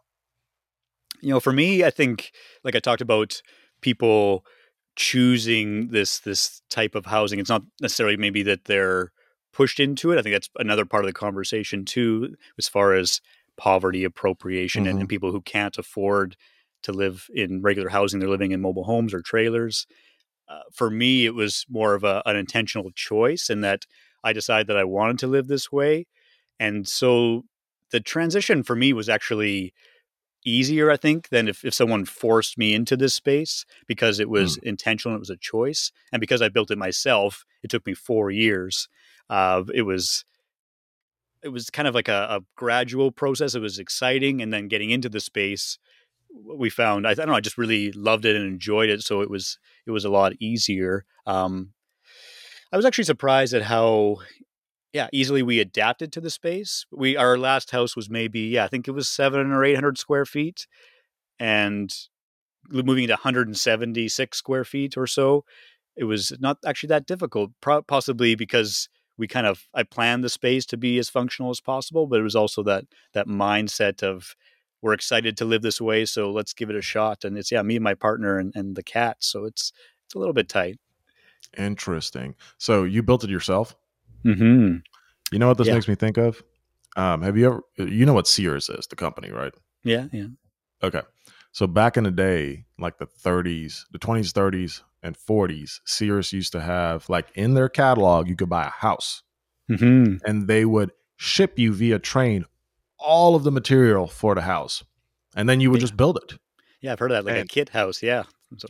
you 1.22 1.30
know, 1.30 1.40
for 1.40 1.54
me, 1.54 1.84
I 1.84 1.90
think 1.90 2.32
like 2.64 2.76
I 2.76 2.80
talked 2.80 3.02
about 3.02 3.42
people 3.82 4.46
choosing 4.96 5.90
this 5.90 6.20
this 6.20 6.62
type 6.70 6.96
of 6.96 7.06
housing. 7.06 7.40
It's 7.40 7.50
not 7.50 7.64
necessarily 7.82 8.18
maybe 8.18 8.44
that 8.44 8.66
they're 8.66 9.12
pushed 9.54 9.80
into 9.80 10.12
it. 10.12 10.20
I 10.20 10.22
think 10.22 10.36
that's 10.36 10.50
another 10.58 10.86
part 10.86 11.04
of 11.04 11.08
the 11.08 11.14
conversation 11.14 11.86
too, 11.86 12.36
as 12.58 12.68
far 12.68 12.94
as 12.94 13.22
poverty 13.58 14.04
appropriation 14.04 14.84
mm-hmm. 14.84 14.90
and, 14.90 15.00
and, 15.00 15.08
mm-hmm. 15.08 15.10
people 15.10 15.32
who 15.32 15.42
can't 15.42 15.78
afford 15.78 16.38
to 16.84 16.94
live 16.94 17.28
in 17.34 17.62
regular 17.62 17.90
housing. 17.90 18.20
They're 18.20 18.30
living 18.30 18.52
in 18.52 18.62
mobile 18.62 18.86
homes 18.86 19.14
or 19.14 19.22
trailers. 19.22 19.86
Uh, 20.48 20.62
for 20.72 20.90
me, 20.90 21.26
it 21.26 21.36
was 21.36 21.66
more 21.70 21.94
of 21.94 22.04
a, 22.04 22.24
an 22.26 22.36
intentional 22.36 22.90
choice 22.92 23.50
in 23.50 23.62
that 23.62 23.86
I 24.24 24.34
decided 24.34 24.68
that 24.68 24.78
I 24.78 24.84
wanted 24.84 25.20
to 25.20 25.28
live 25.28 25.48
this 25.48 25.72
way. 25.72 26.08
And 26.60 26.88
so 26.88 27.44
the 27.92 28.00
transition 28.00 28.64
for 28.64 28.76
me 28.76 28.94
was 28.94 29.10
actually 29.10 29.74
easier, 30.46 30.92
I 30.92 30.98
think, 30.98 31.30
than 31.30 31.48
if, 31.48 31.66
if 31.66 31.74
someone 31.74 32.06
forced 32.06 32.58
me 32.58 32.74
into 32.74 32.96
this 32.96 33.14
space 33.14 33.66
because 33.88 34.20
it 34.20 34.30
was 34.30 34.58
mm. 34.58 34.64
intentional, 34.64 35.16
it 35.16 35.20
was 35.20 35.30
a 35.30 35.38
choice. 35.38 35.92
And 36.12 36.20
because 36.20 36.42
I 36.42 36.50
built 36.50 36.72
it 36.72 36.78
myself, 36.78 37.46
it 37.64 37.70
took 37.70 37.86
me 37.86 37.94
four 37.94 38.32
years. 38.32 38.88
Uh, 39.30 39.64
it 39.74 39.84
was 39.84 40.26
it 41.42 41.50
was 41.50 41.70
kind 41.70 41.88
of 41.88 41.96
like 41.96 42.10
a, 42.10 42.28
a, 42.30 42.40
gradual 42.58 43.12
process. 43.12 43.56
It 43.56 43.62
was 43.62 43.80
exciting, 43.80 44.42
and 44.42 44.52
then 44.52 44.68
getting 44.68 44.90
into 44.90 45.08
the 45.08 45.22
space, 45.22 45.78
we 46.30 46.70
found 46.70 47.08
I, 47.08 47.12
I, 47.12 47.14
don't 47.14 47.28
know. 47.28 47.36
I 47.36 47.42
just 47.42 47.58
really 47.58 47.92
loved 47.92 48.26
it 48.26 48.36
and 48.36 48.46
enjoyed 48.46 48.90
it, 48.90 49.02
so 49.04 49.22
it 49.22 49.30
was 49.30 49.58
it 49.86 49.92
was 49.92 50.04
a 50.04 50.10
lot 50.10 50.34
easier. 50.40 51.06
Um, 51.26 51.74
I 52.72 52.78
was 52.78 52.86
actually 52.86 53.06
surprised 53.06 53.54
at 53.54 53.64
how 53.64 54.18
yeah 54.94 55.08
easily 55.14 55.44
we 55.44 55.60
adapted 55.60 56.12
to 56.14 56.22
the 56.22 56.30
space. 56.30 56.86
We 56.92 57.18
our 57.18 57.38
last 57.38 57.72
house 57.72 57.96
was 57.96 58.10
maybe 58.10 58.42
yeah 58.42 58.66
I 58.66 58.68
think 58.68 58.88
it 58.88 58.92
was 58.92 59.10
seven 59.10 59.52
or 59.52 59.64
eight 59.64 59.76
hundred 59.76 59.98
square 59.98 60.26
feet, 60.26 60.68
and 61.40 61.92
moving 62.72 63.08
to 63.08 63.14
176 63.14 64.38
square 64.38 64.64
feet 64.64 64.98
or 64.98 65.08
so, 65.08 65.44
it 65.96 66.04
was 66.04 66.32
not 66.40 66.58
actually 66.66 66.90
that 66.90 67.08
difficult. 67.08 67.52
possibly 67.88 68.36
because 68.36 68.90
we 69.18 69.28
kind 69.28 69.48
of 69.48 69.64
I 69.74 69.84
planned 69.84 70.24
the 70.24 70.30
space 70.30 70.66
to 70.68 70.78
be 70.78 70.98
as 71.00 71.10
functional 71.10 71.52
as 71.52 71.62
possible, 71.62 72.08
but 72.08 72.20
it 72.20 72.24
was 72.24 72.36
also 72.36 72.64
that 72.64 72.86
that 73.14 73.28
mindset 73.28 74.04
of 74.04 74.36
we're 74.82 74.94
excited 74.94 75.36
to 75.38 75.46
live 75.46 75.62
this 75.62 75.82
way, 75.82 76.06
so 76.06 76.32
let's 76.32 76.54
give 76.54 76.70
it 76.70 76.76
a 76.76 76.82
shot. 76.82 77.26
And 77.26 77.38
it's 77.38 77.52
yeah, 77.52 77.62
me 77.64 77.76
and 77.76 77.84
my 77.84 77.96
partner 77.96 78.38
and, 78.40 78.54
and 78.56 78.76
the 78.76 78.84
cat, 78.84 79.18
so 79.20 79.46
it's 79.46 79.74
it's 80.06 80.16
a 80.16 80.20
little 80.20 80.34
bit 80.34 80.50
tight. 80.50 80.80
Interesting. 81.58 82.36
So 82.58 82.84
you 82.84 83.04
built 83.04 83.24
it 83.24 83.30
yourself? 83.30 83.76
Mm-hmm. 84.26 84.78
You 85.32 85.40
know 85.40 85.48
what 85.48 85.58
this 85.58 85.68
yeah. 85.68 85.76
makes 85.76 85.88
me 85.88 85.96
think 85.96 86.18
of? 86.18 86.42
Um, 86.96 87.22
have 87.22 87.38
you 87.38 87.46
ever 87.78 87.90
you 87.90 88.06
know 88.06 88.14
what 88.14 88.28
Sears 88.28 88.70
is, 88.70 88.88
the 88.88 88.96
company, 88.96 89.32
right? 89.32 89.54
Yeah, 89.84 90.08
yeah. 90.12 90.28
Okay. 90.84 91.02
So 91.52 91.68
back 91.68 91.98
in 91.98 92.04
the 92.04 92.12
day, 92.12 92.66
like 92.78 92.98
the 92.98 93.08
30s, 93.08 93.84
the 93.92 94.00
20s, 94.00 94.32
30s, 94.32 94.82
and 95.02 95.18
40s, 95.18 95.80
Sears 95.86 96.34
used 96.34 96.52
to 96.52 96.62
have 96.62 97.08
like 97.10 97.28
in 97.36 97.54
their 97.54 97.70
catalog, 97.70 98.28
you 98.28 98.36
could 98.36 98.50
buy 98.50 98.66
a 98.66 98.70
house, 98.70 99.24
mm-hmm. 99.70 100.16
and 100.26 100.48
they 100.48 100.66
would 100.66 100.92
ship 101.16 101.58
you 101.58 101.74
via 101.74 102.00
train 102.00 102.46
all 102.98 103.36
of 103.36 103.44
the 103.44 103.52
material 103.52 104.08
for 104.08 104.36
the 104.36 104.42
house, 104.42 104.84
and 105.36 105.48
then 105.48 105.60
you 105.62 105.72
would 105.72 105.80
yeah. 105.80 105.86
just 105.86 105.98
build 105.98 106.18
it. 106.18 106.38
Yeah, 106.82 106.94
I've 106.94 107.00
heard 107.00 107.12
of 107.12 107.26
that, 107.26 107.30
like 107.30 107.40
and, 107.40 107.50
a 107.50 107.54
kit 107.54 107.70
house. 107.70 108.02
Yeah. 108.04 108.24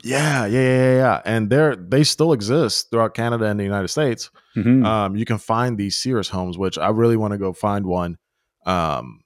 Yeah, 0.03 0.45
yeah, 0.45 0.59
yeah, 0.59 0.95
yeah, 0.95 1.21
and 1.25 1.49
they're 1.49 1.75
they 1.75 2.03
still 2.03 2.33
exist 2.33 2.91
throughout 2.91 3.13
Canada 3.13 3.45
and 3.45 3.59
the 3.59 3.63
United 3.63 3.87
States. 3.87 4.29
Mm-hmm. 4.55 4.85
Um, 4.85 5.15
you 5.15 5.25
can 5.25 5.37
find 5.37 5.77
these 5.77 5.95
Sears 5.95 6.29
homes, 6.29 6.57
which 6.57 6.77
I 6.77 6.89
really 6.89 7.15
want 7.15 7.31
to 7.31 7.37
go 7.37 7.53
find 7.53 7.85
one. 7.85 8.17
Um, 8.65 9.21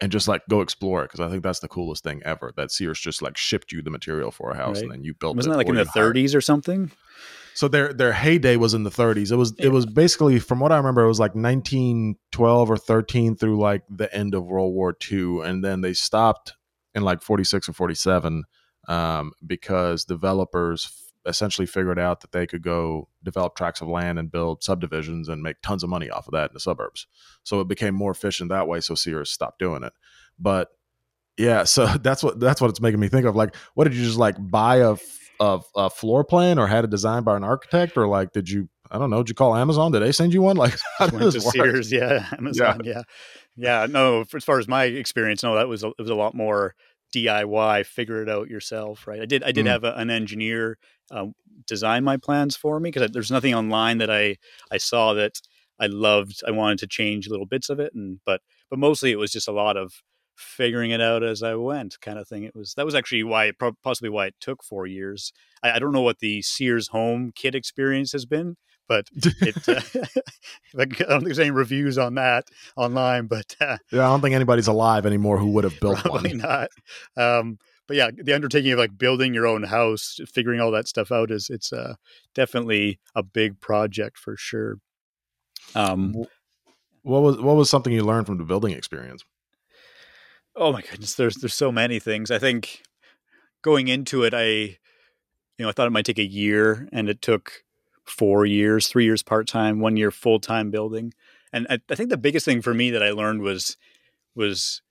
and 0.00 0.12
just 0.12 0.28
like 0.28 0.42
go 0.48 0.60
explore 0.60 1.02
it 1.02 1.06
because 1.06 1.20
I 1.20 1.28
think 1.28 1.42
that's 1.42 1.58
the 1.58 1.68
coolest 1.68 2.04
thing 2.04 2.22
ever. 2.24 2.52
That 2.56 2.70
Sears 2.70 3.00
just 3.00 3.22
like 3.22 3.36
shipped 3.36 3.72
you 3.72 3.82
the 3.82 3.90
material 3.90 4.30
for 4.30 4.50
a 4.50 4.56
house 4.56 4.76
right. 4.76 4.84
and 4.84 4.92
then 4.92 5.04
you 5.04 5.14
built 5.14 5.36
Wasn't 5.36 5.52
it. 5.52 5.56
Wasn't 5.56 5.76
that 5.76 5.86
like 5.96 5.96
in 5.96 6.12
the 6.12 6.20
30s 6.20 6.34
or 6.34 6.40
something? 6.40 6.90
So 7.54 7.66
their 7.66 7.92
their 7.92 8.12
heyday 8.12 8.56
was 8.56 8.74
in 8.74 8.84
the 8.84 8.90
30s. 8.90 9.32
It 9.32 9.36
was 9.36 9.52
yeah. 9.58 9.66
it 9.66 9.72
was 9.72 9.84
basically 9.84 10.38
from 10.38 10.60
what 10.60 10.70
I 10.70 10.76
remember, 10.76 11.02
it 11.02 11.08
was 11.08 11.18
like 11.18 11.34
1912 11.34 12.70
or 12.70 12.76
13 12.76 13.34
through 13.34 13.58
like 13.58 13.82
the 13.90 14.12
end 14.14 14.34
of 14.34 14.46
World 14.46 14.74
War 14.74 14.96
II, 15.10 15.40
and 15.40 15.64
then 15.64 15.80
they 15.80 15.92
stopped 15.92 16.54
in 16.94 17.02
like 17.02 17.20
46 17.20 17.68
or 17.68 17.72
47 17.72 18.44
um, 18.88 19.32
because 19.46 20.04
developers 20.04 21.08
essentially 21.26 21.66
figured 21.66 21.98
out 21.98 22.22
that 22.22 22.32
they 22.32 22.46
could 22.46 22.62
go 22.62 23.08
develop 23.22 23.54
tracts 23.54 23.80
of 23.80 23.88
land 23.88 24.18
and 24.18 24.32
build 24.32 24.64
subdivisions 24.64 25.28
and 25.28 25.42
make 25.42 25.56
tons 25.62 25.84
of 25.84 25.90
money 25.90 26.08
off 26.10 26.26
of 26.26 26.32
that 26.32 26.50
in 26.50 26.54
the 26.54 26.60
suburbs. 26.60 27.06
So 27.44 27.60
it 27.60 27.68
became 27.68 27.94
more 27.94 28.10
efficient 28.10 28.50
that 28.50 28.66
way. 28.66 28.80
So 28.80 28.94
Sears 28.94 29.30
stopped 29.30 29.58
doing 29.58 29.82
it. 29.84 29.92
But 30.38 30.68
yeah, 31.36 31.64
so 31.64 31.86
that's 32.02 32.22
what 32.22 32.40
that's 32.40 32.60
what 32.60 32.70
it's 32.70 32.80
making 32.80 33.00
me 33.00 33.08
think 33.08 33.26
of. 33.26 33.36
Like, 33.36 33.54
what 33.74 33.84
did 33.84 33.94
you 33.94 34.04
just 34.04 34.18
like 34.18 34.36
buy 34.38 34.76
a, 34.76 34.96
a, 35.38 35.60
a 35.76 35.90
floor 35.90 36.24
plan 36.24 36.58
or 36.58 36.66
had 36.66 36.84
it 36.84 36.90
designed 36.90 37.24
by 37.24 37.36
an 37.36 37.44
architect 37.44 37.96
or 37.96 38.08
like 38.08 38.32
did 38.32 38.48
you 38.48 38.68
I 38.90 38.98
don't 38.98 39.10
know, 39.10 39.18
did 39.18 39.28
you 39.28 39.34
call 39.34 39.54
Amazon? 39.54 39.92
Did 39.92 40.00
they 40.00 40.12
send 40.12 40.32
you 40.32 40.42
one? 40.42 40.56
Like 40.56 40.78
went 41.12 41.32
to 41.32 41.40
Sears, 41.40 41.92
yeah, 41.92 42.26
Amazon, 42.36 42.80
yeah. 42.84 43.02
yeah, 43.56 43.82
yeah. 43.82 43.86
No, 43.86 44.24
as 44.34 44.44
far 44.44 44.58
as 44.58 44.66
my 44.66 44.84
experience, 44.84 45.42
no, 45.42 45.56
that 45.56 45.68
was 45.68 45.84
a, 45.84 45.88
it 45.88 45.98
was 45.98 46.10
a 46.10 46.14
lot 46.14 46.34
more 46.34 46.74
DIY, 47.14 47.86
figure 47.86 48.22
it 48.22 48.28
out 48.28 48.48
yourself, 48.48 49.06
right? 49.06 49.20
I 49.20 49.26
did 49.26 49.42
I 49.42 49.52
did 49.52 49.66
mm. 49.66 49.70
have 49.70 49.84
a, 49.84 49.94
an 49.94 50.10
engineer 50.10 50.78
uh, 51.10 51.26
design 51.66 52.04
my 52.04 52.16
plans 52.16 52.56
for 52.56 52.80
me 52.80 52.90
because 52.90 53.10
there's 53.12 53.30
nothing 53.30 53.54
online 53.54 53.98
that 53.98 54.10
I 54.10 54.36
I 54.70 54.78
saw 54.78 55.14
that 55.14 55.40
I 55.80 55.86
loved. 55.86 56.42
I 56.46 56.50
wanted 56.50 56.78
to 56.80 56.86
change 56.86 57.28
little 57.28 57.46
bits 57.46 57.70
of 57.70 57.80
it, 57.80 57.92
and 57.94 58.20
but 58.26 58.40
but 58.70 58.78
mostly 58.78 59.10
it 59.12 59.18
was 59.18 59.32
just 59.32 59.48
a 59.48 59.52
lot 59.52 59.76
of 59.76 59.92
figuring 60.36 60.92
it 60.92 61.00
out 61.00 61.24
as 61.24 61.42
I 61.42 61.56
went, 61.56 61.96
kind 62.00 62.18
of 62.18 62.28
thing. 62.28 62.44
It 62.44 62.54
was 62.54 62.74
that 62.74 62.84
was 62.84 62.94
actually 62.94 63.24
why 63.24 63.46
it, 63.46 63.56
possibly 63.82 64.10
why 64.10 64.26
it 64.26 64.34
took 64.40 64.62
four 64.62 64.86
years. 64.86 65.32
I, 65.62 65.72
I 65.72 65.78
don't 65.78 65.92
know 65.92 66.02
what 66.02 66.20
the 66.20 66.42
Sears 66.42 66.88
Home 66.88 67.32
kit 67.34 67.54
experience 67.54 68.12
has 68.12 68.26
been, 68.26 68.56
but 68.88 69.06
it, 69.14 69.68
uh, 69.68 69.80
I 70.78 70.84
don't 70.84 70.96
think 70.96 71.24
there's 71.24 71.38
any 71.38 71.50
reviews 71.50 71.98
on 71.98 72.14
that 72.14 72.46
online. 72.76 73.26
But 73.26 73.54
uh, 73.60 73.78
yeah, 73.92 74.06
I 74.06 74.10
don't 74.10 74.20
think 74.20 74.34
anybody's 74.34 74.66
alive 74.66 75.06
anymore 75.06 75.38
who 75.38 75.52
would 75.52 75.64
have 75.64 75.78
built 75.80 75.98
probably 75.98 76.30
one. 76.30 76.38
not. 76.38 76.68
Um, 77.16 77.58
but 77.86 77.96
yeah, 77.96 78.10
the 78.14 78.34
undertaking 78.34 78.72
of 78.72 78.78
like 78.78 78.98
building 78.98 79.32
your 79.32 79.46
own 79.46 79.62
house, 79.62 80.20
figuring 80.26 80.60
all 80.60 80.70
that 80.72 80.88
stuff 80.88 81.10
out 81.10 81.30
is 81.30 81.48
it's 81.50 81.72
uh, 81.72 81.94
definitely 82.34 83.00
a 83.14 83.22
big 83.22 83.60
project 83.60 84.18
for 84.18 84.36
sure. 84.36 84.76
Um, 85.74 86.14
what 87.02 87.22
was 87.22 87.38
what 87.38 87.56
was 87.56 87.70
something 87.70 87.92
you 87.92 88.04
learned 88.04 88.26
from 88.26 88.38
the 88.38 88.44
building 88.44 88.72
experience? 88.72 89.24
Oh 90.54 90.72
my 90.72 90.82
goodness, 90.82 91.14
there's 91.14 91.36
there's 91.36 91.54
so 91.54 91.72
many 91.72 91.98
things. 91.98 92.30
I 92.30 92.38
think 92.38 92.82
going 93.62 93.88
into 93.88 94.22
it, 94.24 94.34
I 94.34 94.44
you 94.44 94.76
know 95.60 95.68
I 95.68 95.72
thought 95.72 95.86
it 95.86 95.92
might 95.92 96.04
take 96.04 96.18
a 96.18 96.26
year, 96.26 96.88
and 96.92 97.08
it 97.08 97.22
took 97.22 97.64
four 98.08 98.46
years, 98.46 98.88
three 98.88 99.04
years 99.04 99.22
part 99.22 99.46
time, 99.46 99.80
one 99.80 99.96
year 99.96 100.10
full 100.10 100.40
time 100.40 100.70
building. 100.70 101.12
And 101.52 101.66
I, 101.70 101.78
I 101.90 101.94
think 101.94 102.10
the 102.10 102.16
biggest 102.16 102.44
thing 102.44 102.62
for 102.62 102.74
me 102.74 102.90
that 102.90 103.02
I 103.02 103.10
learned 103.10 103.42
was 103.42 103.76
was 104.34 104.82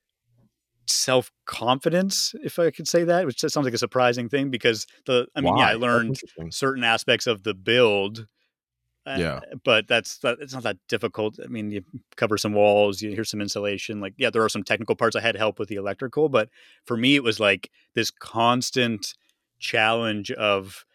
self 0.87 1.31
confidence, 1.45 2.33
if 2.43 2.59
I 2.59 2.71
could 2.71 2.87
say 2.87 3.03
that, 3.03 3.25
which 3.25 3.39
sounds 3.39 3.57
like 3.65 3.73
a 3.73 3.77
surprising 3.77 4.29
thing 4.29 4.49
because 4.49 4.87
the 5.05 5.27
I 5.35 5.41
mean, 5.41 5.57
yeah, 5.57 5.67
I 5.67 5.73
learned 5.73 6.19
certain 6.49 6.83
aspects 6.83 7.27
of 7.27 7.43
the 7.43 7.53
build. 7.53 8.27
Uh, 9.05 9.15
yeah, 9.17 9.39
but 9.63 9.87
that's 9.87 10.17
that, 10.19 10.37
it's 10.41 10.53
not 10.53 10.63
that 10.63 10.77
difficult. 10.89 11.39
I 11.43 11.47
mean, 11.47 11.71
you 11.71 11.81
cover 12.17 12.37
some 12.37 12.53
walls, 12.53 13.01
you 13.01 13.11
hear 13.11 13.23
some 13.23 13.39
insulation. 13.39 14.01
Like, 14.01 14.13
yeah, 14.17 14.29
there 14.29 14.43
are 14.43 14.49
some 14.49 14.63
technical 14.63 14.95
parts. 14.95 15.15
I 15.15 15.21
had 15.21 15.37
help 15.37 15.59
with 15.59 15.69
the 15.69 15.75
electrical, 15.75 16.27
but 16.27 16.49
for 16.85 16.97
me, 16.97 17.15
it 17.15 17.23
was 17.23 17.39
like 17.39 17.71
this 17.93 18.11
constant 18.11 19.13
challenge 19.59 20.31
of 20.31 20.85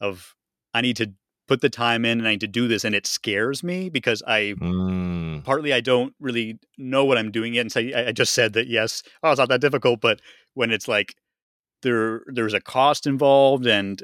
of 0.00 0.34
I 0.74 0.82
need 0.82 0.96
to 0.96 1.12
put 1.52 1.60
the 1.60 1.68
time 1.68 2.06
in 2.06 2.18
and 2.18 2.26
I 2.26 2.30
need 2.30 2.40
to 2.40 2.46
do 2.46 2.66
this 2.66 2.82
and 2.82 2.94
it 2.94 3.06
scares 3.06 3.62
me 3.62 3.90
because 3.90 4.22
I 4.26 4.54
mm. 4.58 5.44
partly 5.44 5.74
I 5.74 5.82
don't 5.82 6.14
really 6.18 6.58
know 6.78 7.04
what 7.04 7.18
I'm 7.18 7.30
doing 7.30 7.52
yet 7.52 7.60
and 7.60 7.70
so 7.72 7.80
I, 7.80 8.06
I 8.06 8.12
just 8.12 8.32
said 8.32 8.54
that 8.54 8.68
yes 8.68 9.02
oh 9.22 9.32
it's 9.32 9.38
not 9.38 9.50
that 9.50 9.60
difficult 9.60 10.00
but 10.00 10.22
when 10.54 10.70
it's 10.70 10.88
like 10.88 11.14
there 11.82 12.22
there's 12.26 12.54
a 12.54 12.60
cost 12.60 13.06
involved 13.06 13.66
and 13.66 14.02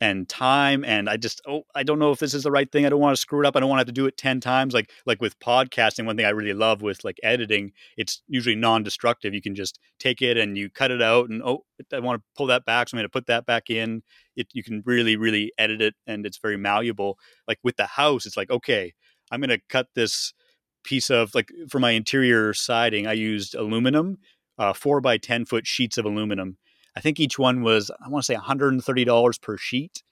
and 0.00 0.28
time 0.28 0.84
and 0.84 1.08
i 1.08 1.16
just 1.16 1.40
oh 1.48 1.62
i 1.74 1.82
don't 1.82 1.98
know 1.98 2.10
if 2.10 2.18
this 2.18 2.34
is 2.34 2.42
the 2.42 2.50
right 2.50 2.70
thing 2.70 2.84
i 2.84 2.88
don't 2.88 3.00
want 3.00 3.14
to 3.14 3.20
screw 3.20 3.40
it 3.40 3.46
up 3.46 3.56
i 3.56 3.60
don't 3.60 3.68
want 3.70 3.78
to 3.78 3.80
have 3.80 3.86
to 3.86 3.92
do 3.92 4.06
it 4.06 4.16
10 4.16 4.40
times 4.40 4.74
like 4.74 4.90
like 5.06 5.20
with 5.22 5.38
podcasting 5.38 6.04
one 6.04 6.16
thing 6.16 6.26
i 6.26 6.30
really 6.30 6.52
love 6.52 6.82
with 6.82 7.02
like 7.02 7.18
editing 7.22 7.72
it's 7.96 8.22
usually 8.28 8.54
non-destructive 8.54 9.32
you 9.32 9.40
can 9.40 9.54
just 9.54 9.78
take 9.98 10.20
it 10.20 10.36
and 10.36 10.58
you 10.58 10.68
cut 10.68 10.90
it 10.90 11.00
out 11.00 11.30
and 11.30 11.42
oh 11.42 11.64
i 11.92 11.98
want 11.98 12.20
to 12.20 12.24
pull 12.36 12.46
that 12.46 12.66
back 12.66 12.88
so 12.88 12.94
i'm 12.94 12.98
going 12.98 13.06
to 13.06 13.12
put 13.12 13.26
that 13.26 13.46
back 13.46 13.70
in. 13.70 14.02
It 14.36 14.48
you 14.52 14.62
can 14.62 14.82
really 14.84 15.16
really 15.16 15.52
edit 15.56 15.80
it 15.80 15.94
and 16.06 16.26
it's 16.26 16.38
very 16.38 16.58
malleable 16.58 17.18
like 17.48 17.58
with 17.64 17.76
the 17.76 17.86
house 17.86 18.26
it's 18.26 18.36
like 18.36 18.50
okay 18.50 18.92
i'm 19.30 19.40
going 19.40 19.48
to 19.48 19.60
cut 19.70 19.88
this 19.94 20.34
piece 20.84 21.08
of 21.08 21.34
like 21.34 21.50
for 21.70 21.78
my 21.78 21.92
interior 21.92 22.52
siding 22.52 23.06
i 23.06 23.14
used 23.14 23.54
aluminum 23.54 24.18
uh, 24.58 24.72
four 24.72 25.00
by 25.00 25.16
10 25.16 25.46
foot 25.46 25.66
sheets 25.66 25.98
of 25.98 26.04
aluminum 26.04 26.58
I 26.96 27.00
think 27.00 27.20
each 27.20 27.38
one 27.38 27.62
was 27.62 27.90
I 28.04 28.08
want 28.08 28.24
to 28.24 28.26
say 28.26 28.36
$130 28.36 29.40
per 29.42 29.56
sheet. 29.56 30.02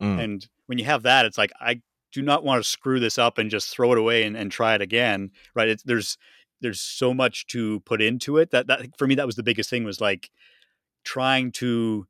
Mm. 0.00 0.24
And 0.24 0.48
when 0.66 0.78
you 0.78 0.84
have 0.84 1.02
that, 1.02 1.26
it's 1.26 1.38
like 1.38 1.52
I 1.60 1.82
do 2.12 2.22
not 2.22 2.44
want 2.44 2.62
to 2.62 2.68
screw 2.68 3.00
this 3.00 3.18
up 3.18 3.38
and 3.38 3.50
just 3.50 3.70
throw 3.70 3.92
it 3.92 3.98
away 3.98 4.24
and, 4.24 4.36
and 4.36 4.50
try 4.50 4.74
it 4.74 4.80
again. 4.80 5.30
Right. 5.54 5.68
It's, 5.68 5.82
there's 5.82 6.18
there's 6.60 6.80
so 6.80 7.12
much 7.12 7.46
to 7.48 7.80
put 7.80 8.00
into 8.00 8.38
it 8.38 8.50
that 8.52 8.66
that 8.68 8.96
for 8.96 9.06
me 9.06 9.14
that 9.16 9.26
was 9.26 9.36
the 9.36 9.42
biggest 9.42 9.68
thing 9.68 9.84
was 9.84 10.00
like 10.00 10.30
trying 11.04 11.50
to 11.52 12.06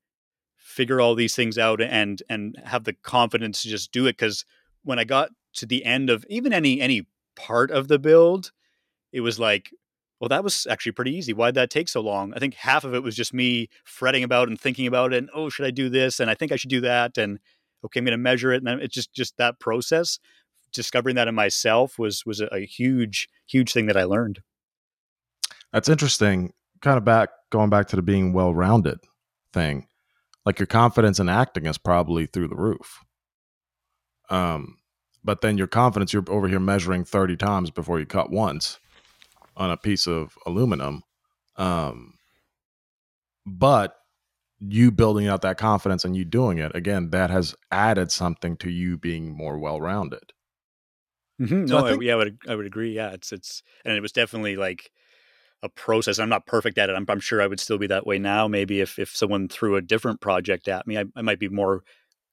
figure 0.56 1.00
all 1.00 1.14
these 1.14 1.34
things 1.34 1.58
out 1.58 1.80
and 1.80 2.22
and 2.28 2.56
have 2.64 2.84
the 2.84 2.92
confidence 2.92 3.62
to 3.62 3.68
just 3.68 3.92
do 3.92 4.06
it 4.06 4.12
because 4.12 4.44
when 4.82 4.98
I 4.98 5.04
got 5.04 5.30
to 5.54 5.66
the 5.66 5.84
end 5.84 6.10
of 6.10 6.24
even 6.28 6.52
any 6.52 6.80
any 6.80 7.06
part 7.34 7.70
of 7.70 7.88
the 7.88 7.98
build, 7.98 8.52
it 9.12 9.20
was 9.20 9.38
like, 9.38 9.70
well, 10.22 10.28
that 10.28 10.44
was 10.44 10.68
actually 10.70 10.92
pretty 10.92 11.16
easy. 11.16 11.32
Why'd 11.32 11.56
that 11.56 11.68
take 11.68 11.88
so 11.88 12.00
long? 12.00 12.32
I 12.32 12.38
think 12.38 12.54
half 12.54 12.84
of 12.84 12.94
it 12.94 13.02
was 13.02 13.16
just 13.16 13.34
me 13.34 13.68
fretting 13.82 14.22
about 14.22 14.46
and 14.46 14.58
thinking 14.58 14.86
about 14.86 15.12
it. 15.12 15.16
And 15.16 15.28
oh, 15.34 15.48
should 15.48 15.66
I 15.66 15.72
do 15.72 15.88
this? 15.88 16.20
And 16.20 16.30
I 16.30 16.34
think 16.34 16.52
I 16.52 16.56
should 16.56 16.70
do 16.70 16.80
that. 16.82 17.18
And 17.18 17.40
okay, 17.84 17.98
I'm 17.98 18.04
going 18.04 18.12
to 18.12 18.18
measure 18.18 18.52
it. 18.52 18.62
And 18.62 18.80
it's 18.80 18.94
just 18.94 19.12
just 19.12 19.36
that 19.38 19.58
process. 19.58 20.20
Discovering 20.72 21.16
that 21.16 21.26
in 21.26 21.34
myself 21.34 21.98
was 21.98 22.24
was 22.24 22.40
a, 22.40 22.46
a 22.54 22.64
huge 22.64 23.28
huge 23.48 23.72
thing 23.72 23.86
that 23.86 23.96
I 23.96 24.04
learned. 24.04 24.42
That's 25.72 25.88
interesting. 25.88 26.52
Kind 26.82 26.98
of 26.98 27.04
back 27.04 27.30
going 27.50 27.68
back 27.68 27.88
to 27.88 27.96
the 27.96 28.02
being 28.02 28.32
well 28.32 28.54
rounded 28.54 29.00
thing. 29.52 29.88
Like 30.46 30.60
your 30.60 30.68
confidence 30.68 31.18
in 31.18 31.28
acting 31.28 31.66
is 31.66 31.78
probably 31.78 32.26
through 32.26 32.46
the 32.46 32.54
roof. 32.54 33.00
Um, 34.30 34.76
but 35.24 35.40
then 35.40 35.58
your 35.58 35.66
confidence, 35.66 36.12
you're 36.12 36.24
over 36.28 36.46
here 36.46 36.60
measuring 36.60 37.04
30 37.04 37.36
times 37.36 37.72
before 37.72 37.98
you 37.98 38.06
cut 38.06 38.30
once 38.30 38.78
on 39.56 39.70
a 39.70 39.76
piece 39.76 40.06
of 40.06 40.36
aluminum. 40.46 41.02
Um, 41.56 42.14
but 43.46 43.96
you 44.60 44.90
building 44.90 45.26
out 45.26 45.42
that 45.42 45.58
confidence 45.58 46.04
and 46.04 46.16
you 46.16 46.24
doing 46.24 46.58
it 46.58 46.72
again, 46.74 47.10
that 47.10 47.30
has 47.30 47.54
added 47.70 48.12
something 48.12 48.56
to 48.58 48.70
you 48.70 48.96
being 48.96 49.36
more 49.36 49.58
well 49.58 49.80
rounded. 49.80 50.32
Mm-hmm. 51.40 51.66
So 51.66 51.78
no, 51.78 51.84
I 51.84 51.90
think, 51.90 52.02
I, 52.02 52.06
yeah, 52.06 52.12
I 52.12 52.16
would 52.16 52.38
I 52.48 52.54
would 52.54 52.66
agree. 52.66 52.94
Yeah, 52.94 53.10
it's 53.10 53.32
it's 53.32 53.62
and 53.84 53.96
it 53.96 54.00
was 54.00 54.12
definitely 54.12 54.56
like 54.56 54.92
a 55.62 55.68
process. 55.68 56.18
I'm 56.18 56.28
not 56.28 56.46
perfect 56.46 56.78
at 56.78 56.90
it. 56.90 56.96
I'm, 56.96 57.06
I'm 57.08 57.20
sure 57.20 57.40
I 57.40 57.46
would 57.46 57.60
still 57.60 57.78
be 57.78 57.86
that 57.88 58.06
way 58.06 58.18
now. 58.18 58.46
Maybe 58.48 58.80
if 58.80 58.98
if 58.98 59.16
someone 59.16 59.48
threw 59.48 59.76
a 59.76 59.82
different 59.82 60.20
project 60.20 60.68
at 60.68 60.86
me, 60.86 60.98
I, 60.98 61.04
I 61.16 61.22
might 61.22 61.40
be 61.40 61.48
more 61.48 61.82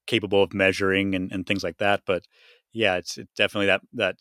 capable 0.05 0.43
of 0.43 0.53
measuring 0.53 1.15
and, 1.15 1.31
and 1.31 1.45
things 1.47 1.63
like 1.63 1.77
that. 1.77 2.01
But 2.05 2.23
yeah, 2.73 2.97
it's, 2.97 3.17
it's 3.17 3.33
definitely 3.35 3.67
that 3.67 3.81
that 3.93 4.15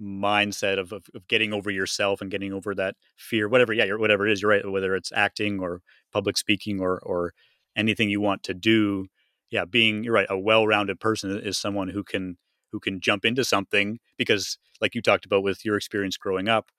mindset 0.00 0.78
of, 0.78 0.92
of, 0.92 1.06
of 1.14 1.26
getting 1.28 1.52
over 1.52 1.70
yourself 1.70 2.20
and 2.20 2.30
getting 2.30 2.52
over 2.52 2.74
that 2.74 2.96
fear, 3.16 3.48
whatever. 3.48 3.72
Yeah, 3.72 3.94
whatever 3.94 4.26
it 4.26 4.32
is. 4.32 4.42
You're 4.42 4.50
right. 4.50 4.68
Whether 4.68 4.94
it's 4.94 5.12
acting 5.14 5.60
or 5.60 5.82
public 6.12 6.36
speaking 6.36 6.80
or 6.80 7.00
or 7.00 7.32
anything 7.76 8.10
you 8.10 8.20
want 8.20 8.42
to 8.44 8.54
do. 8.54 9.06
Yeah, 9.50 9.64
being 9.64 10.04
you're 10.04 10.14
right. 10.14 10.26
A 10.28 10.38
well-rounded 10.38 11.00
person 11.00 11.38
is 11.38 11.58
someone 11.58 11.88
who 11.88 12.02
can 12.02 12.38
who 12.72 12.80
can 12.80 13.00
jump 13.00 13.24
into 13.24 13.44
something 13.44 14.00
because, 14.18 14.58
like 14.80 14.94
you 14.96 15.02
talked 15.02 15.24
about 15.24 15.44
with 15.44 15.64
your 15.64 15.76
experience 15.76 16.16
growing 16.16 16.48
up, 16.48 16.70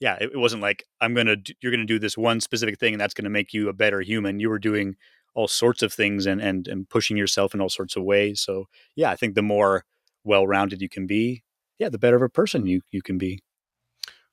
yeah, 0.00 0.16
it, 0.20 0.30
it 0.34 0.38
wasn't 0.38 0.62
like 0.62 0.84
I'm 1.00 1.14
gonna 1.14 1.36
you're 1.60 1.72
gonna 1.72 1.86
do 1.86 1.98
this 1.98 2.18
one 2.18 2.40
specific 2.40 2.78
thing 2.78 2.94
and 2.94 3.00
that's 3.00 3.14
gonna 3.14 3.30
make 3.30 3.52
you 3.52 3.68
a 3.68 3.72
better 3.72 4.00
human. 4.02 4.40
You 4.40 4.50
were 4.50 4.58
doing 4.58 4.96
all 5.34 5.48
sorts 5.48 5.82
of 5.82 5.92
things 5.92 6.26
and 6.26 6.40
and 6.40 6.68
and 6.68 6.88
pushing 6.88 7.16
yourself 7.16 7.54
in 7.54 7.60
all 7.60 7.68
sorts 7.68 7.96
of 7.96 8.04
ways. 8.04 8.40
So 8.40 8.66
yeah, 8.94 9.10
I 9.10 9.16
think 9.16 9.34
the 9.34 9.42
more 9.42 9.84
well-rounded 10.24 10.82
you 10.82 10.88
can 10.88 11.06
be, 11.06 11.42
yeah, 11.78 11.88
the 11.88 11.98
better 11.98 12.16
of 12.16 12.22
a 12.22 12.28
person 12.28 12.66
you 12.66 12.80
you 12.90 13.02
can 13.02 13.18
be. 13.18 13.40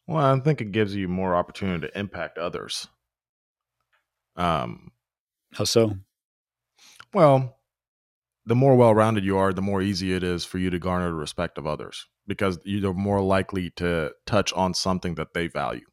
Well, 0.07 0.23
I 0.23 0.39
think 0.39 0.61
it 0.61 0.71
gives 0.71 0.95
you 0.95 1.07
more 1.07 1.35
opportunity 1.35 1.87
to 1.87 1.99
impact 1.99 2.37
others. 2.37 2.87
Um, 4.35 4.91
how 5.53 5.63
so? 5.63 5.95
Well, 7.13 7.57
the 8.45 8.55
more 8.55 8.75
well-rounded 8.75 9.23
you 9.23 9.37
are, 9.37 9.53
the 9.53 9.61
more 9.61 9.81
easy 9.81 10.13
it 10.13 10.23
is 10.23 10.45
for 10.45 10.59
you 10.59 10.69
to 10.69 10.79
garner 10.79 11.07
the 11.07 11.15
respect 11.15 11.57
of 11.57 11.65
others 11.65 12.05
because 12.27 12.59
you're 12.63 12.93
more 12.93 13.21
likely 13.21 13.71
to 13.71 14.11
touch 14.25 14.53
on 14.53 14.73
something 14.73 15.15
that 15.15 15.33
they 15.33 15.47
value. 15.47 15.85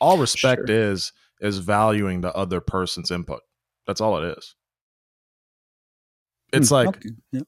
All 0.00 0.18
respect 0.18 0.68
sure. 0.68 0.76
is 0.76 1.12
is 1.40 1.58
valuing 1.58 2.20
the 2.20 2.34
other 2.34 2.60
person's 2.60 3.10
input. 3.10 3.40
That's 3.86 4.00
all 4.00 4.22
it 4.22 4.36
is. 4.36 4.54
It's 6.52 6.68
mm, 6.68 6.72
like 6.72 6.88
okay. 6.88 7.10
yeah. 7.32 7.40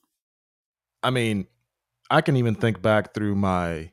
I 1.03 1.11
mean, 1.11 1.47
I 2.11 2.21
can 2.21 2.37
even 2.37 2.55
think 2.55 2.81
back 2.83 3.15
through 3.15 3.35
my 3.35 3.93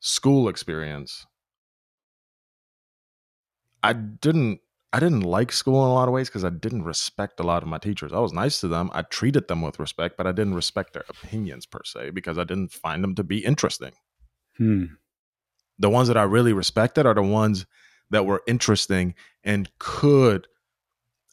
school 0.00 0.48
experience. 0.48 1.26
I 3.82 3.92
didn't 3.92 4.60
I 4.92 5.00
didn't 5.00 5.20
like 5.20 5.52
school 5.52 5.84
in 5.84 5.90
a 5.90 5.94
lot 5.94 6.08
of 6.08 6.14
ways 6.14 6.28
because 6.28 6.44
I 6.44 6.50
didn't 6.50 6.82
respect 6.82 7.40
a 7.40 7.42
lot 7.42 7.62
of 7.62 7.68
my 7.68 7.76
teachers. 7.76 8.12
I 8.12 8.20
was 8.20 8.32
nice 8.32 8.60
to 8.60 8.68
them. 8.68 8.90
I 8.94 9.02
treated 9.02 9.46
them 9.46 9.60
with 9.60 9.78
respect, 9.78 10.16
but 10.16 10.26
I 10.26 10.32
didn't 10.32 10.54
respect 10.54 10.94
their 10.94 11.04
opinions 11.08 11.66
per 11.66 11.80
se 11.84 12.10
because 12.10 12.38
I 12.38 12.44
didn't 12.44 12.72
find 12.72 13.04
them 13.04 13.14
to 13.16 13.22
be 13.22 13.44
interesting. 13.44 13.92
Hmm. 14.56 14.84
The 15.78 15.90
ones 15.90 16.08
that 16.08 16.16
I 16.16 16.22
really 16.22 16.54
respected 16.54 17.04
are 17.04 17.14
the 17.14 17.22
ones 17.22 17.66
that 18.10 18.24
were 18.24 18.42
interesting 18.46 19.14
and 19.44 19.70
could 19.78 20.46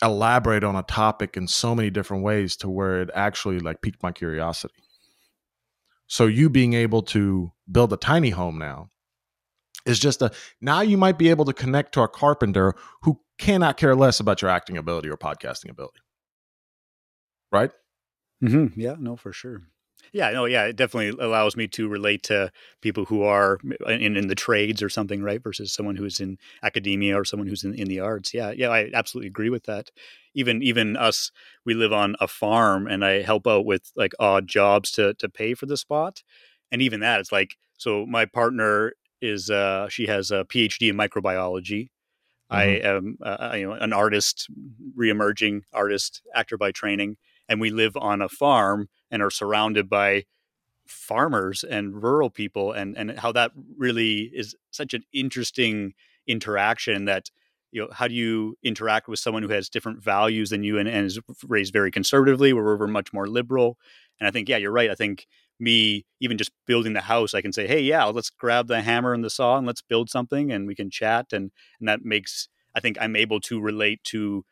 elaborate 0.02 0.66
on 0.66 0.76
a 0.76 0.84
topic 0.84 1.38
in 1.38 1.48
so 1.48 1.74
many 1.74 1.90
different 1.90 2.24
ways 2.24 2.58
to 2.58 2.70
where 2.70 3.02
it 3.02 3.10
actually 3.16 3.60
like 3.60 3.82
piqued 3.82 4.04
my 4.04 4.12
curiosity. 4.12 4.85
So 6.08 6.28
you 6.28 6.50
being 6.50 6.74
able 6.74 7.02
to 7.04 7.52
build 7.72 7.92
a 7.94 7.98
tiny 7.98 8.30
home 8.30 8.58
now 8.58 8.90
is 9.86 10.00
just 10.00 10.22
a 10.22 10.32
now 10.62 10.82
you 10.82 10.98
might 10.98 11.18
be 11.18 11.30
able 11.30 11.46
to 11.46 11.54
connect 11.54 11.94
to 11.94 12.02
a 12.02 12.08
carpenter 12.08 12.76
who 13.04 13.20
cannot 13.38 13.78
care 13.78 13.96
less 13.96 14.20
about 14.20 14.42
your 14.42 14.52
acting 14.52 14.78
ability 14.78 15.10
or 15.10 15.18
podcasting 15.18 15.70
ability. 15.70 16.00
Right? 17.52 17.72
Mm-hmm. 18.44 18.80
Yeah, 18.80 18.96
no, 19.00 19.16
for 19.16 19.32
sure. 19.32 19.64
Yeah, 20.14 20.32
no, 20.32 20.46
yeah, 20.46 20.66
it 20.66 20.76
definitely 20.76 21.18
allows 21.24 21.56
me 21.56 21.68
to 21.70 21.88
relate 21.88 22.24
to 22.24 22.52
people 22.82 23.06
who 23.06 23.24
are 23.24 23.60
in, 23.88 24.16
in 24.16 24.28
the 24.28 24.36
trades 24.36 24.82
or 24.82 24.90
something, 24.90 25.22
right? 25.22 25.42
Versus 25.42 25.74
someone 25.74 25.96
who's 25.96 26.20
in 26.20 26.38
academia 26.64 27.20
or 27.20 27.26
someone 27.26 27.48
who's 27.48 27.64
in, 27.64 27.74
in 27.74 27.88
the 27.88 28.00
arts. 28.00 28.34
Yeah, 28.34 28.52
yeah, 28.52 28.70
I 28.70 28.90
absolutely 28.94 29.28
agree 29.28 29.50
with 29.50 29.64
that. 29.66 29.92
Even 30.34 30.62
even 30.64 30.98
us, 30.98 31.32
we 31.66 31.74
live 31.74 31.94
on 31.94 32.16
a 32.20 32.28
farm, 32.28 32.88
and 32.88 33.06
I 33.06 33.22
help 33.22 33.48
out 33.48 33.66
with 33.66 33.92
like 33.96 34.14
odd 34.20 34.48
jobs 34.48 34.92
to 34.92 35.14
to 35.16 35.30
pay 35.30 35.54
for 35.54 35.66
the 35.66 35.78
spot, 35.78 36.24
and 36.72 36.82
even 36.82 37.00
that, 37.02 37.20
it's 37.20 37.32
like 37.32 37.56
so. 37.78 38.06
My 38.06 38.26
partner 38.26 38.94
is 39.22 39.50
uh, 39.50 39.88
she 39.90 40.08
has 40.08 40.32
a 40.32 40.46
PhD 40.46 40.90
in 40.90 40.98
microbiology. 40.98 41.90
Mm-hmm. 42.52 42.56
I 42.56 42.64
am 42.64 43.18
uh, 43.24 43.54
you 43.56 43.68
know 43.68 43.74
an 43.74 43.94
artist, 43.94 44.50
reemerging 44.98 45.62
artist, 45.74 46.22
actor 46.36 46.58
by 46.58 46.72
training, 46.72 47.18
and 47.48 47.62
we 47.62 47.70
live 47.70 47.96
on 47.98 48.22
a 48.22 48.30
farm 48.30 48.90
and 49.12 49.22
are 49.22 49.32
surrounded 49.32 49.90
by 49.90 50.26
farmers 50.88 51.64
and 51.64 52.04
rural 52.04 52.30
people, 52.30 52.72
and 52.72 52.98
and 52.98 53.20
how 53.20 53.32
that 53.32 53.52
really 53.78 54.32
is 54.34 54.56
such 54.72 54.94
an 54.94 55.04
interesting 55.14 55.94
interaction 56.28 57.06
that 57.06 57.30
you 57.72 57.82
know 57.82 57.90
how 57.92 58.08
do 58.08 58.14
you 58.14 58.58
interact 58.64 59.08
with 59.08 59.20
someone 59.20 59.44
who 59.44 59.50
has 59.50 59.70
different 59.70 60.02
values 60.04 60.50
than 60.50 60.64
you 60.64 60.78
and, 60.78 60.88
and 60.88 61.06
is 61.06 61.20
raised 61.48 61.74
very 61.74 61.92
conservatively 61.92 62.54
where 62.54 62.64
we're 62.78 62.88
much 62.88 63.14
more 63.14 63.28
liberal? 63.28 63.78
And 64.20 64.28
i 64.28 64.32
think 64.32 64.50
yeah 64.50 64.58
you're 64.58 64.72
right. 64.72 64.90
I 64.90 64.96
think 64.96 65.28
me 65.60 66.06
even 66.20 66.38
just 66.38 66.52
building 66.68 66.94
the 66.94 67.02
house 67.02 67.34
i 67.34 67.42
can 67.42 67.54
say 67.54 67.66
hey 67.68 67.80
yeah 67.80 68.04
let's 68.06 68.30
grab 68.30 68.68
the 68.68 68.82
hammer 68.82 69.14
and 69.14 69.24
the 69.24 69.30
saw 69.30 69.58
and 69.58 69.66
let's 69.66 69.82
build 69.82 70.10
something 70.10 70.52
and 70.52 70.68
we 70.68 70.76
can 70.76 70.90
chat 70.90 71.28
and 71.32 71.52
and 71.80 71.88
that 71.88 72.04
makes 72.04 72.50
i 72.76 72.80
think 72.80 72.98
i'm 73.00 73.16
able 73.16 73.40
to 73.40 73.62
relate 73.62 74.04
to 74.04 74.44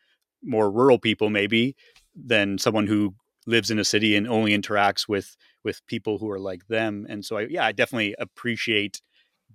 more 0.43 0.71
rural 0.71 0.99
people 0.99 1.29
maybe 1.29 1.75
than 2.15 2.57
someone 2.57 2.87
who 2.87 3.15
lives 3.45 3.69
in 3.69 3.79
a 3.79 3.85
city 3.85 4.15
and 4.15 4.27
only 4.27 4.57
interacts 4.57 5.07
with 5.07 5.35
with 5.63 5.85
people 5.87 6.17
who 6.17 6.29
are 6.29 6.39
like 6.39 6.67
them 6.67 7.05
and 7.09 7.25
so 7.25 7.37
i 7.37 7.41
yeah 7.49 7.65
i 7.65 7.71
definitely 7.71 8.15
appreciate 8.17 9.01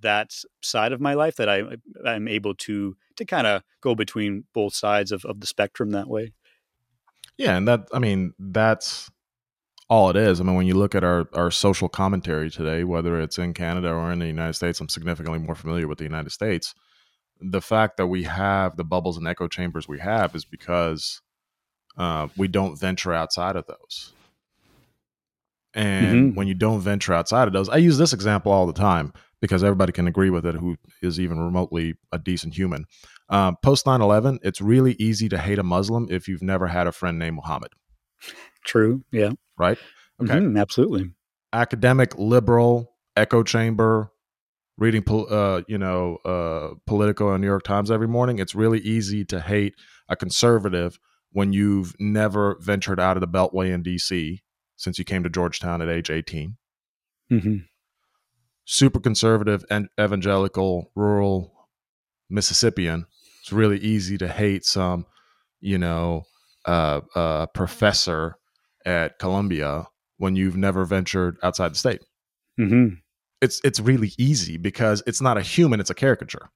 that 0.00 0.32
side 0.62 0.92
of 0.92 1.00
my 1.00 1.14
life 1.14 1.36
that 1.36 1.48
i 1.48 1.62
i'm 2.04 2.28
able 2.28 2.54
to 2.54 2.96
to 3.16 3.24
kind 3.24 3.46
of 3.46 3.62
go 3.80 3.94
between 3.94 4.44
both 4.52 4.74
sides 4.74 5.11
of, 5.11 5.24
of 5.24 5.40
the 5.40 5.46
spectrum 5.46 5.90
that 5.90 6.09
way 6.09 6.32
yeah 7.38 7.56
and 7.56 7.66
that 7.66 7.88
i 7.92 7.98
mean 7.98 8.32
that's 8.38 9.11
all 9.88 10.11
it 10.11 10.16
is. 10.16 10.40
I 10.40 10.44
mean, 10.44 10.54
when 10.54 10.66
you 10.66 10.74
look 10.74 10.94
at 10.94 11.04
our, 11.04 11.28
our 11.32 11.50
social 11.50 11.88
commentary 11.88 12.50
today, 12.50 12.84
whether 12.84 13.20
it's 13.20 13.38
in 13.38 13.54
Canada 13.54 13.90
or 13.90 14.12
in 14.12 14.18
the 14.18 14.26
United 14.26 14.52
States, 14.52 14.80
I'm 14.80 14.88
significantly 14.88 15.38
more 15.38 15.54
familiar 15.54 15.88
with 15.88 15.98
the 15.98 16.04
United 16.04 16.30
States. 16.30 16.74
The 17.40 17.62
fact 17.62 17.96
that 17.96 18.09
we 18.09 18.24
have 18.24 18.76
the 18.76 18.84
bubbles 18.84 19.16
and 19.16 19.26
echo 19.26 19.48
chambers 19.48 19.88
we 19.88 20.00
have 20.00 20.34
is 20.34 20.44
because 20.44 21.22
uh, 21.99 22.28
we 22.36 22.49
don't 22.49 22.78
venture 22.78 23.12
outside 23.12 23.57
of 23.57 23.66
those. 23.66 24.12
And 25.74 26.07
mm-hmm. 26.07 26.36
when 26.36 26.49
you 26.49 26.55
don't 26.55 26.80
venture 26.80 27.12
outside 27.12 27.46
of 27.46 27.53
those, 27.53 27.68
I 27.68 27.76
use 27.76 27.99
this 27.99 28.12
example 28.12 28.53
all 28.53 28.66
the 28.66 28.72
time 28.72 29.12
because 29.40 29.62
everybody 29.62 29.92
can 29.92 30.09
agree 30.09 30.30
with 30.30 30.46
it 30.46 30.55
who 30.55 30.76
is 31.03 31.20
even 31.20 31.38
remotely 31.38 31.94
a 32.11 32.18
decent 32.18 32.55
human. 32.55 32.86
Uh, 33.28 33.53
Post 33.62 33.86
9 33.86 34.01
11, 34.01 34.38
it's 34.42 34.61
really 34.61 34.94
easy 34.94 35.28
to 35.28 35.38
hate 35.38 35.59
a 35.59 35.62
Muslim 35.62 36.07
if 36.11 36.26
you've 36.26 36.42
never 36.42 36.68
had 36.68 36.86
a 36.86 36.92
friend 36.92 37.18
named 37.18 37.36
Muhammad. 37.36 37.72
True. 38.64 39.05
Yeah. 39.12 39.32
Right. 39.59 39.78
Okay. 40.22 40.34
Mm-hmm, 40.34 40.57
absolutely. 40.57 41.11
Academic, 41.53 42.18
liberal, 42.18 42.96
echo 43.16 43.42
chamber, 43.42 44.11
reading, 44.78 45.05
uh, 45.09 45.62
you 45.68 45.78
know, 45.78 46.16
uh, 46.24 46.74
Politico 46.86 47.32
and 47.32 47.40
New 47.40 47.46
York 47.46 47.64
Times 47.64 47.90
every 47.90 48.09
morning. 48.09 48.38
It's 48.38 48.55
really 48.55 48.80
easy 48.80 49.24
to 49.26 49.40
hate 49.40 49.74
a 50.09 50.16
conservative 50.16 50.99
when 51.33 51.53
you've 51.53 51.95
never 51.99 52.57
ventured 52.61 53.01
out 53.01 53.16
of 53.16 53.20
the 53.20 53.29
Beltway 53.29 53.72
in 53.72 53.83
D.C. 53.83 54.43
since 54.76 54.99
you 54.99 55.05
came 55.05 55.22
to 55.22 55.31
Georgetown 55.31 55.83
at 55.83 55.89
age 55.89 56.11
18. 56.11 56.57
Mm-hmm. 57.31 57.57
Super 58.64 59.01
conservative 59.01 59.64
and 59.70 59.89
evangelical, 60.01 60.91
rural 60.95 61.68
Mississippian. 62.31 63.07
It's 63.41 63.53
really 63.53 63.79
easy 63.79 64.18
to 64.18 64.29
hate 64.29 64.64
some, 64.64 65.07
you 65.61 65.79
know, 65.79 66.24
uh, 66.64 67.01
a 67.14 67.49
professor 67.53 68.37
at 68.85 69.18
Columbia 69.18 69.87
when 70.18 70.37
you've 70.37 70.57
never 70.57 70.85
ventured 70.85 71.39
outside 71.43 71.72
the 71.72 71.79
state. 71.79 72.03
Mm-hmm. 72.59 72.95
It's 73.41 73.61
it's 73.62 73.79
really 73.79 74.12
easy 74.18 74.57
because 74.57 75.03
it's 75.07 75.20
not 75.20 75.39
a 75.39 75.43
human; 75.43 75.81
it's 75.81 75.91
a 75.91 75.95
caricature. 75.95 76.51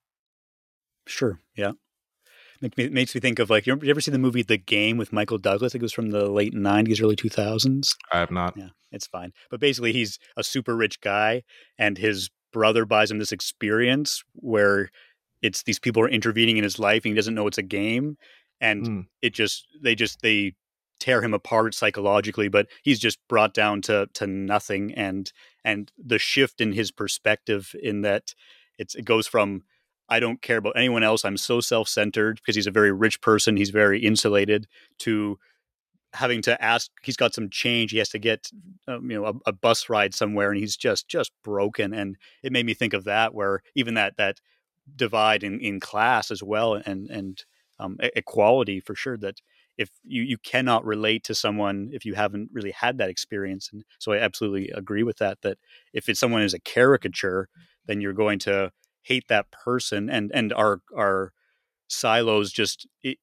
Sure. 1.06 1.38
Yeah. 1.56 1.72
Me, 2.76 2.88
makes 2.88 3.14
me 3.14 3.20
think 3.20 3.38
of 3.38 3.50
like 3.50 3.66
you, 3.66 3.72
ever, 3.72 3.84
you 3.84 3.90
ever 3.90 4.00
see 4.00 4.10
the 4.10 4.18
movie 4.18 4.42
The 4.42 4.56
Game 4.56 4.96
with 4.96 5.12
Michael 5.12 5.38
Douglas? 5.38 5.70
I 5.70 5.74
think 5.74 5.82
it 5.82 5.84
was 5.84 5.92
from 5.92 6.10
the 6.10 6.30
late 6.30 6.54
'90s, 6.54 7.02
early 7.02 7.16
2000s. 7.16 7.96
I 8.12 8.18
have 8.18 8.30
not. 8.30 8.56
Yeah, 8.56 8.68
it's 8.92 9.06
fine. 9.06 9.32
But 9.50 9.60
basically, 9.60 9.92
he's 9.92 10.18
a 10.36 10.44
super 10.44 10.76
rich 10.76 11.00
guy, 11.00 11.42
and 11.76 11.98
his 11.98 12.30
brother 12.52 12.84
buys 12.84 13.10
him 13.10 13.18
this 13.18 13.32
experience 13.32 14.22
where 14.34 14.90
it's 15.42 15.64
these 15.64 15.80
people 15.80 16.02
are 16.02 16.08
intervening 16.08 16.56
in 16.56 16.64
his 16.64 16.78
life, 16.78 17.04
and 17.04 17.10
he 17.10 17.16
doesn't 17.16 17.34
know 17.34 17.48
it's 17.48 17.58
a 17.58 17.62
game, 17.62 18.16
and 18.60 18.86
mm. 18.86 19.06
it 19.20 19.34
just 19.34 19.66
they 19.82 19.94
just 19.94 20.22
they 20.22 20.54
tear 21.00 21.20
him 21.20 21.34
apart 21.34 21.74
psychologically 21.74 22.46
but 22.46 22.68
he's 22.84 23.00
just 23.00 23.18
brought 23.28 23.52
down 23.52 23.82
to 23.82 24.06
to 24.14 24.24
nothing 24.24 24.94
and 24.94 25.32
and 25.64 25.90
the 25.98 26.16
shift 26.16 26.60
in 26.60 26.74
his 26.74 26.92
perspective 26.92 27.74
in 27.82 28.02
that 28.02 28.34
it's 28.78 28.94
it 28.94 29.04
goes 29.04 29.26
from 29.26 29.62
I 30.12 30.20
don't 30.20 30.42
care 30.42 30.58
about 30.58 30.76
anyone 30.76 31.02
else. 31.02 31.24
I'm 31.24 31.38
so 31.38 31.60
self 31.60 31.88
centered 31.88 32.36
because 32.36 32.54
he's 32.54 32.66
a 32.66 32.70
very 32.70 32.92
rich 32.92 33.22
person. 33.22 33.56
He's 33.56 33.70
very 33.70 33.98
insulated 33.98 34.66
to 35.00 35.38
having 36.12 36.42
to 36.42 36.62
ask. 36.62 36.90
He's 37.02 37.16
got 37.16 37.32
some 37.32 37.48
change. 37.48 37.92
He 37.92 37.98
has 37.98 38.10
to 38.10 38.18
get, 38.18 38.50
um, 38.86 39.10
you 39.10 39.18
know, 39.18 39.26
a, 39.26 39.32
a, 39.46 39.52
bus 39.52 39.88
ride 39.88 40.14
somewhere, 40.14 40.50
and 40.50 40.60
he's 40.60 40.76
just 40.76 41.08
just 41.08 41.32
broken. 41.42 41.94
And 41.94 42.18
it 42.42 42.52
made 42.52 42.66
me 42.66 42.74
think 42.74 42.92
of 42.92 43.04
that, 43.04 43.32
where 43.32 43.62
even 43.74 43.94
that 43.94 44.18
that 44.18 44.36
divide 44.94 45.42
in, 45.42 45.58
in 45.60 45.80
class 45.80 46.30
as 46.30 46.42
well, 46.42 46.74
and 46.74 47.08
and 47.08 47.42
um, 47.78 47.96
equality 48.14 48.80
for 48.80 48.94
sure. 48.94 49.16
That 49.16 49.40
if 49.78 49.88
you 50.04 50.22
you 50.22 50.36
cannot 50.36 50.84
relate 50.84 51.24
to 51.24 51.34
someone 51.34 51.88
if 51.90 52.04
you 52.04 52.12
haven't 52.12 52.50
really 52.52 52.72
had 52.72 52.98
that 52.98 53.08
experience, 53.08 53.70
and 53.72 53.82
so 53.98 54.12
I 54.12 54.18
absolutely 54.18 54.68
agree 54.74 55.04
with 55.04 55.16
that. 55.18 55.38
That 55.40 55.56
if 55.94 56.10
it's 56.10 56.20
someone 56.20 56.42
is 56.42 56.52
a 56.52 56.60
caricature, 56.60 57.48
then 57.86 58.02
you're 58.02 58.12
going 58.12 58.38
to 58.40 58.72
hate 59.02 59.28
that 59.28 59.50
person 59.50 60.08
and 60.08 60.30
and 60.34 60.52
our 60.52 60.80
our 60.96 61.32
silos 61.88 62.52
just 62.52 62.86
it, 63.02 63.18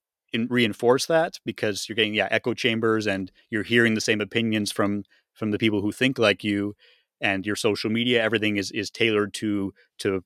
reinforce 0.49 1.05
that 1.07 1.39
because 1.45 1.88
you're 1.88 1.95
getting 1.95 2.13
yeah 2.13 2.27
echo 2.30 2.53
chambers 2.53 3.07
and 3.07 3.32
you're 3.49 3.63
hearing 3.63 3.95
the 3.95 4.01
same 4.01 4.21
opinions 4.21 4.71
from 4.71 5.03
from 5.34 5.51
the 5.51 5.57
people 5.57 5.82
who 5.82 5.91
think 5.91 6.19
like 6.19 6.43
you 6.43 6.75
and 7.21 7.45
your 7.45 7.55
social 7.55 7.89
media 7.89 8.21
everything 8.21 8.57
is 8.57 8.71
is 8.71 8.89
tailored 8.89 9.34
to 9.34 9.73
to 9.97 10.23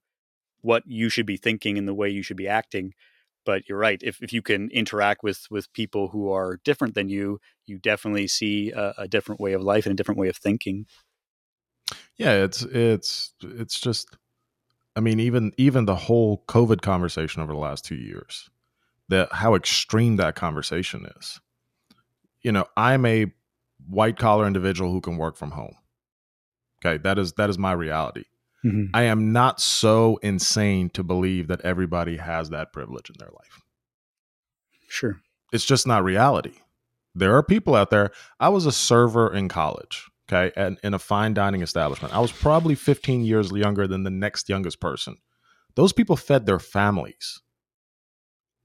what 0.63 0.83
you 0.87 1.09
should 1.09 1.25
be 1.25 1.37
thinking 1.37 1.77
and 1.77 1.87
the 1.87 1.93
way 1.93 2.09
you 2.09 2.23
should 2.23 2.37
be 2.37 2.47
acting. 2.47 2.93
But 3.45 3.67
you're 3.67 3.77
right 3.77 4.01
if, 4.01 4.21
if 4.21 4.31
you 4.31 4.41
can 4.41 4.69
interact 4.71 5.21
with 5.21 5.45
with 5.51 5.71
people 5.73 6.07
who 6.07 6.31
are 6.31 6.59
different 6.63 6.95
than 6.95 7.09
you 7.09 7.39
you 7.65 7.77
definitely 7.77 8.27
see 8.27 8.71
a, 8.71 8.93
a 8.99 9.07
different 9.07 9.41
way 9.41 9.53
of 9.53 9.61
life 9.61 9.85
and 9.85 9.93
a 9.93 9.95
different 9.95 10.19
way 10.19 10.29
of 10.29 10.37
thinking. 10.37 10.85
Yeah 12.17 12.43
it's 12.43 12.63
it's 12.63 13.33
it's 13.41 13.79
just 13.79 14.15
I 14.95 14.99
mean, 14.99 15.19
even 15.19 15.53
even 15.57 15.85
the 15.85 15.95
whole 15.95 16.43
COVID 16.47 16.81
conversation 16.81 17.41
over 17.41 17.53
the 17.53 17.59
last 17.59 17.85
two 17.85 17.95
years, 17.95 18.49
that 19.09 19.31
how 19.31 19.55
extreme 19.55 20.17
that 20.17 20.35
conversation 20.35 21.07
is. 21.17 21.39
You 22.41 22.51
know, 22.51 22.65
I'm 22.77 23.05
a 23.05 23.31
white 23.87 24.17
collar 24.17 24.45
individual 24.45 24.91
who 24.91 25.01
can 25.01 25.17
work 25.17 25.35
from 25.35 25.51
home. 25.51 25.75
Okay, 26.83 27.01
that 27.03 27.17
is 27.17 27.33
that 27.33 27.49
is 27.49 27.57
my 27.57 27.71
reality. 27.71 28.25
Mm-hmm. 28.65 28.85
I 28.93 29.03
am 29.03 29.33
not 29.33 29.59
so 29.59 30.19
insane 30.21 30.89
to 30.91 31.03
believe 31.03 31.47
that 31.47 31.61
everybody 31.61 32.17
has 32.17 32.49
that 32.51 32.71
privilege 32.71 33.09
in 33.09 33.15
their 33.19 33.29
life. 33.29 33.61
Sure. 34.87 35.19
It's 35.51 35.65
just 35.65 35.85
not 35.85 36.03
reality. 36.03 36.53
There 37.15 37.35
are 37.35 37.43
people 37.43 37.75
out 37.75 37.89
there. 37.89 38.11
I 38.39 38.49
was 38.49 38.65
a 38.65 38.71
server 38.71 39.33
in 39.33 39.49
college 39.49 40.07
okay, 40.29 40.51
and 40.55 40.77
in 40.83 40.93
a 40.93 40.99
fine 40.99 41.33
dining 41.33 41.61
establishment. 41.61 42.13
I 42.13 42.19
was 42.19 42.31
probably 42.31 42.75
15 42.75 43.23
years 43.23 43.51
younger 43.51 43.87
than 43.87 44.03
the 44.03 44.09
next 44.09 44.49
youngest 44.49 44.79
person. 44.79 45.17
Those 45.75 45.93
people 45.93 46.15
fed 46.15 46.45
their 46.45 46.59
families 46.59 47.41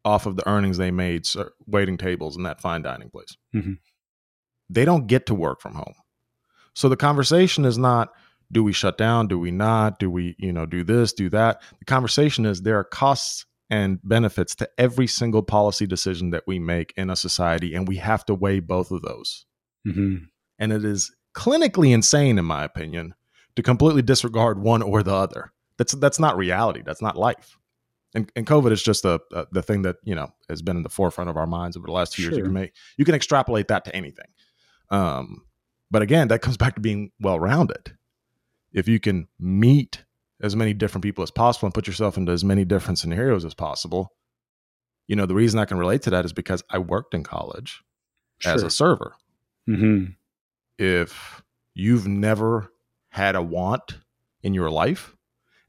off 0.05 0.27
of 0.27 0.37
the 0.37 0.49
earnings 0.49 0.79
they 0.79 0.91
made 0.91 1.27
waiting 1.67 1.99
tables 1.99 2.37
in 2.37 2.45
that 2.45 2.61
fine 2.61 2.83
dining 2.83 3.11
place. 3.11 3.37
Mm-hmm. 3.55 3.75
They 4.71 4.85
don't 4.85 5.07
get 5.07 5.27
to 5.27 5.35
work 5.35 5.61
from 5.61 5.75
home. 5.75 5.95
So 6.75 6.89
the 6.89 6.97
conversation 6.97 7.65
is 7.65 7.79
not 7.79 8.13
do 8.51 8.65
we 8.65 8.73
shut 8.73 8.97
down, 8.97 9.27
do 9.27 9.39
we 9.39 9.51
not, 9.51 9.99
do 9.99 10.11
we, 10.11 10.35
you 10.39 10.53
know, 10.53 10.65
do 10.65 10.83
this, 10.83 11.13
do 11.13 11.29
that. 11.31 11.61
The 11.81 11.85
conversation 11.85 12.47
is 12.47 12.63
there 12.63 12.79
are 12.79 12.85
costs 12.85 13.45
and 13.71 13.99
benefits 14.03 14.55
to 14.55 14.69
every 14.79 15.07
single 15.07 15.43
policy 15.43 15.87
decision 15.87 16.31
that 16.31 16.45
we 16.47 16.59
make 16.59 16.95
in 16.97 17.11
a 17.11 17.17
society 17.17 17.75
and 17.75 17.87
we 17.87 17.97
have 17.97 18.25
to 18.27 18.35
weigh 18.35 18.61
both 18.61 18.91
of 18.91 19.03
those. 19.03 19.45
Mm-hmm. 19.87 20.25
And 20.59 20.73
it 20.73 20.85
is 20.85 21.15
clinically 21.35 21.93
insane, 21.93 22.39
in 22.39 22.45
my 22.45 22.65
opinion, 22.65 23.15
to 23.57 23.63
completely 23.63 24.03
disregard 24.03 24.61
one 24.61 24.83
or 24.83 25.03
the 25.03 25.15
other. 25.15 25.53
That's 25.79 25.93
that's 25.93 26.19
not 26.19 26.37
reality. 26.37 26.83
That's 26.85 27.03
not 27.03 27.17
life. 27.17 27.57
And, 28.15 28.31
and 28.35 28.47
COVID 28.47 28.73
is 28.73 28.83
just 28.83 29.05
a, 29.05 29.21
a, 29.33 29.47
the 29.53 29.63
thing 29.63 29.83
that 29.83 29.97
you 30.03 30.15
know 30.15 30.33
has 30.49 30.63
been 30.63 30.77
in 30.77 30.83
the 30.83 30.89
forefront 30.89 31.31
of 31.31 31.37
our 31.37 31.47
minds 31.47 31.77
over 31.77 31.87
the 31.87 31.93
last 31.93 32.13
two 32.13 32.23
sure. 32.23 32.31
years. 32.31 32.39
You 32.39 32.45
can 32.45 32.53
make 32.53 32.73
you 32.97 33.05
can 33.05 33.15
extrapolate 33.15 33.69
that 33.69 33.85
to 33.85 33.95
anything. 33.95 34.27
Um, 34.91 35.43
but 35.91 36.03
again, 36.03 36.29
that 36.29 36.41
comes 36.41 36.57
back 36.57 36.75
to 36.75 36.81
being 36.81 37.13
well 37.21 37.39
rounded. 37.39 37.97
If 38.73 38.89
you 38.89 39.01
can 39.01 39.29
meet 39.39 40.05
as 40.41 40.55
many 40.55 40.73
different 40.73 41.03
people 41.03 41.23
as 41.23 41.31
possible 41.31 41.67
and 41.67 41.75
put 41.75 41.87
yourself 41.87 42.17
into 42.17 42.33
as 42.33 42.45
many 42.45 42.65
different 42.65 42.99
scenarios 42.99 43.45
as 43.45 43.55
possible, 43.55 44.13
you 45.07 45.17
know 45.17 45.27
the 45.27 45.35
reason 45.35 45.59
I 45.59 45.65
can 45.65 45.79
relate 45.79 46.03
to 46.03 46.11
that 46.11 46.25
is 46.25 46.33
because 46.33 46.63
I 46.71 46.79
worked 46.79 47.15
in 47.15 47.25
college 47.25 47.83
sure. 48.39 48.53
as 48.53 48.63
a 48.63 48.71
server. 48.71 49.15
Mm-hmm 49.69 50.13
if 50.79 51.43
you've 51.75 52.07
never 52.07 52.73
had 53.11 53.37
a 53.37 53.43
want 53.43 53.99
in 54.43 54.55
your 54.55 54.71
life 54.71 55.15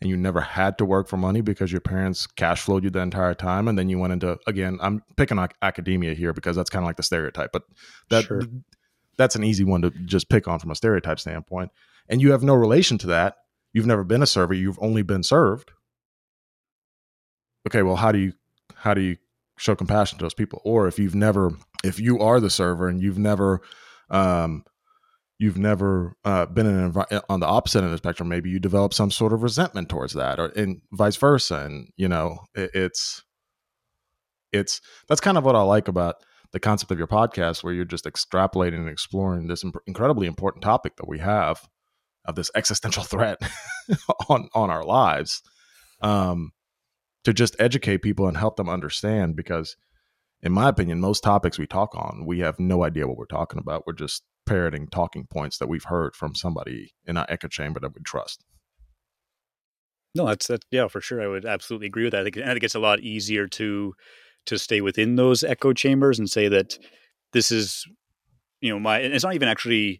and 0.01 0.09
you 0.09 0.15
never 0.15 0.41
had 0.41 0.77
to 0.77 0.85
work 0.85 1.07
for 1.07 1.17
money 1.17 1.41
because 1.41 1.71
your 1.71 1.81
parents 1.81 2.27
cash 2.27 2.61
flowed 2.61 2.83
you 2.83 2.89
the 2.89 2.99
entire 2.99 3.33
time 3.33 3.67
and 3.67 3.77
then 3.77 3.89
you 3.89 3.97
went 3.97 4.13
into 4.13 4.37
again 4.47 4.77
i'm 4.81 5.01
picking 5.17 5.39
on 5.39 5.49
academia 5.61 6.13
here 6.13 6.31
because 6.31 6.55
that's 6.55 6.69
kind 6.69 6.83
of 6.83 6.87
like 6.87 6.97
the 6.97 7.03
stereotype 7.03 7.51
but 7.51 7.63
that 8.09 8.25
sure. 8.25 8.41
that's 9.19 9.35
an 9.35 9.43
easy 9.43 9.63
one 9.63 9.81
to 9.81 9.91
just 9.91 10.29
pick 10.29 10.47
on 10.47 10.57
from 10.59 10.71
a 10.71 10.75
stereotype 10.75 11.19
standpoint. 11.19 11.71
And 12.07 12.21
you 12.21 12.31
have 12.31 12.41
no 12.41 12.55
relation 12.55 12.97
to 12.99 13.07
that. 13.07 13.35
You've 13.73 13.85
never 13.85 14.03
been 14.03 14.23
a 14.23 14.27
server. 14.27 14.53
You've 14.53 14.79
only 14.81 15.03
been 15.03 15.21
served. 15.21 15.71
Okay 17.67 17.83
well 17.83 17.97
how 17.97 18.11
do 18.11 18.17
you 18.17 18.33
how 18.75 18.93
do 18.93 19.01
you 19.01 19.17
show 19.57 19.75
compassion 19.75 20.17
to 20.17 20.25
those 20.25 20.33
people? 20.33 20.61
Or 20.63 20.87
if 20.87 20.97
you've 20.97 21.15
never 21.15 21.51
if 21.83 21.99
you 21.99 22.19
are 22.19 22.39
the 22.39 22.49
server 22.49 22.87
and 22.87 23.01
you've 23.01 23.19
never 23.19 23.61
um, 24.09 24.63
you've 25.39 25.57
never 25.57 26.15
uh, 26.25 26.45
been 26.45 26.67
in 26.67 26.77
an 26.77 26.91
envi- 26.91 27.21
on 27.29 27.39
the 27.39 27.45
opposite 27.47 27.79
end 27.79 27.85
of 27.85 27.91
the 27.91 27.97
spectrum 27.97 28.29
maybe 28.29 28.49
you 28.49 28.59
develop 28.59 28.93
some 28.93 29.09
sort 29.09 29.33
of 29.33 29.41
resentment 29.41 29.89
towards 29.89 30.13
that 30.13 30.39
or 30.39 30.47
and 30.49 30.81
vice 30.91 31.15
versa. 31.15 31.63
And 31.65 31.89
you 31.95 32.07
know 32.07 32.39
it, 32.53 32.71
it's 32.73 33.23
it's 34.51 34.81
that's 35.07 35.21
kind 35.21 35.37
of 35.37 35.45
what 35.45 35.55
i 35.55 35.61
like 35.61 35.87
about 35.87 36.15
the 36.51 36.59
concept 36.59 36.91
of 36.91 36.97
your 36.97 37.07
podcast 37.07 37.63
where 37.63 37.73
you're 37.73 37.85
just 37.85 38.05
extrapolating 38.05 38.77
and 38.77 38.89
exploring 38.89 39.47
this 39.47 39.63
imp- 39.63 39.77
incredibly 39.85 40.27
important 40.27 40.63
topic 40.63 40.95
that 40.97 41.07
we 41.07 41.19
have 41.19 41.67
of 42.25 42.35
this 42.35 42.51
existential 42.55 43.03
threat 43.03 43.37
on 44.29 44.49
on 44.53 44.69
our 44.69 44.83
lives 44.83 45.41
um 46.01 46.51
to 47.23 47.33
just 47.33 47.55
educate 47.59 48.01
people 48.01 48.27
and 48.27 48.37
help 48.37 48.55
them 48.55 48.69
understand 48.69 49.35
because 49.35 49.75
in 50.41 50.51
my 50.51 50.69
opinion 50.69 50.99
most 50.99 51.23
topics 51.23 51.57
we 51.57 51.67
talk 51.67 51.95
on 51.95 52.25
we 52.25 52.39
have 52.39 52.59
no 52.59 52.83
idea 52.83 53.07
what 53.07 53.17
we're 53.17 53.25
talking 53.25 53.59
about 53.59 53.85
we're 53.85 53.93
just 53.93 54.23
parroting 54.49 54.87
talking 54.87 55.27
points 55.29 55.59
that 55.59 55.67
we've 55.67 55.83
heard 55.83 56.15
from 56.15 56.33
somebody 56.33 56.91
in 57.05 57.15
our 57.15 57.25
echo 57.29 57.47
chamber 57.47 57.79
that 57.79 57.93
we 57.93 58.01
trust. 58.01 58.43
No, 60.15 60.25
that's 60.25 60.47
that. 60.47 60.65
Yeah, 60.71 60.87
for 60.87 61.01
sure. 61.01 61.21
I 61.21 61.27
would 61.27 61.45
absolutely 61.45 61.85
agree 61.85 62.03
with 62.03 62.13
that. 62.13 62.21
I 62.21 62.23
think, 62.23 62.37
I 62.37 62.51
think 62.51 62.63
it's 62.63 62.75
a 62.75 62.79
lot 62.79 62.99
easier 63.01 63.47
to 63.47 63.93
to 64.47 64.57
stay 64.57 64.81
within 64.81 65.17
those 65.17 65.43
echo 65.43 65.71
chambers 65.71 66.17
and 66.17 66.27
say 66.27 66.47
that 66.47 66.79
this 67.33 67.51
is, 67.51 67.85
you 68.59 68.71
know, 68.71 68.79
my. 68.79 68.99
And 68.99 69.13
it's 69.13 69.23
not 69.23 69.35
even 69.35 69.47
actually, 69.47 69.99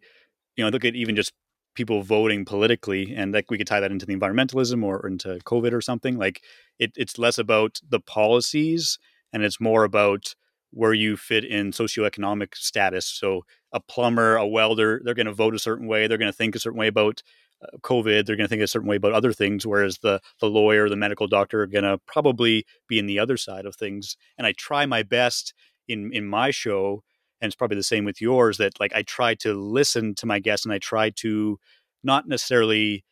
you 0.55 0.63
know, 0.63 0.69
look 0.71 0.83
at 0.83 0.95
even 0.95 1.15
just 1.15 1.31
people 1.75 2.01
voting 2.01 2.43
politically, 2.43 3.13
and 3.15 3.31
like 3.31 3.51
we 3.51 3.57
could 3.59 3.67
tie 3.67 3.79
that 3.79 3.91
into 3.91 4.07
the 4.07 4.15
environmentalism 4.15 4.83
or, 4.83 4.97
or 4.97 5.07
into 5.07 5.37
COVID 5.45 5.73
or 5.73 5.81
something. 5.81 6.17
Like 6.17 6.41
it, 6.79 6.91
it's 6.95 7.19
less 7.19 7.37
about 7.37 7.79
the 7.87 7.99
policies 7.99 8.97
and 9.33 9.43
it's 9.43 9.59
more 9.59 9.83
about 9.83 10.35
where 10.71 10.93
you 10.93 11.17
fit 11.17 11.43
in 11.43 11.71
socioeconomic 11.71 12.55
status. 12.55 13.05
So 13.05 13.45
a 13.71 13.79
plumber, 13.79 14.35
a 14.35 14.47
welder, 14.47 15.01
they're 15.03 15.13
going 15.13 15.25
to 15.25 15.33
vote 15.33 15.55
a 15.55 15.59
certain 15.59 15.87
way. 15.87 16.07
They're 16.07 16.17
going 16.17 16.31
to 16.31 16.37
think 16.37 16.55
a 16.55 16.59
certain 16.59 16.79
way 16.79 16.87
about 16.87 17.23
uh, 17.63 17.77
COVID. 17.81 18.25
They're 18.25 18.35
going 18.35 18.45
to 18.45 18.49
think 18.49 18.61
a 18.61 18.67
certain 18.67 18.87
way 18.87 18.95
about 18.95 19.13
other 19.13 19.33
things. 19.33 19.65
Whereas 19.65 19.99
the 19.99 20.21
the 20.39 20.49
lawyer, 20.49 20.89
the 20.89 20.95
medical 20.95 21.27
doctor, 21.27 21.61
are 21.61 21.67
going 21.67 21.83
to 21.83 21.99
probably 22.05 22.65
be 22.87 22.99
in 22.99 23.05
the 23.05 23.19
other 23.19 23.37
side 23.37 23.65
of 23.65 23.75
things. 23.75 24.15
And 24.37 24.45
I 24.45 24.53
try 24.53 24.85
my 24.85 25.03
best 25.03 25.53
in 25.87 26.11
in 26.13 26.25
my 26.25 26.51
show, 26.51 27.03
and 27.41 27.49
it's 27.49 27.55
probably 27.55 27.77
the 27.77 27.83
same 27.83 28.05
with 28.05 28.21
yours. 28.21 28.57
That 28.57 28.79
like 28.79 28.93
I 28.93 29.01
try 29.03 29.35
to 29.35 29.53
listen 29.53 30.15
to 30.15 30.25
my 30.25 30.39
guests, 30.39 30.65
and 30.65 30.73
I 30.73 30.79
try 30.79 31.09
to 31.11 31.59
not 32.03 32.27
necessarily 32.27 33.03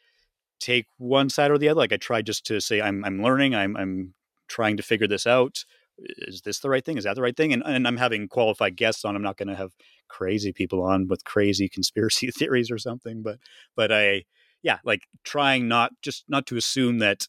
take 0.60 0.86
one 0.98 1.30
side 1.30 1.52
or 1.52 1.58
the 1.58 1.70
other. 1.70 1.80
Like 1.80 1.94
I 1.94 1.98
try 1.98 2.22
just 2.22 2.46
to 2.48 2.62
say 2.62 2.82
I'm 2.82 3.04
I'm 3.04 3.22
learning. 3.22 3.56
I'm 3.56 3.76
I'm 3.76 4.14
trying 4.48 4.78
to 4.78 4.84
figure 4.84 5.08
this 5.08 5.28
out 5.28 5.66
is 6.00 6.42
this 6.42 6.60
the 6.60 6.70
right 6.70 6.84
thing? 6.86 6.98
Is 6.98 7.04
that 7.04 7.16
the 7.16 7.22
right 7.22 7.36
thing? 7.36 7.54
And, 7.54 7.64
and 7.66 7.88
I'm 7.88 7.98
having 7.98 8.28
qualified 8.28 8.76
guests 8.76 9.04
on. 9.06 9.16
I'm 9.16 9.22
not 9.22 9.38
going 9.38 9.48
to 9.48 9.56
have 9.56 9.72
crazy 10.08 10.54
people 10.54 10.84
on 10.84 11.08
with 11.08 11.24
crazy 11.24 11.70
conspiracy 11.74 12.32
theories 12.32 12.72
or 12.72 12.78
something, 12.78 13.22
but 13.22 13.40
but 13.76 13.92
I 13.92 14.26
yeah, 14.64 14.80
like 14.84 15.02
trying 15.24 15.68
not 15.68 15.92
just 16.02 16.26
not 16.28 16.46
to 16.48 16.58
assume 16.58 17.00
that 17.00 17.28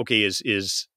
okay 0.00 0.22
is 0.22 0.42
is 0.44 0.88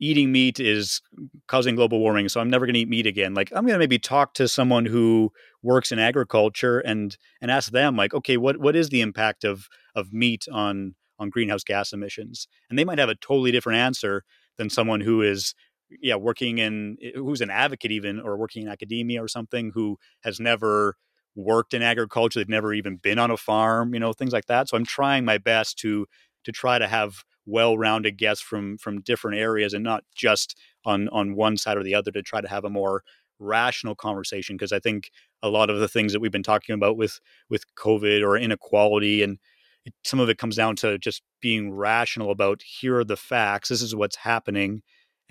eating 0.00 0.32
meat 0.32 0.58
is 0.58 1.00
causing 1.46 1.76
global 1.76 2.00
warming, 2.00 2.28
so 2.28 2.40
I'm 2.40 2.50
never 2.50 2.66
going 2.66 2.74
to 2.74 2.80
eat 2.80 2.88
meat 2.88 3.06
again. 3.06 3.34
Like 3.34 3.52
I'm 3.54 3.64
going 3.64 3.74
to 3.74 3.78
maybe 3.78 3.98
talk 4.00 4.34
to 4.34 4.48
someone 4.48 4.86
who 4.86 5.30
works 5.62 5.92
in 5.92 5.98
agriculture 5.98 6.80
and 6.80 7.16
and 7.40 7.50
ask 7.50 7.70
them 7.70 7.96
like, 7.96 8.12
okay, 8.14 8.36
what 8.36 8.58
what 8.58 8.76
is 8.76 8.88
the 8.88 9.00
impact 9.00 9.44
of 9.44 9.68
of 9.94 10.12
meat 10.12 10.46
on 10.52 10.94
on 11.18 11.30
greenhouse 11.30 11.64
gas 11.64 11.92
emissions? 11.92 12.48
And 12.68 12.78
they 12.78 12.84
might 12.84 12.98
have 12.98 13.08
a 13.08 13.14
totally 13.14 13.52
different 13.52 13.78
answer 13.78 14.24
than 14.58 14.70
someone 14.70 15.00
who 15.00 15.22
is 15.22 15.54
yeah 16.00 16.16
working 16.16 16.58
in 16.58 16.96
who's 17.14 17.40
an 17.40 17.50
advocate 17.50 17.90
even 17.90 18.20
or 18.20 18.36
working 18.36 18.62
in 18.62 18.68
academia 18.68 19.22
or 19.22 19.28
something 19.28 19.70
who 19.74 19.98
has 20.22 20.40
never 20.40 20.96
worked 21.34 21.74
in 21.74 21.82
agriculture 21.82 22.38
they've 22.40 22.48
never 22.48 22.74
even 22.74 22.96
been 22.96 23.18
on 23.18 23.30
a 23.30 23.36
farm 23.36 23.94
you 23.94 24.00
know 24.00 24.12
things 24.12 24.32
like 24.32 24.46
that. 24.46 24.68
So 24.68 24.76
i'm 24.76 24.86
trying 24.86 25.24
my 25.24 25.38
best 25.38 25.78
to 25.78 26.06
to 26.44 26.52
try 26.52 26.78
to 26.78 26.86
have 26.88 27.24
well-rounded 27.46 28.16
guests 28.18 28.42
from 28.42 28.78
from 28.78 29.00
different 29.02 29.38
areas 29.38 29.74
and 29.74 29.82
not 29.84 30.04
just 30.14 30.56
on 30.84 31.08
on 31.08 31.34
one 31.34 31.56
side 31.56 31.76
or 31.76 31.82
the 31.82 31.94
other 31.94 32.10
to 32.12 32.22
try 32.22 32.40
to 32.40 32.48
have 32.48 32.64
a 32.64 32.70
more 32.70 33.02
rational 33.38 33.94
conversation 33.94 34.56
because 34.56 34.72
I 34.72 34.78
think 34.78 35.10
a 35.42 35.48
lot 35.48 35.70
of 35.70 35.80
the 35.80 35.88
things 35.88 36.12
that 36.12 36.20
we've 36.20 36.30
been 36.30 36.42
talking 36.42 36.74
about 36.74 36.96
with 36.96 37.18
with 37.50 37.64
COVID 37.76 38.22
or 38.24 38.36
inequality 38.36 39.22
and 39.22 39.38
it, 39.84 39.94
some 40.04 40.20
of 40.20 40.28
it 40.28 40.38
comes 40.38 40.54
down 40.56 40.76
to 40.76 40.98
just 40.98 41.22
being 41.40 41.72
rational 41.72 42.30
about 42.30 42.62
here 42.62 42.98
are 42.98 43.04
the 43.04 43.16
facts 43.16 43.68
this 43.68 43.82
is 43.82 43.94
what's 43.96 44.16
happening 44.16 44.82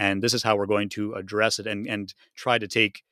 and 0.01 0.21
this 0.21 0.33
is 0.33 0.43
how 0.43 0.55
we're 0.55 0.73
going 0.75 0.89
to 0.89 1.13
address 1.13 1.59
it 1.59 1.67
and 1.67 1.87
and 1.87 2.13
try 2.35 2.57
to 2.57 2.67
take 2.67 3.03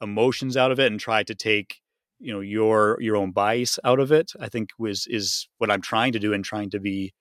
emotions 0.00 0.56
out 0.56 0.72
of 0.72 0.78
it 0.80 0.90
and 0.90 1.00
try 1.00 1.22
to 1.22 1.34
take 1.34 1.80
you 2.18 2.32
know 2.32 2.40
your 2.40 2.98
your 3.00 3.16
own 3.16 3.30
bias 3.30 3.78
out 3.84 4.00
of 4.00 4.12
it 4.12 4.32
i 4.40 4.48
think 4.48 4.70
was 4.78 5.06
is 5.06 5.48
what 5.58 5.70
i'm 5.70 5.80
trying 5.80 6.12
to 6.12 6.18
do 6.18 6.32
and 6.32 6.44
trying 6.44 6.70
to 6.70 6.80
be 6.80 7.12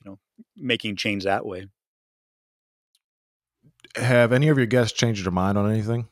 you 0.00 0.10
know 0.10 0.18
making 0.56 0.96
change 0.96 1.24
that 1.24 1.44
way. 1.44 1.66
Have 3.96 4.32
any 4.32 4.48
of 4.48 4.56
your 4.58 4.66
guests 4.66 4.96
changed 4.96 5.24
their 5.24 5.32
mind 5.32 5.56
on 5.56 5.70
anything? 5.70 6.08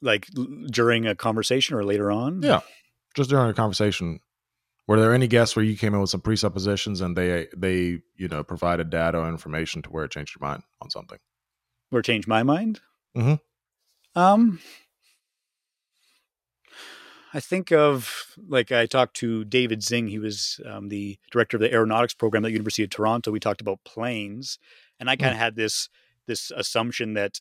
Like 0.00 0.26
during 0.70 1.06
a 1.06 1.14
conversation 1.14 1.76
or 1.76 1.84
later 1.84 2.10
on? 2.10 2.42
Yeah, 2.42 2.60
just 3.14 3.30
during 3.30 3.50
a 3.50 3.54
conversation. 3.54 4.20
Were 4.86 5.00
there 5.00 5.14
any 5.14 5.26
guests 5.26 5.56
where 5.56 5.64
you 5.64 5.76
came 5.76 5.94
in 5.94 6.00
with 6.00 6.10
some 6.10 6.20
presuppositions 6.20 7.00
and 7.00 7.16
they 7.16 7.48
they 7.56 8.00
you 8.16 8.28
know 8.28 8.44
provided 8.44 8.90
data 8.90 9.18
or 9.18 9.28
information 9.28 9.82
to 9.82 9.90
where 9.90 10.04
it 10.04 10.10
changed 10.10 10.36
your 10.38 10.46
mind 10.46 10.62
on 10.80 10.90
something? 10.90 11.18
Where 11.90 12.00
it 12.00 12.06
changed 12.06 12.28
my 12.28 12.42
mind? 12.42 12.80
Mm-hmm. 13.16 14.20
Um, 14.20 14.60
I 17.32 17.40
think 17.40 17.72
of 17.72 18.36
like 18.48 18.72
I 18.72 18.86
talked 18.86 19.16
to 19.16 19.44
David 19.44 19.80
Zingg. 19.80 20.08
He 20.08 20.18
was 20.18 20.60
um, 20.66 20.88
the 20.88 21.18
director 21.32 21.56
of 21.56 21.62
the 21.62 21.72
aeronautics 21.72 22.14
program 22.14 22.44
at 22.44 22.48
the 22.48 22.52
University 22.52 22.84
of 22.84 22.90
Toronto. 22.90 23.32
We 23.32 23.40
talked 23.40 23.60
about 23.60 23.84
planes, 23.84 24.58
and 25.00 25.10
I 25.10 25.16
kind 25.16 25.32
of 25.32 25.36
mm. 25.36 25.40
had 25.40 25.56
this 25.56 25.88
this 26.26 26.52
assumption 26.54 27.14
that 27.14 27.40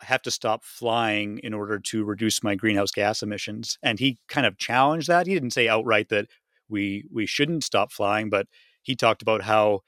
I 0.00 0.06
have 0.06 0.22
to 0.22 0.30
stop 0.30 0.64
flying 0.64 1.38
in 1.42 1.52
order 1.52 1.78
to 1.78 2.04
reduce 2.04 2.42
my 2.42 2.54
greenhouse 2.54 2.90
gas 2.90 3.22
emissions. 3.22 3.78
And 3.82 3.98
he 3.98 4.18
kind 4.28 4.46
of 4.46 4.56
challenged 4.56 5.08
that. 5.08 5.26
He 5.26 5.34
didn't 5.34 5.50
say 5.50 5.68
outright 5.68 6.08
that 6.08 6.26
we 6.70 7.04
we 7.12 7.26
shouldn't 7.26 7.64
stop 7.64 7.92
flying, 7.92 8.30
but 8.30 8.46
he 8.82 8.96
talked 8.96 9.22
about 9.22 9.42
how 9.42 9.80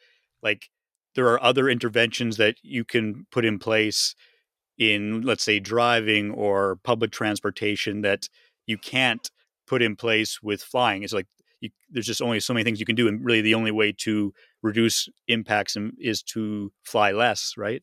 like 0.43 0.69
there 1.15 1.29
are 1.29 1.43
other 1.43 1.69
interventions 1.69 2.37
that 2.39 2.57
you 2.63 2.85
can 2.85 3.27
put 3.31 3.45
in 3.45 3.59
place 3.59 4.15
in 4.79 5.23
let's 5.23 5.45
say 5.45 5.61
driving 5.61 6.31
or 6.31 6.77
public 6.83 7.11
transportation 7.13 8.03
that 8.03 8.29
you 8.67 8.79
can't 8.79 9.31
put 9.67 9.83
in 9.83 9.97
place 9.97 10.43
with 10.43 10.63
flying. 10.63 11.03
It's 11.03 11.13
like 11.13 11.27
you, 11.61 11.71
there's 11.91 12.07
just 12.07 12.23
only 12.23 12.41
so 12.41 12.53
many 12.53 12.65
things 12.65 12.81
you 12.81 12.87
can 12.87 12.97
do, 12.97 13.09
and 13.09 13.25
really 13.25 13.41
the 13.41 13.55
only 13.55 13.71
way 13.71 13.93
to 13.99 14.33
reduce 14.63 15.09
impacts 15.29 15.77
is 15.99 16.23
to 16.23 16.73
fly 16.83 17.13
less, 17.13 17.55
right? 17.57 17.83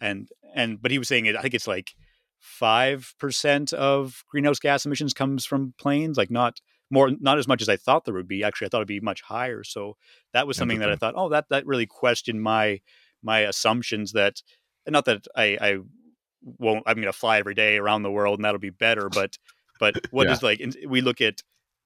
And 0.00 0.28
and 0.54 0.80
but 0.80 0.90
he 0.90 0.98
was 0.98 1.08
saying 1.08 1.26
it. 1.26 1.36
I 1.36 1.42
think 1.42 1.54
it's 1.54 1.68
like 1.68 1.94
five 2.38 3.14
percent 3.18 3.72
of 3.72 4.24
greenhouse 4.28 4.58
gas 4.58 4.84
emissions 4.84 5.14
comes 5.14 5.44
from 5.44 5.74
planes, 5.78 6.16
like 6.16 6.30
not 6.30 6.60
more, 6.92 7.10
not 7.20 7.38
as 7.38 7.48
much 7.48 7.62
as 7.62 7.68
I 7.68 7.76
thought 7.76 8.04
there 8.04 8.14
would 8.14 8.28
be. 8.28 8.44
Actually, 8.44 8.66
I 8.66 8.68
thought 8.68 8.78
it'd 8.78 8.88
be 8.88 9.00
much 9.00 9.22
higher. 9.22 9.64
So 9.64 9.96
that 10.34 10.46
was 10.46 10.58
something 10.58 10.78
that 10.80 10.90
I 10.90 10.96
thought, 10.96 11.14
oh, 11.16 11.30
that 11.30 11.46
that 11.48 11.66
really 11.66 11.86
questioned 11.86 12.42
my 12.42 12.80
my 13.22 13.40
assumptions 13.40 14.12
that, 14.12 14.42
not 14.86 15.06
that 15.06 15.26
I, 15.34 15.56
I 15.60 15.78
won't. 16.42 16.84
I'm 16.86 16.96
going 16.96 17.06
to 17.06 17.12
fly 17.12 17.38
every 17.38 17.54
day 17.54 17.78
around 17.78 18.02
the 18.02 18.10
world, 18.10 18.38
and 18.38 18.44
that'll 18.44 18.60
be 18.60 18.70
better, 18.70 19.08
but 19.08 19.38
but 19.80 19.94
what 20.10 20.26
yeah. 20.26 20.34
is 20.34 20.42
like? 20.42 20.60
We 20.86 21.00
look 21.00 21.22
at 21.22 21.40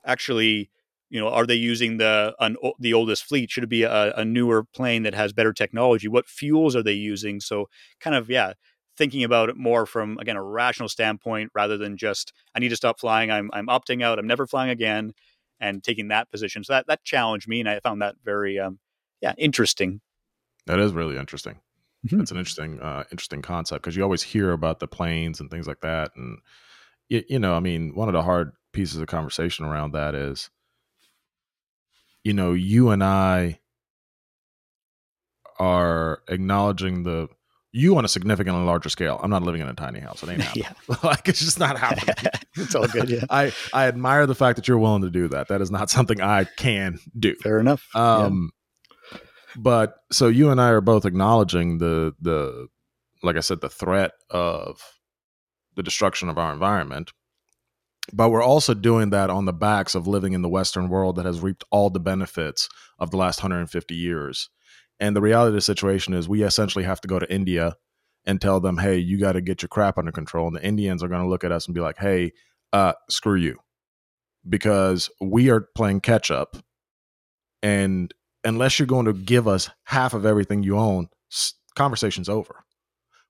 actually, 0.05 0.71
you 1.09 1.21
know, 1.21 1.29
are 1.29 1.47
they 1.47 1.55
using 1.55 1.99
the 1.99 2.35
an, 2.41 2.57
the 2.81 2.93
oldest 2.93 3.25
fleet? 3.25 3.51
Should 3.51 3.65
it 3.65 3.71
be 3.71 3.85
a, 3.85 4.13
a 4.15 4.25
newer 4.25 4.65
plane 4.65 5.05
that 5.05 5.15
has 5.15 5.33
better 5.33 5.53
technology? 5.53 6.09
What 6.09 6.27
fuels 6.27 6.75
are 6.75 6.83
they 6.83 6.95
using? 6.95 7.39
So 7.39 7.69
kind 8.01 8.17
of 8.17 8.29
yeah, 8.29 8.55
thinking 8.97 9.25
about 9.25 9.49
it 9.49 9.57
more 9.57 9.87
from 9.87 10.19
again 10.19 10.37
a 10.37 10.43
rational 10.43 10.89
standpoint 10.89 11.51
rather 11.55 11.77
than 11.77 11.97
just 11.97 12.33
I 12.55 12.61
need 12.61 12.71
to 12.71 12.77
stop 12.77 12.99
flying. 12.99 13.31
I'm 13.31 13.51
I'm 13.53 13.67
opting 13.67 14.03
out. 14.03 14.19
I'm 14.19 14.27
never 14.27 14.47
flying 14.47 14.71
again, 14.71 15.13
and 15.61 15.83
taking 15.83 16.09
that 16.09 16.31
position. 16.31 16.65
So 16.65 16.73
that 16.75 16.87
that 16.89 17.05
challenged 17.05 17.49
me, 17.49 17.61
and 17.61 17.69
I 17.69 17.81
found 17.81 18.03
that 18.03 18.17
very 18.25 18.59
um, 18.59 18.79
yeah 19.21 19.35
interesting. 19.39 20.01
That 20.67 20.81
is 20.81 20.93
really 20.93 21.17
interesting. 21.17 21.61
Mm-hmm. 22.07 22.21
It's 22.21 22.31
an 22.31 22.39
interesting 22.39 22.81
uh, 22.81 23.05
interesting 23.11 23.43
concept 23.43 23.83
because 23.83 23.97
you 23.97 24.03
always 24.03 24.23
hear 24.23 24.53
about 24.53 24.81
the 24.81 24.89
planes 24.89 25.41
and 25.41 25.51
things 25.51 25.67
like 25.67 25.81
that, 25.81 26.11
and 26.17 26.39
you, 27.09 27.23
you 27.29 27.39
know, 27.39 27.55
I 27.55 27.61
mean, 27.61 27.95
one 27.95 28.09
of 28.09 28.15
the 28.15 28.23
hard 28.23 28.53
pieces 28.73 29.01
of 29.01 29.07
conversation 29.07 29.65
around 29.65 29.93
that 29.93 30.15
is, 30.15 30.51
you 32.25 32.33
know, 32.35 32.53
you 32.53 32.91
and 32.91 33.03
I 33.03 33.61
are 35.59 36.23
acknowledging 36.29 37.03
the 37.03 37.29
you 37.77 37.97
on 37.99 38.05
a 38.05 38.09
significantly 38.09 38.65
larger 38.65 38.89
scale. 38.89 39.21
I'm 39.23 39.31
not 39.31 39.43
living 39.43 39.61
in 39.61 39.69
a 39.69 39.75
tiny 39.75 40.01
house. 40.01 40.23
It 40.23 40.31
ain't 40.31 40.41
happening. 40.43 40.67
Yeah. 40.89 40.97
like 41.03 41.29
it's 41.29 41.41
just 41.41 41.59
not 41.59 41.79
happening. 41.79 42.15
it's 42.57 42.75
all 42.75 42.89
good. 42.89 43.11
Yeah. 43.11 43.25
I, 43.29 43.53
I 43.73 43.87
admire 43.87 44.27
the 44.27 44.35
fact 44.35 44.57
that 44.57 44.67
you're 44.67 44.79
willing 44.79 45.03
to 45.03 45.11
do 45.11 45.29
that. 45.29 45.49
That 45.49 45.61
is 45.61 45.71
not 45.71 45.91
something 45.91 46.21
I 46.21 46.45
can 46.45 46.99
do. 47.19 47.35
Fair 47.43 47.61
enough. 47.61 47.87
Um, 47.95 48.51
yeah. 49.13 49.19
but 49.57 49.97
so 50.11 50.29
you 50.29 50.51
and 50.51 50.61
I 50.61 50.71
are 50.71 50.81
both 50.81 51.05
acknowledging 51.05 51.79
the, 51.79 52.15
the, 52.21 52.69
like 53.23 53.37
I 53.37 53.41
said, 53.41 53.61
the 53.61 53.69
threat 53.69 54.13
of 54.31 54.81
the 55.77 55.83
destruction 55.83 56.31
of 56.31 56.39
our 56.39 56.53
environment. 56.53 57.13
But 58.13 58.31
we're 58.31 58.43
also 58.43 58.73
doing 58.73 59.11
that 59.11 59.31
on 59.31 59.45
the 59.45 59.53
backs 59.53 59.95
of 59.95 60.07
living 60.07 60.33
in 60.33 60.41
the 60.41 60.49
Western 60.49 60.89
world 60.89 61.17
that 61.17 61.27
has 61.27 61.41
reaped 61.41 61.65
all 61.71 61.91
the 61.91 62.01
benefits 62.01 62.69
of 62.99 63.11
the 63.11 63.17
last 63.17 63.41
150 63.41 63.95
years. 63.95 64.49
And 64.99 65.15
the 65.15 65.21
reality 65.21 65.49
of 65.49 65.55
the 65.55 65.61
situation 65.61 66.15
is 66.15 66.29
we 66.29 66.43
essentially 66.43 66.85
have 66.85 67.01
to 67.03 67.09
go 67.09 67.19
to 67.19 67.33
India 67.33 67.77
and 68.25 68.41
tell 68.41 68.61
them, 68.61 68.79
hey, 68.79 68.97
you 68.97 69.19
got 69.19 69.33
to 69.33 69.41
get 69.41 69.63
your 69.63 69.69
crap 69.69 69.99
under 69.99 70.13
control. 70.13 70.47
And 70.47 70.57
the 70.57 70.65
Indians 70.65 71.03
are 71.03 71.09
going 71.09 71.23
to 71.23 71.29
look 71.29 71.45
at 71.45 71.53
us 71.53 71.67
and 71.67 71.75
be 71.75 71.81
like, 71.81 71.99
hey, 71.99 72.33
uh, 72.73 72.95
screw 73.09 73.37
you. 73.37 73.59
Because 74.49 75.11
we 75.21 75.51
are 75.51 75.69
playing 75.75 76.01
catch 76.01 76.31
up. 76.31 76.57
And 77.63 78.13
unless 78.45 78.79
you're 78.79 78.87
going 78.87 79.07
to 79.07 79.13
give 79.13 79.47
us 79.49 79.71
half 79.85 80.15
of 80.15 80.25
everything 80.25 80.63
you 80.63 80.79
own, 80.79 81.09
conversation's 81.75 82.29
over 82.29 82.65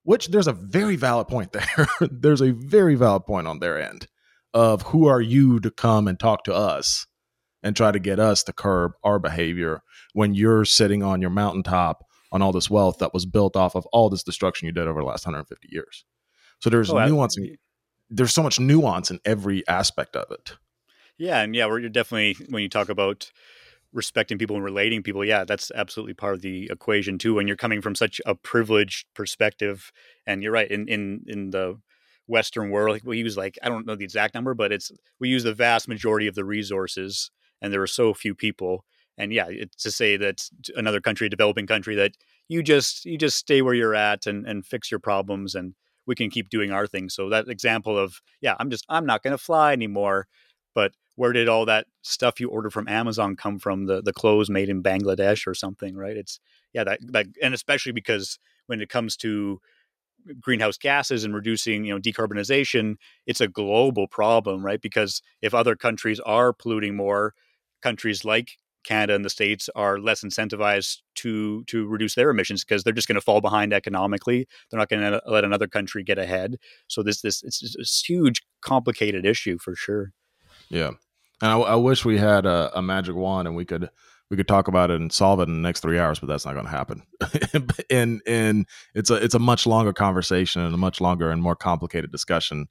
which 0.07 0.29
there's 0.29 0.47
a 0.47 0.53
very 0.53 0.95
valid 0.95 1.27
point 1.27 1.51
there. 1.51 1.87
there's 2.09 2.41
a 2.41 2.51
very 2.51 2.95
valid 2.95 3.25
point 3.25 3.45
on 3.45 3.59
their 3.59 3.77
end 3.77 4.07
of 4.53 4.81
who 4.83 5.05
are 5.05 5.19
you 5.19 5.59
to 5.59 5.69
come 5.69 6.07
and 6.07 6.17
talk 6.17 6.45
to 6.45 6.53
us 6.53 7.05
and 7.61 7.75
try 7.75 7.91
to 7.91 7.99
get 7.99 8.17
us 8.17 8.41
to 8.41 8.53
curb 8.53 8.93
our 9.03 9.19
behavior 9.19 9.81
when 10.17 10.33
you're 10.33 10.65
sitting 10.65 11.03
on 11.03 11.21
your 11.21 11.29
mountaintop 11.29 12.03
on 12.31 12.41
all 12.41 12.51
this 12.51 12.71
wealth 12.71 12.97
that 12.97 13.13
was 13.13 13.27
built 13.27 13.55
off 13.55 13.75
of 13.75 13.85
all 13.93 14.09
this 14.09 14.23
destruction 14.23 14.65
you 14.65 14.71
did 14.71 14.87
over 14.87 14.99
the 14.99 15.05
last 15.05 15.27
150 15.27 15.67
years. 15.71 16.05
So 16.59 16.71
there's 16.71 16.89
oh, 16.89 17.05
nuance. 17.05 17.37
In, 17.37 17.55
there's 18.09 18.33
so 18.33 18.41
much 18.41 18.59
nuance 18.59 19.11
in 19.11 19.19
every 19.25 19.65
aspect 19.67 20.15
of 20.15 20.31
it. 20.31 20.55
Yeah, 21.19 21.41
and 21.41 21.55
yeah, 21.55 21.67
we're 21.67 21.87
definitely 21.89 22.35
when 22.49 22.63
you 22.63 22.67
talk 22.67 22.89
about 22.89 23.31
respecting 23.93 24.39
people 24.39 24.55
and 24.55 24.65
relating 24.65 25.01
people 25.01 25.23
yeah 25.23 25.45
that's 25.45 25.71
absolutely 25.73 26.13
part 26.13 26.35
of 26.35 26.41
the 26.41 26.67
equation 26.69 27.17
too 27.17 27.33
when 27.35 27.47
you're 27.47 27.55
coming 27.55 27.81
from 27.81 27.95
such 27.95 28.19
a 28.25 28.35
privileged 28.35 29.07
perspective 29.13 29.93
and 30.25 30.43
you're 30.43 30.51
right 30.51 30.69
in 30.69 30.89
in 30.89 31.23
in 31.25 31.51
the 31.51 31.79
western 32.27 32.69
world 32.69 32.99
we 33.05 33.17
use 33.17 33.37
like 33.37 33.57
i 33.63 33.69
don't 33.69 33.87
know 33.87 33.95
the 33.95 34.03
exact 34.03 34.35
number 34.35 34.53
but 34.53 34.73
it's 34.73 34.91
we 35.21 35.29
use 35.29 35.43
the 35.43 35.53
vast 35.53 35.87
majority 35.87 36.27
of 36.27 36.35
the 36.35 36.43
resources 36.43 37.31
and 37.61 37.71
there 37.71 37.81
are 37.81 37.87
so 37.87 38.13
few 38.13 38.35
people 38.35 38.83
and 39.17 39.33
yeah 39.33 39.45
it's 39.49 39.83
to 39.83 39.91
say 39.91 40.17
that 40.17 40.49
another 40.75 41.01
country 41.01 41.29
developing 41.29 41.67
country 41.67 41.95
that 41.95 42.13
you 42.47 42.63
just 42.63 43.05
you 43.05 43.17
just 43.17 43.37
stay 43.37 43.61
where 43.61 43.73
you're 43.73 43.95
at 43.95 44.27
and 44.27 44.45
and 44.45 44.65
fix 44.65 44.91
your 44.91 44.99
problems 44.99 45.55
and 45.55 45.73
we 46.05 46.15
can 46.15 46.29
keep 46.29 46.49
doing 46.49 46.71
our 46.71 46.87
thing 46.87 47.09
so 47.09 47.29
that 47.29 47.47
example 47.47 47.97
of 47.97 48.21
yeah 48.41 48.55
i'm 48.59 48.69
just 48.69 48.85
i'm 48.89 49.05
not 49.05 49.23
going 49.23 49.31
to 49.31 49.37
fly 49.37 49.73
anymore 49.73 50.27
but 50.73 50.93
where 51.15 51.33
did 51.33 51.49
all 51.49 51.65
that 51.65 51.87
stuff 52.03 52.39
you 52.39 52.49
ordered 52.49 52.71
from 52.71 52.87
Amazon 52.87 53.35
come 53.35 53.57
from? 53.57 53.87
The 53.87 53.99
the 53.99 54.13
clothes 54.13 54.47
made 54.47 54.69
in 54.69 54.83
Bangladesh 54.83 55.47
or 55.47 55.55
something, 55.55 55.97
right? 55.97 56.15
It's 56.15 56.39
yeah, 56.71 56.83
that 56.83 56.99
that 57.11 57.25
and 57.41 57.55
especially 57.55 57.91
because 57.91 58.37
when 58.67 58.79
it 58.79 58.87
comes 58.87 59.17
to 59.17 59.59
greenhouse 60.39 60.77
gases 60.77 61.23
and 61.23 61.33
reducing 61.33 61.85
you 61.85 61.93
know 61.93 61.99
decarbonization 62.01 62.95
it's 63.25 63.39
a 63.39 63.47
global 63.47 64.07
problem 64.07 64.65
right 64.65 64.81
because 64.81 65.21
if 65.41 65.53
other 65.53 65.73
countries 65.75 66.19
are 66.19 66.51
polluting 66.51 66.97
more 66.97 67.33
countries 67.81 68.25
like 68.25 68.57
Canada 68.87 69.15
and 69.15 69.25
the 69.25 69.29
states 69.29 69.69
are 69.75 69.99
less 69.99 70.23
incentivized 70.23 70.99
to 71.15 71.63
to 71.65 71.85
reduce 71.85 72.15
their 72.15 72.29
emissions 72.29 72.63
because 72.63 72.83
they're 72.83 72.93
just 72.93 73.07
going 73.07 73.15
to 73.15 73.21
fall 73.21 73.41
behind 73.41 73.73
economically. 73.73 74.47
They're 74.69 74.79
not 74.79 74.89
going 74.89 75.01
to 75.01 75.21
let 75.27 75.43
another 75.43 75.67
country 75.67 76.03
get 76.03 76.17
ahead. 76.17 76.57
So 76.87 77.03
this 77.03 77.21
this 77.21 77.43
it's 77.43 77.75
a 77.77 77.83
huge, 78.07 78.41
complicated 78.61 79.25
issue 79.25 79.57
for 79.59 79.75
sure. 79.75 80.13
Yeah, 80.69 80.91
and 81.41 81.51
I, 81.51 81.57
I 81.57 81.75
wish 81.75 82.05
we 82.05 82.17
had 82.17 82.45
a, 82.45 82.71
a, 82.77 82.81
magic 82.81 83.15
wand 83.15 83.47
and 83.47 83.55
we 83.57 83.65
could 83.65 83.89
we 84.29 84.37
could 84.37 84.47
talk 84.47 84.67
about 84.67 84.89
it 84.89 84.99
and 84.99 85.11
solve 85.11 85.39
it 85.41 85.49
in 85.49 85.61
the 85.61 85.67
next 85.67 85.81
three 85.81 85.99
hours, 85.99 86.19
but 86.19 86.27
that's 86.27 86.45
not 86.45 86.53
going 86.53 86.65
to 86.65 86.71
happen. 86.71 87.03
and 87.89 88.21
and 88.25 88.65
it's 88.95 89.09
a 89.09 89.15
it's 89.15 89.35
a 89.35 89.39
much 89.39 89.67
longer 89.67 89.91
conversation 89.91 90.61
and 90.61 90.73
a 90.73 90.77
much 90.77 91.01
longer 91.01 91.29
and 91.29 91.41
more 91.41 91.55
complicated 91.55 92.11
discussion. 92.11 92.67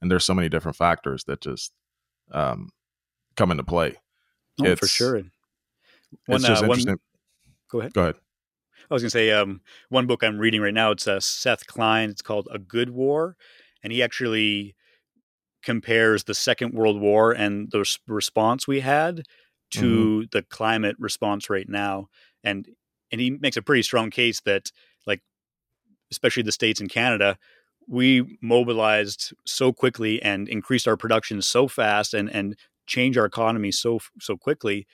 And 0.00 0.10
there's 0.10 0.24
so 0.24 0.34
many 0.34 0.48
different 0.48 0.76
factors 0.76 1.24
that 1.24 1.40
just 1.40 1.72
um, 2.30 2.70
come 3.36 3.50
into 3.50 3.64
play. 3.64 3.96
Oh, 4.60 4.76
for 4.76 4.86
sure. 4.86 5.22
One, 6.26 6.36
it's 6.36 6.46
just 6.46 6.62
uh, 6.62 6.66
interesting. 6.66 6.90
One, 6.90 6.98
go 7.70 7.80
ahead. 7.80 7.92
Go 7.92 8.02
ahead. 8.02 8.14
I 8.90 8.94
was 8.94 9.02
going 9.02 9.08
to 9.08 9.10
say 9.10 9.32
um, 9.32 9.60
one 9.88 10.06
book 10.06 10.22
I'm 10.22 10.38
reading 10.38 10.60
right 10.60 10.74
now. 10.74 10.92
It's 10.92 11.08
uh, 11.08 11.20
Seth 11.20 11.66
Klein. 11.66 12.10
It's 12.10 12.22
called 12.22 12.48
A 12.52 12.58
Good 12.58 12.90
War, 12.90 13.36
and 13.82 13.92
he 13.92 14.02
actually 14.02 14.76
compares 15.62 16.24
the 16.24 16.34
Second 16.34 16.74
World 16.74 17.00
War 17.00 17.32
and 17.32 17.70
the 17.72 17.84
response 18.06 18.68
we 18.68 18.80
had 18.80 19.22
to 19.72 20.20
mm-hmm. 20.20 20.26
the 20.30 20.42
climate 20.42 20.96
response 20.98 21.50
right 21.50 21.68
now, 21.68 22.08
and 22.44 22.68
and 23.10 23.20
he 23.20 23.30
makes 23.30 23.56
a 23.56 23.62
pretty 23.62 23.82
strong 23.82 24.10
case 24.10 24.40
that 24.42 24.70
like 25.06 25.22
especially 26.12 26.44
the 26.44 26.52
states 26.52 26.80
and 26.80 26.88
Canada, 26.88 27.36
we 27.88 28.38
mobilized 28.40 29.34
so 29.44 29.72
quickly 29.72 30.22
and 30.22 30.48
increased 30.48 30.86
our 30.86 30.96
production 30.96 31.42
so 31.42 31.66
fast 31.66 32.14
and 32.14 32.30
and 32.30 32.56
change 32.86 33.18
our 33.18 33.24
economy 33.24 33.72
so 33.72 33.98
so 34.20 34.36
quickly 34.36 34.86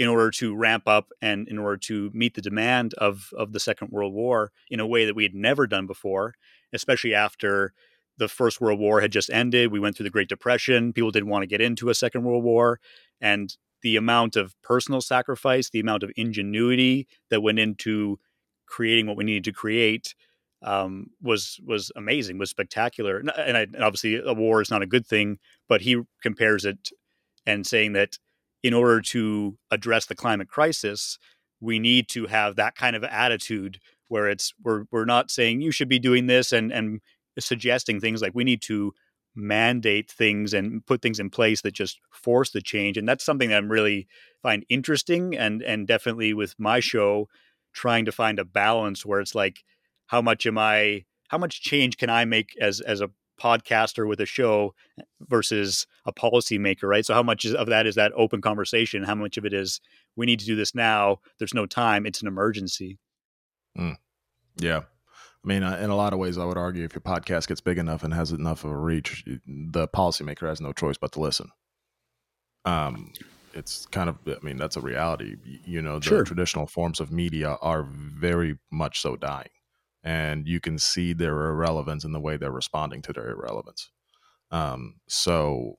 in 0.00 0.08
order 0.08 0.30
to 0.30 0.56
ramp 0.56 0.88
up 0.88 1.12
and 1.20 1.46
in 1.46 1.58
order 1.58 1.76
to 1.76 2.10
meet 2.14 2.34
the 2.34 2.40
demand 2.40 2.94
of 2.94 3.28
of 3.36 3.52
the 3.52 3.60
Second 3.60 3.90
World 3.90 4.14
War 4.14 4.50
in 4.70 4.80
a 4.80 4.86
way 4.86 5.04
that 5.04 5.14
we 5.14 5.24
had 5.24 5.34
never 5.34 5.66
done 5.66 5.86
before, 5.86 6.34
especially 6.72 7.14
after 7.14 7.74
the 8.16 8.26
First 8.26 8.62
World 8.62 8.80
War 8.80 9.02
had 9.02 9.12
just 9.12 9.28
ended. 9.28 9.70
We 9.70 9.78
went 9.78 9.94
through 9.94 10.04
the 10.04 10.10
Great 10.10 10.30
Depression. 10.30 10.94
People 10.94 11.10
didn't 11.10 11.28
want 11.28 11.42
to 11.42 11.46
get 11.46 11.60
into 11.60 11.90
a 11.90 11.94
Second 11.94 12.24
World 12.24 12.42
War, 12.42 12.80
and 13.20 13.54
the 13.82 13.96
amount 13.96 14.36
of 14.36 14.54
personal 14.62 15.02
sacrifice, 15.02 15.68
the 15.68 15.80
amount 15.80 16.02
of 16.02 16.10
ingenuity 16.16 17.06
that 17.28 17.42
went 17.42 17.58
into 17.58 18.18
creating 18.66 19.06
what 19.06 19.18
we 19.18 19.24
needed 19.24 19.44
to 19.44 19.52
create 19.52 20.14
um, 20.62 21.08
was 21.20 21.60
was 21.62 21.92
amazing, 21.94 22.38
was 22.38 22.48
spectacular. 22.48 23.18
And, 23.18 23.30
I, 23.30 23.60
and 23.60 23.84
obviously, 23.84 24.16
a 24.16 24.32
war 24.32 24.62
is 24.62 24.70
not 24.70 24.82
a 24.82 24.86
good 24.86 25.06
thing, 25.06 25.38
but 25.68 25.82
he 25.82 26.00
compares 26.22 26.64
it 26.64 26.88
and 27.44 27.66
saying 27.66 27.92
that 27.92 28.16
in 28.62 28.74
order 28.74 29.00
to 29.00 29.56
address 29.70 30.06
the 30.06 30.14
climate 30.14 30.48
crisis, 30.48 31.18
we 31.60 31.78
need 31.78 32.08
to 32.08 32.26
have 32.26 32.56
that 32.56 32.74
kind 32.74 32.96
of 32.96 33.04
attitude 33.04 33.78
where 34.08 34.28
it's 34.28 34.52
we're 34.62 34.84
we're 34.90 35.04
not 35.04 35.30
saying 35.30 35.60
you 35.60 35.70
should 35.70 35.88
be 35.88 35.98
doing 35.98 36.26
this 36.26 36.52
and 36.52 36.72
and 36.72 37.00
suggesting 37.38 38.00
things 38.00 38.20
like 38.20 38.34
we 38.34 38.44
need 38.44 38.60
to 38.62 38.92
mandate 39.34 40.10
things 40.10 40.52
and 40.52 40.84
put 40.86 41.00
things 41.00 41.20
in 41.20 41.30
place 41.30 41.62
that 41.62 41.72
just 41.72 42.00
force 42.10 42.50
the 42.50 42.60
change. 42.60 42.96
And 42.96 43.08
that's 43.08 43.24
something 43.24 43.50
that 43.50 43.58
I'm 43.58 43.70
really 43.70 44.08
find 44.42 44.64
interesting 44.68 45.36
and 45.36 45.62
and 45.62 45.86
definitely 45.86 46.34
with 46.34 46.54
my 46.58 46.80
show 46.80 47.28
trying 47.72 48.04
to 48.04 48.12
find 48.12 48.38
a 48.38 48.44
balance 48.44 49.06
where 49.06 49.20
it's 49.20 49.34
like 49.34 49.62
how 50.06 50.20
much 50.20 50.46
am 50.46 50.58
I 50.58 51.04
how 51.28 51.38
much 51.38 51.62
change 51.62 51.96
can 51.96 52.10
I 52.10 52.24
make 52.24 52.56
as 52.60 52.80
as 52.80 53.00
a 53.00 53.10
podcaster 53.40 54.06
with 54.06 54.20
a 54.20 54.26
show 54.26 54.74
versus 55.28 55.86
a 56.06 56.12
policymaker, 56.12 56.84
right? 56.84 57.04
So 57.04 57.14
how 57.14 57.22
much 57.22 57.46
of 57.46 57.66
that 57.68 57.86
is 57.86 57.94
that 57.94 58.12
open 58.14 58.40
conversation? 58.40 59.02
How 59.02 59.14
much 59.14 59.36
of 59.36 59.44
it 59.44 59.52
is 59.52 59.80
we 60.16 60.26
need 60.26 60.40
to 60.40 60.46
do 60.46 60.56
this 60.56 60.74
now? 60.74 61.18
There's 61.38 61.54
no 61.54 61.66
time. 61.66 62.06
It's 62.06 62.20
an 62.20 62.28
emergency. 62.28 62.98
Mm. 63.78 63.96
Yeah. 64.56 64.80
I 65.42 65.48
mean, 65.48 65.62
uh, 65.62 65.78
in 65.80 65.88
a 65.88 65.96
lot 65.96 66.12
of 66.12 66.18
ways, 66.18 66.36
I 66.36 66.44
would 66.44 66.58
argue 66.58 66.84
if 66.84 66.94
your 66.94 67.00
podcast 67.00 67.48
gets 67.48 67.62
big 67.62 67.78
enough 67.78 68.04
and 68.04 68.12
has 68.12 68.30
enough 68.30 68.64
of 68.64 68.72
a 68.72 68.76
reach, 68.76 69.24
the 69.46 69.88
policymaker 69.88 70.46
has 70.48 70.60
no 70.60 70.72
choice 70.72 70.98
but 70.98 71.12
to 71.12 71.20
listen. 71.20 71.48
Um, 72.66 73.12
it's 73.54 73.86
kind 73.86 74.10
of, 74.10 74.18
I 74.26 74.36
mean, 74.42 74.58
that's 74.58 74.76
a 74.76 74.80
reality. 74.80 75.36
You 75.64 75.80
know, 75.80 75.98
the 75.98 76.04
sure. 76.04 76.24
traditional 76.24 76.66
forms 76.66 77.00
of 77.00 77.10
media 77.10 77.56
are 77.62 77.84
very 77.84 78.58
much 78.70 79.00
so 79.00 79.16
dying 79.16 79.48
and 80.02 80.46
you 80.46 80.60
can 80.60 80.78
see 80.78 81.12
their 81.12 81.50
irrelevance 81.50 82.04
in 82.04 82.12
the 82.12 82.20
way 82.20 82.36
they're 82.36 82.50
responding 82.50 83.02
to 83.02 83.12
their 83.12 83.30
irrelevance. 83.30 83.90
Um, 84.50 84.96
so 85.08 85.78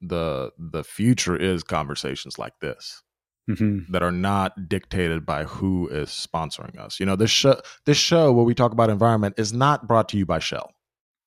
the 0.00 0.52
the 0.58 0.84
future 0.84 1.36
is 1.36 1.62
conversations 1.62 2.38
like 2.38 2.52
this 2.60 3.02
mm-hmm. 3.48 3.90
that 3.92 4.02
are 4.02 4.12
not 4.12 4.68
dictated 4.68 5.26
by 5.26 5.44
who 5.44 5.88
is 5.88 6.08
sponsoring 6.08 6.78
us. 6.78 7.00
You 7.00 7.06
know, 7.06 7.16
this 7.16 7.30
show 7.30 7.60
this 7.86 7.96
show 7.96 8.32
where 8.32 8.44
we 8.44 8.54
talk 8.54 8.72
about 8.72 8.90
environment 8.90 9.34
is 9.38 9.52
not 9.52 9.88
brought 9.88 10.08
to 10.10 10.18
you 10.18 10.26
by 10.26 10.38
Shell. 10.38 10.72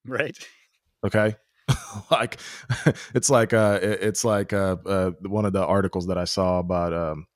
Right. 0.06 0.38
Okay. 1.06 1.36
like 2.12 2.40
it's 3.14 3.30
like 3.30 3.54
uh 3.54 3.80
it's 3.82 4.24
like 4.24 4.54
uh, 4.54 4.78
uh 4.86 5.12
one 5.22 5.46
of 5.46 5.54
the 5.54 5.66
articles 5.66 6.08
that 6.08 6.18
I 6.18 6.26
saw 6.26 6.60
about 6.60 6.94
um 6.94 7.28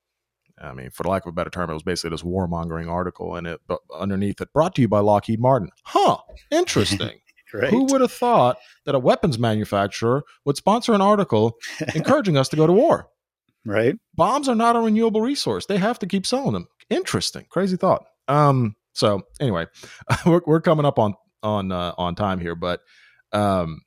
I 0.57 0.73
mean, 0.73 0.89
for 0.89 1.03
the 1.03 1.09
lack 1.09 1.25
of 1.25 1.29
a 1.29 1.33
better 1.33 1.49
term, 1.49 1.69
it 1.69 1.73
was 1.73 1.83
basically 1.83 2.11
this 2.11 2.23
warmongering 2.23 2.89
article, 2.89 3.35
and 3.35 3.45
it 3.45 3.61
but 3.67 3.79
underneath 3.93 4.39
it 4.39 4.53
brought 4.53 4.75
to 4.75 4.81
you 4.81 4.87
by 4.87 4.99
Lockheed 4.99 5.39
Martin. 5.39 5.69
Huh? 5.83 6.17
Interesting. 6.51 7.19
right. 7.53 7.69
Who 7.69 7.85
would 7.85 8.01
have 8.01 8.11
thought 8.11 8.57
that 8.85 8.95
a 8.95 8.99
weapons 8.99 9.37
manufacturer 9.37 10.23
would 10.45 10.57
sponsor 10.57 10.93
an 10.93 11.01
article 11.01 11.57
encouraging 11.95 12.37
us 12.37 12.49
to 12.49 12.55
go 12.55 12.67
to 12.67 12.73
war? 12.73 13.09
Right. 13.65 13.95
Bombs 14.13 14.47
are 14.47 14.55
not 14.55 14.75
a 14.75 14.79
renewable 14.79 15.21
resource. 15.21 15.65
They 15.65 15.77
have 15.77 15.99
to 15.99 16.07
keep 16.07 16.25
selling 16.25 16.53
them. 16.53 16.67
Interesting. 16.89 17.45
Crazy 17.49 17.77
thought. 17.77 18.05
Um. 18.27 18.75
So 18.93 19.23
anyway, 19.41 19.65
we're 20.25 20.41
we're 20.45 20.61
coming 20.61 20.85
up 20.85 20.99
on 20.99 21.15
on 21.43 21.71
uh, 21.71 21.93
on 21.97 22.15
time 22.15 22.39
here, 22.39 22.55
but 22.55 22.81
um. 23.33 23.81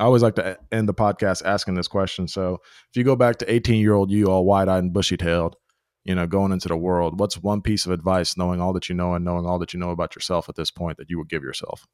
I 0.00 0.04
always 0.04 0.22
like 0.22 0.36
to 0.36 0.56
end 0.70 0.88
the 0.88 0.94
podcast 0.94 1.44
asking 1.44 1.74
this 1.74 1.88
question. 1.88 2.28
So, 2.28 2.58
if 2.88 2.96
you 2.96 3.02
go 3.02 3.16
back 3.16 3.38
to 3.38 3.52
18 3.52 3.80
year 3.80 3.94
old 3.94 4.12
you, 4.12 4.26
all 4.26 4.44
wide 4.44 4.68
eyed 4.68 4.84
and 4.84 4.92
bushy 4.92 5.16
tailed, 5.16 5.56
you 6.04 6.14
know, 6.14 6.26
going 6.26 6.52
into 6.52 6.68
the 6.68 6.76
world, 6.76 7.18
what's 7.18 7.36
one 7.36 7.62
piece 7.62 7.86
of 7.86 7.92
advice, 7.92 8.36
knowing 8.36 8.60
all 8.60 8.72
that 8.72 8.88
you 8.88 8.94
know 8.94 9.14
and 9.14 9.24
knowing 9.24 9.46
all 9.46 9.58
that 9.58 9.74
you 9.74 9.80
know 9.80 9.90
about 9.90 10.14
yourself 10.14 10.48
at 10.48 10.56
this 10.56 10.70
point, 10.70 10.96
that 10.98 11.10
you 11.10 11.18
would 11.18 11.28
give 11.28 11.42
yourself? 11.42 11.86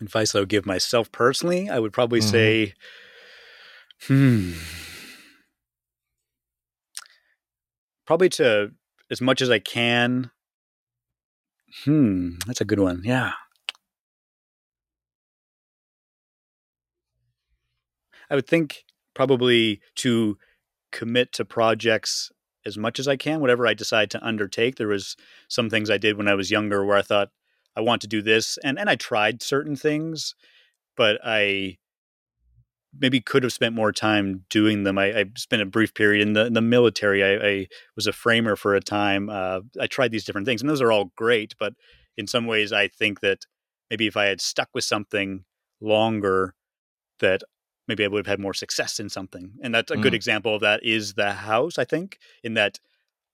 Advice 0.00 0.34
I 0.34 0.40
would 0.40 0.48
give 0.48 0.66
myself 0.66 1.10
personally, 1.12 1.70
I 1.70 1.78
would 1.78 1.92
probably 1.92 2.20
mm-hmm. 2.20 2.30
say, 2.30 2.74
hmm, 4.06 4.52
probably 8.06 8.28
to 8.30 8.72
as 9.10 9.20
much 9.20 9.42
as 9.42 9.50
I 9.50 9.58
can. 9.58 10.30
Hmm, 11.84 12.34
that's 12.46 12.60
a 12.60 12.64
good 12.64 12.80
one. 12.80 13.02
Yeah. 13.04 13.32
I 18.30 18.34
would 18.34 18.46
think 18.46 18.84
probably 19.14 19.80
to 19.96 20.36
commit 20.92 21.32
to 21.34 21.44
projects 21.44 22.30
as 22.64 22.76
much 22.76 22.98
as 22.98 23.06
I 23.06 23.16
can, 23.16 23.40
whatever 23.40 23.66
I 23.66 23.74
decide 23.74 24.10
to 24.10 24.26
undertake. 24.26 24.76
There 24.76 24.88
was 24.88 25.16
some 25.48 25.70
things 25.70 25.88
I 25.88 25.98
did 25.98 26.16
when 26.16 26.28
I 26.28 26.34
was 26.34 26.50
younger 26.50 26.84
where 26.84 26.96
I 26.96 27.02
thought 27.02 27.30
I 27.76 27.80
want 27.80 28.02
to 28.02 28.08
do 28.08 28.22
this, 28.22 28.58
and 28.64 28.78
and 28.78 28.90
I 28.90 28.96
tried 28.96 29.42
certain 29.42 29.76
things, 29.76 30.34
but 30.96 31.18
I 31.24 31.78
maybe 32.98 33.20
could 33.20 33.42
have 33.42 33.52
spent 33.52 33.74
more 33.74 33.92
time 33.92 34.44
doing 34.48 34.84
them. 34.84 34.98
I, 34.98 35.20
I 35.20 35.24
spent 35.36 35.62
a 35.62 35.66
brief 35.66 35.94
period 35.94 36.26
in 36.26 36.32
the 36.32 36.46
in 36.46 36.54
the 36.54 36.60
military. 36.60 37.22
I, 37.22 37.46
I, 37.46 37.66
was 37.94 38.06
a 38.06 38.12
framer 38.12 38.56
for 38.56 38.74
a 38.74 38.80
time. 38.80 39.28
Uh, 39.28 39.60
I 39.80 39.86
tried 39.86 40.10
these 40.10 40.24
different 40.24 40.46
things, 40.46 40.60
and 40.60 40.70
those 40.70 40.80
are 40.80 40.92
all 40.92 41.12
great. 41.16 41.54
But 41.58 41.74
in 42.16 42.26
some 42.26 42.46
ways, 42.46 42.72
I 42.72 42.88
think 42.88 43.20
that 43.20 43.46
maybe 43.90 44.06
if 44.06 44.16
I 44.16 44.26
had 44.26 44.40
stuck 44.40 44.70
with 44.74 44.84
something 44.84 45.44
longer, 45.80 46.54
that 47.20 47.42
maybe 47.88 48.04
I 48.04 48.08
would 48.08 48.26
have 48.26 48.30
had 48.30 48.40
more 48.40 48.54
success 48.54 48.98
in 48.98 49.08
something. 49.08 49.52
And 49.62 49.74
that's 49.74 49.90
a 49.90 49.96
mm. 49.96 50.02
good 50.02 50.14
example 50.14 50.54
of 50.54 50.60
that 50.62 50.84
is 50.84 51.14
the 51.14 51.32
house, 51.32 51.78
I 51.78 51.84
think, 51.84 52.18
in 52.42 52.54
that 52.54 52.78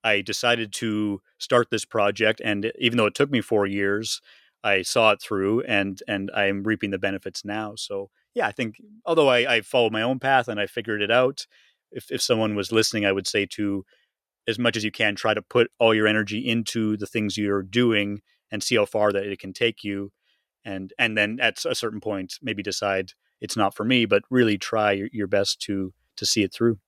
I 0.03 0.21
decided 0.21 0.73
to 0.73 1.21
start 1.37 1.69
this 1.69 1.85
project 1.85 2.41
and 2.43 2.71
even 2.77 2.97
though 2.97 3.05
it 3.05 3.15
took 3.15 3.31
me 3.31 3.41
4 3.41 3.65
years, 3.67 4.21
I 4.63 4.81
saw 4.81 5.11
it 5.11 5.21
through 5.21 5.61
and 5.61 6.01
and 6.07 6.31
I'm 6.33 6.63
reaping 6.63 6.91
the 6.91 6.99
benefits 6.99 7.45
now. 7.45 7.75
So, 7.75 8.09
yeah, 8.33 8.47
I 8.47 8.51
think 8.51 8.81
although 9.05 9.29
I, 9.29 9.55
I 9.55 9.61
followed 9.61 9.93
my 9.93 10.01
own 10.01 10.19
path 10.19 10.47
and 10.47 10.59
I 10.59 10.67
figured 10.67 11.01
it 11.01 11.11
out, 11.11 11.47
if 11.91 12.11
if 12.11 12.21
someone 12.21 12.55
was 12.55 12.71
listening, 12.71 13.05
I 13.05 13.11
would 13.11 13.27
say 13.27 13.45
to 13.51 13.85
as 14.47 14.59
much 14.59 14.75
as 14.75 14.83
you 14.83 14.91
can 14.91 15.15
try 15.15 15.33
to 15.33 15.41
put 15.41 15.71
all 15.79 15.93
your 15.93 16.07
energy 16.07 16.39
into 16.39 16.97
the 16.97 17.07
things 17.07 17.37
you're 17.37 17.63
doing 17.63 18.21
and 18.51 18.61
see 18.61 18.75
how 18.75 18.85
far 18.85 19.11
that 19.13 19.25
it 19.25 19.39
can 19.39 19.53
take 19.53 19.83
you 19.83 20.11
and 20.65 20.93
and 20.97 21.17
then 21.17 21.39
at 21.41 21.63
a 21.65 21.75
certain 21.75 21.99
point 21.99 22.35
maybe 22.41 22.63
decide 22.63 23.11
it's 23.43 23.55
not 23.55 23.75
for 23.75 23.83
me, 23.83 24.05
but 24.05 24.23
really 24.31 24.57
try 24.57 24.93
your, 24.93 25.09
your 25.11 25.27
best 25.27 25.61
to 25.63 25.93
to 26.15 26.25
see 26.25 26.41
it 26.41 26.51
through. 26.53 26.79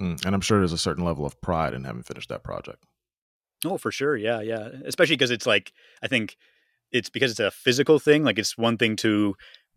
Mm, 0.00 0.24
and 0.26 0.34
I'm 0.34 0.40
sure 0.40 0.58
there's 0.58 0.72
a 0.72 0.78
certain 0.78 1.04
level 1.04 1.24
of 1.24 1.40
pride 1.40 1.74
in 1.74 1.84
having 1.84 2.02
finished 2.02 2.28
that 2.30 2.42
project. 2.42 2.82
Oh, 3.64 3.78
for 3.78 3.92
sure. 3.92 4.16
Yeah, 4.16 4.40
yeah. 4.40 4.68
Especially 4.84 5.14
because 5.16 5.30
it's 5.30 5.46
like 5.46 5.72
I 6.02 6.08
think 6.08 6.36
it's 6.90 7.10
because 7.10 7.30
it's 7.30 7.40
a 7.40 7.50
physical 7.50 7.98
thing. 8.00 8.24
Like 8.24 8.38
it's 8.38 8.58
one 8.58 8.76
thing 8.76 8.96
to 8.96 9.34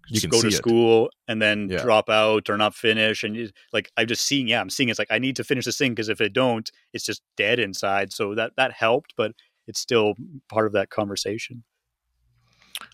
You 0.09 0.21
can 0.21 0.29
go 0.29 0.41
to 0.41 0.49
see 0.49 0.55
it. 0.55 0.57
school 0.57 1.09
and 1.27 1.41
then 1.41 1.69
Yeah. 1.69 1.83
drop 1.83 2.09
out 2.09 2.49
or 2.49 2.57
not 2.57 2.73
finish, 2.75 3.23
and 3.23 3.35
you, 3.35 3.49
like 3.73 3.91
I'm 3.97 4.07
just 4.07 4.25
seeing. 4.25 4.47
Yeah, 4.47 4.61
I'm 4.61 4.69
seeing. 4.69 4.89
It's 4.89 4.99
like 4.99 5.11
I 5.11 5.19
need 5.19 5.35
to 5.35 5.43
finish 5.43 5.65
this 5.65 5.77
thing 5.77 5.91
because 5.93 6.09
if 6.09 6.21
I 6.21 6.29
don't, 6.29 6.69
it's 6.93 7.05
just 7.05 7.21
dead 7.35 7.59
inside. 7.59 8.11
So 8.13 8.33
that 8.35 8.53
that 8.57 8.71
helped, 8.71 9.13
but 9.17 9.31
it's 9.67 9.79
still 9.79 10.13
part 10.49 10.65
of 10.67 10.73
that 10.73 10.89
conversation. 10.89 11.63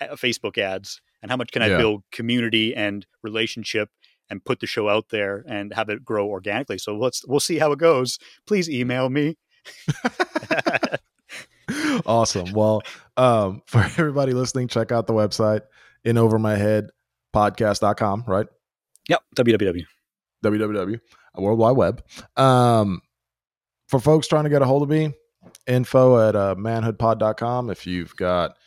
uh, 0.01 0.07
Facebook 0.15 0.57
ads. 0.57 1.01
And 1.21 1.31
how 1.31 1.37
much 1.37 1.51
can 1.51 1.61
I 1.61 1.67
Yeah. 1.69 1.77
build 1.77 2.03
community 2.11 2.75
and 2.75 3.05
relationship 3.23 3.89
and 4.29 4.43
put 4.45 4.59
the 4.59 4.67
show 4.67 4.89
out 4.89 5.09
there 5.09 5.43
and 5.47 5.73
have 5.73 5.89
it 5.89 6.03
grow 6.05 6.27
organically? 6.27 6.77
So 6.77 6.95
let's 6.97 7.25
we'll 7.25 7.39
see 7.39 7.57
how 7.59 7.71
it 7.71 7.79
goes. 7.79 8.19
Please 8.45 8.69
email 8.69 9.09
me. 9.09 9.37
awesome. 12.05 12.51
Well, 12.53 12.81
um, 13.17 13.61
for 13.67 13.79
everybody 13.79 14.33
listening, 14.33 14.67
check 14.67 14.91
out 14.91 15.07
the 15.07 15.13
website 15.13 15.61
in 16.03 16.17
over 16.17 16.39
my 16.39 16.55
head 16.55 16.89
podcast.com, 17.35 18.23
right? 18.27 18.47
Yep, 19.09 19.21
www. 19.35 19.83
www 20.43 20.99
World 21.41 21.59
Wide 21.59 21.77
Web. 21.77 22.03
Um, 22.35 23.01
for 23.87 23.99
folks 23.99 24.27
trying 24.27 24.45
to 24.45 24.49
get 24.49 24.61
a 24.61 24.65
hold 24.65 24.83
of 24.83 24.89
me, 24.89 25.13
info 25.67 26.27
at 26.27 26.35
uh, 26.35 26.55
manhoodpod.com. 26.55 27.69
If 27.69 27.85
you've 27.85 28.15
got, 28.15 28.57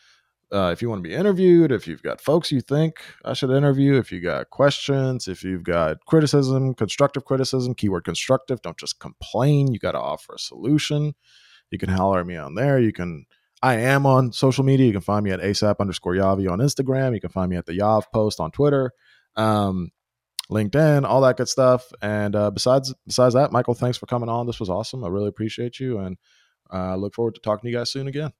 uh, 0.52 0.70
if 0.72 0.80
you 0.80 0.88
want 0.88 1.02
to 1.02 1.08
be 1.08 1.14
interviewed, 1.14 1.72
if 1.72 1.86
you've 1.86 2.02
got 2.02 2.20
folks 2.20 2.52
you 2.52 2.60
think 2.60 3.00
I 3.24 3.32
should 3.32 3.50
interview, 3.50 3.98
if 3.98 4.12
you 4.12 4.20
got 4.20 4.50
questions, 4.50 5.28
if 5.28 5.42
you've 5.42 5.64
got 5.64 6.04
criticism, 6.06 6.74
constructive 6.74 7.24
criticism, 7.24 7.74
keyword 7.74 8.04
constructive, 8.04 8.62
don't 8.62 8.78
just 8.78 9.00
complain. 9.00 9.72
You 9.72 9.78
got 9.78 9.92
to 9.92 10.00
offer 10.00 10.34
a 10.34 10.38
solution. 10.38 11.14
You 11.70 11.78
can 11.78 11.88
holler 11.88 12.20
at 12.20 12.26
me 12.26 12.36
on 12.36 12.54
there. 12.54 12.78
You 12.78 12.92
can, 12.92 13.26
I 13.62 13.74
am 13.76 14.06
on 14.06 14.32
social 14.32 14.64
media. 14.64 14.86
You 14.86 14.92
can 14.92 15.00
find 15.00 15.24
me 15.24 15.30
at 15.30 15.40
ASAP 15.40 15.76
underscore 15.80 16.14
Yavi 16.14 16.50
on 16.50 16.58
Instagram. 16.58 17.14
You 17.14 17.20
can 17.20 17.30
find 17.30 17.50
me 17.50 17.56
at 17.56 17.66
the 17.66 17.78
Yav 17.78 18.04
post 18.12 18.40
on 18.40 18.50
Twitter. 18.50 18.92
Um, 19.36 19.90
LinkedIn, 20.50 21.04
all 21.04 21.20
that 21.22 21.36
good 21.36 21.48
stuff. 21.48 21.92
And 22.00 22.34
uh, 22.34 22.50
besides 22.50 22.94
besides 23.06 23.34
that, 23.34 23.52
Michael, 23.52 23.74
thanks 23.74 23.98
for 23.98 24.06
coming 24.06 24.28
on. 24.28 24.46
This 24.46 24.60
was 24.60 24.70
awesome. 24.70 25.04
I 25.04 25.08
really 25.08 25.28
appreciate 25.28 25.78
you, 25.78 25.98
and 25.98 26.16
uh, 26.72 26.96
look 26.96 27.14
forward 27.14 27.34
to 27.34 27.40
talking 27.40 27.68
to 27.68 27.70
you 27.70 27.76
guys 27.76 27.90
soon 27.90 28.08
again. 28.08 28.32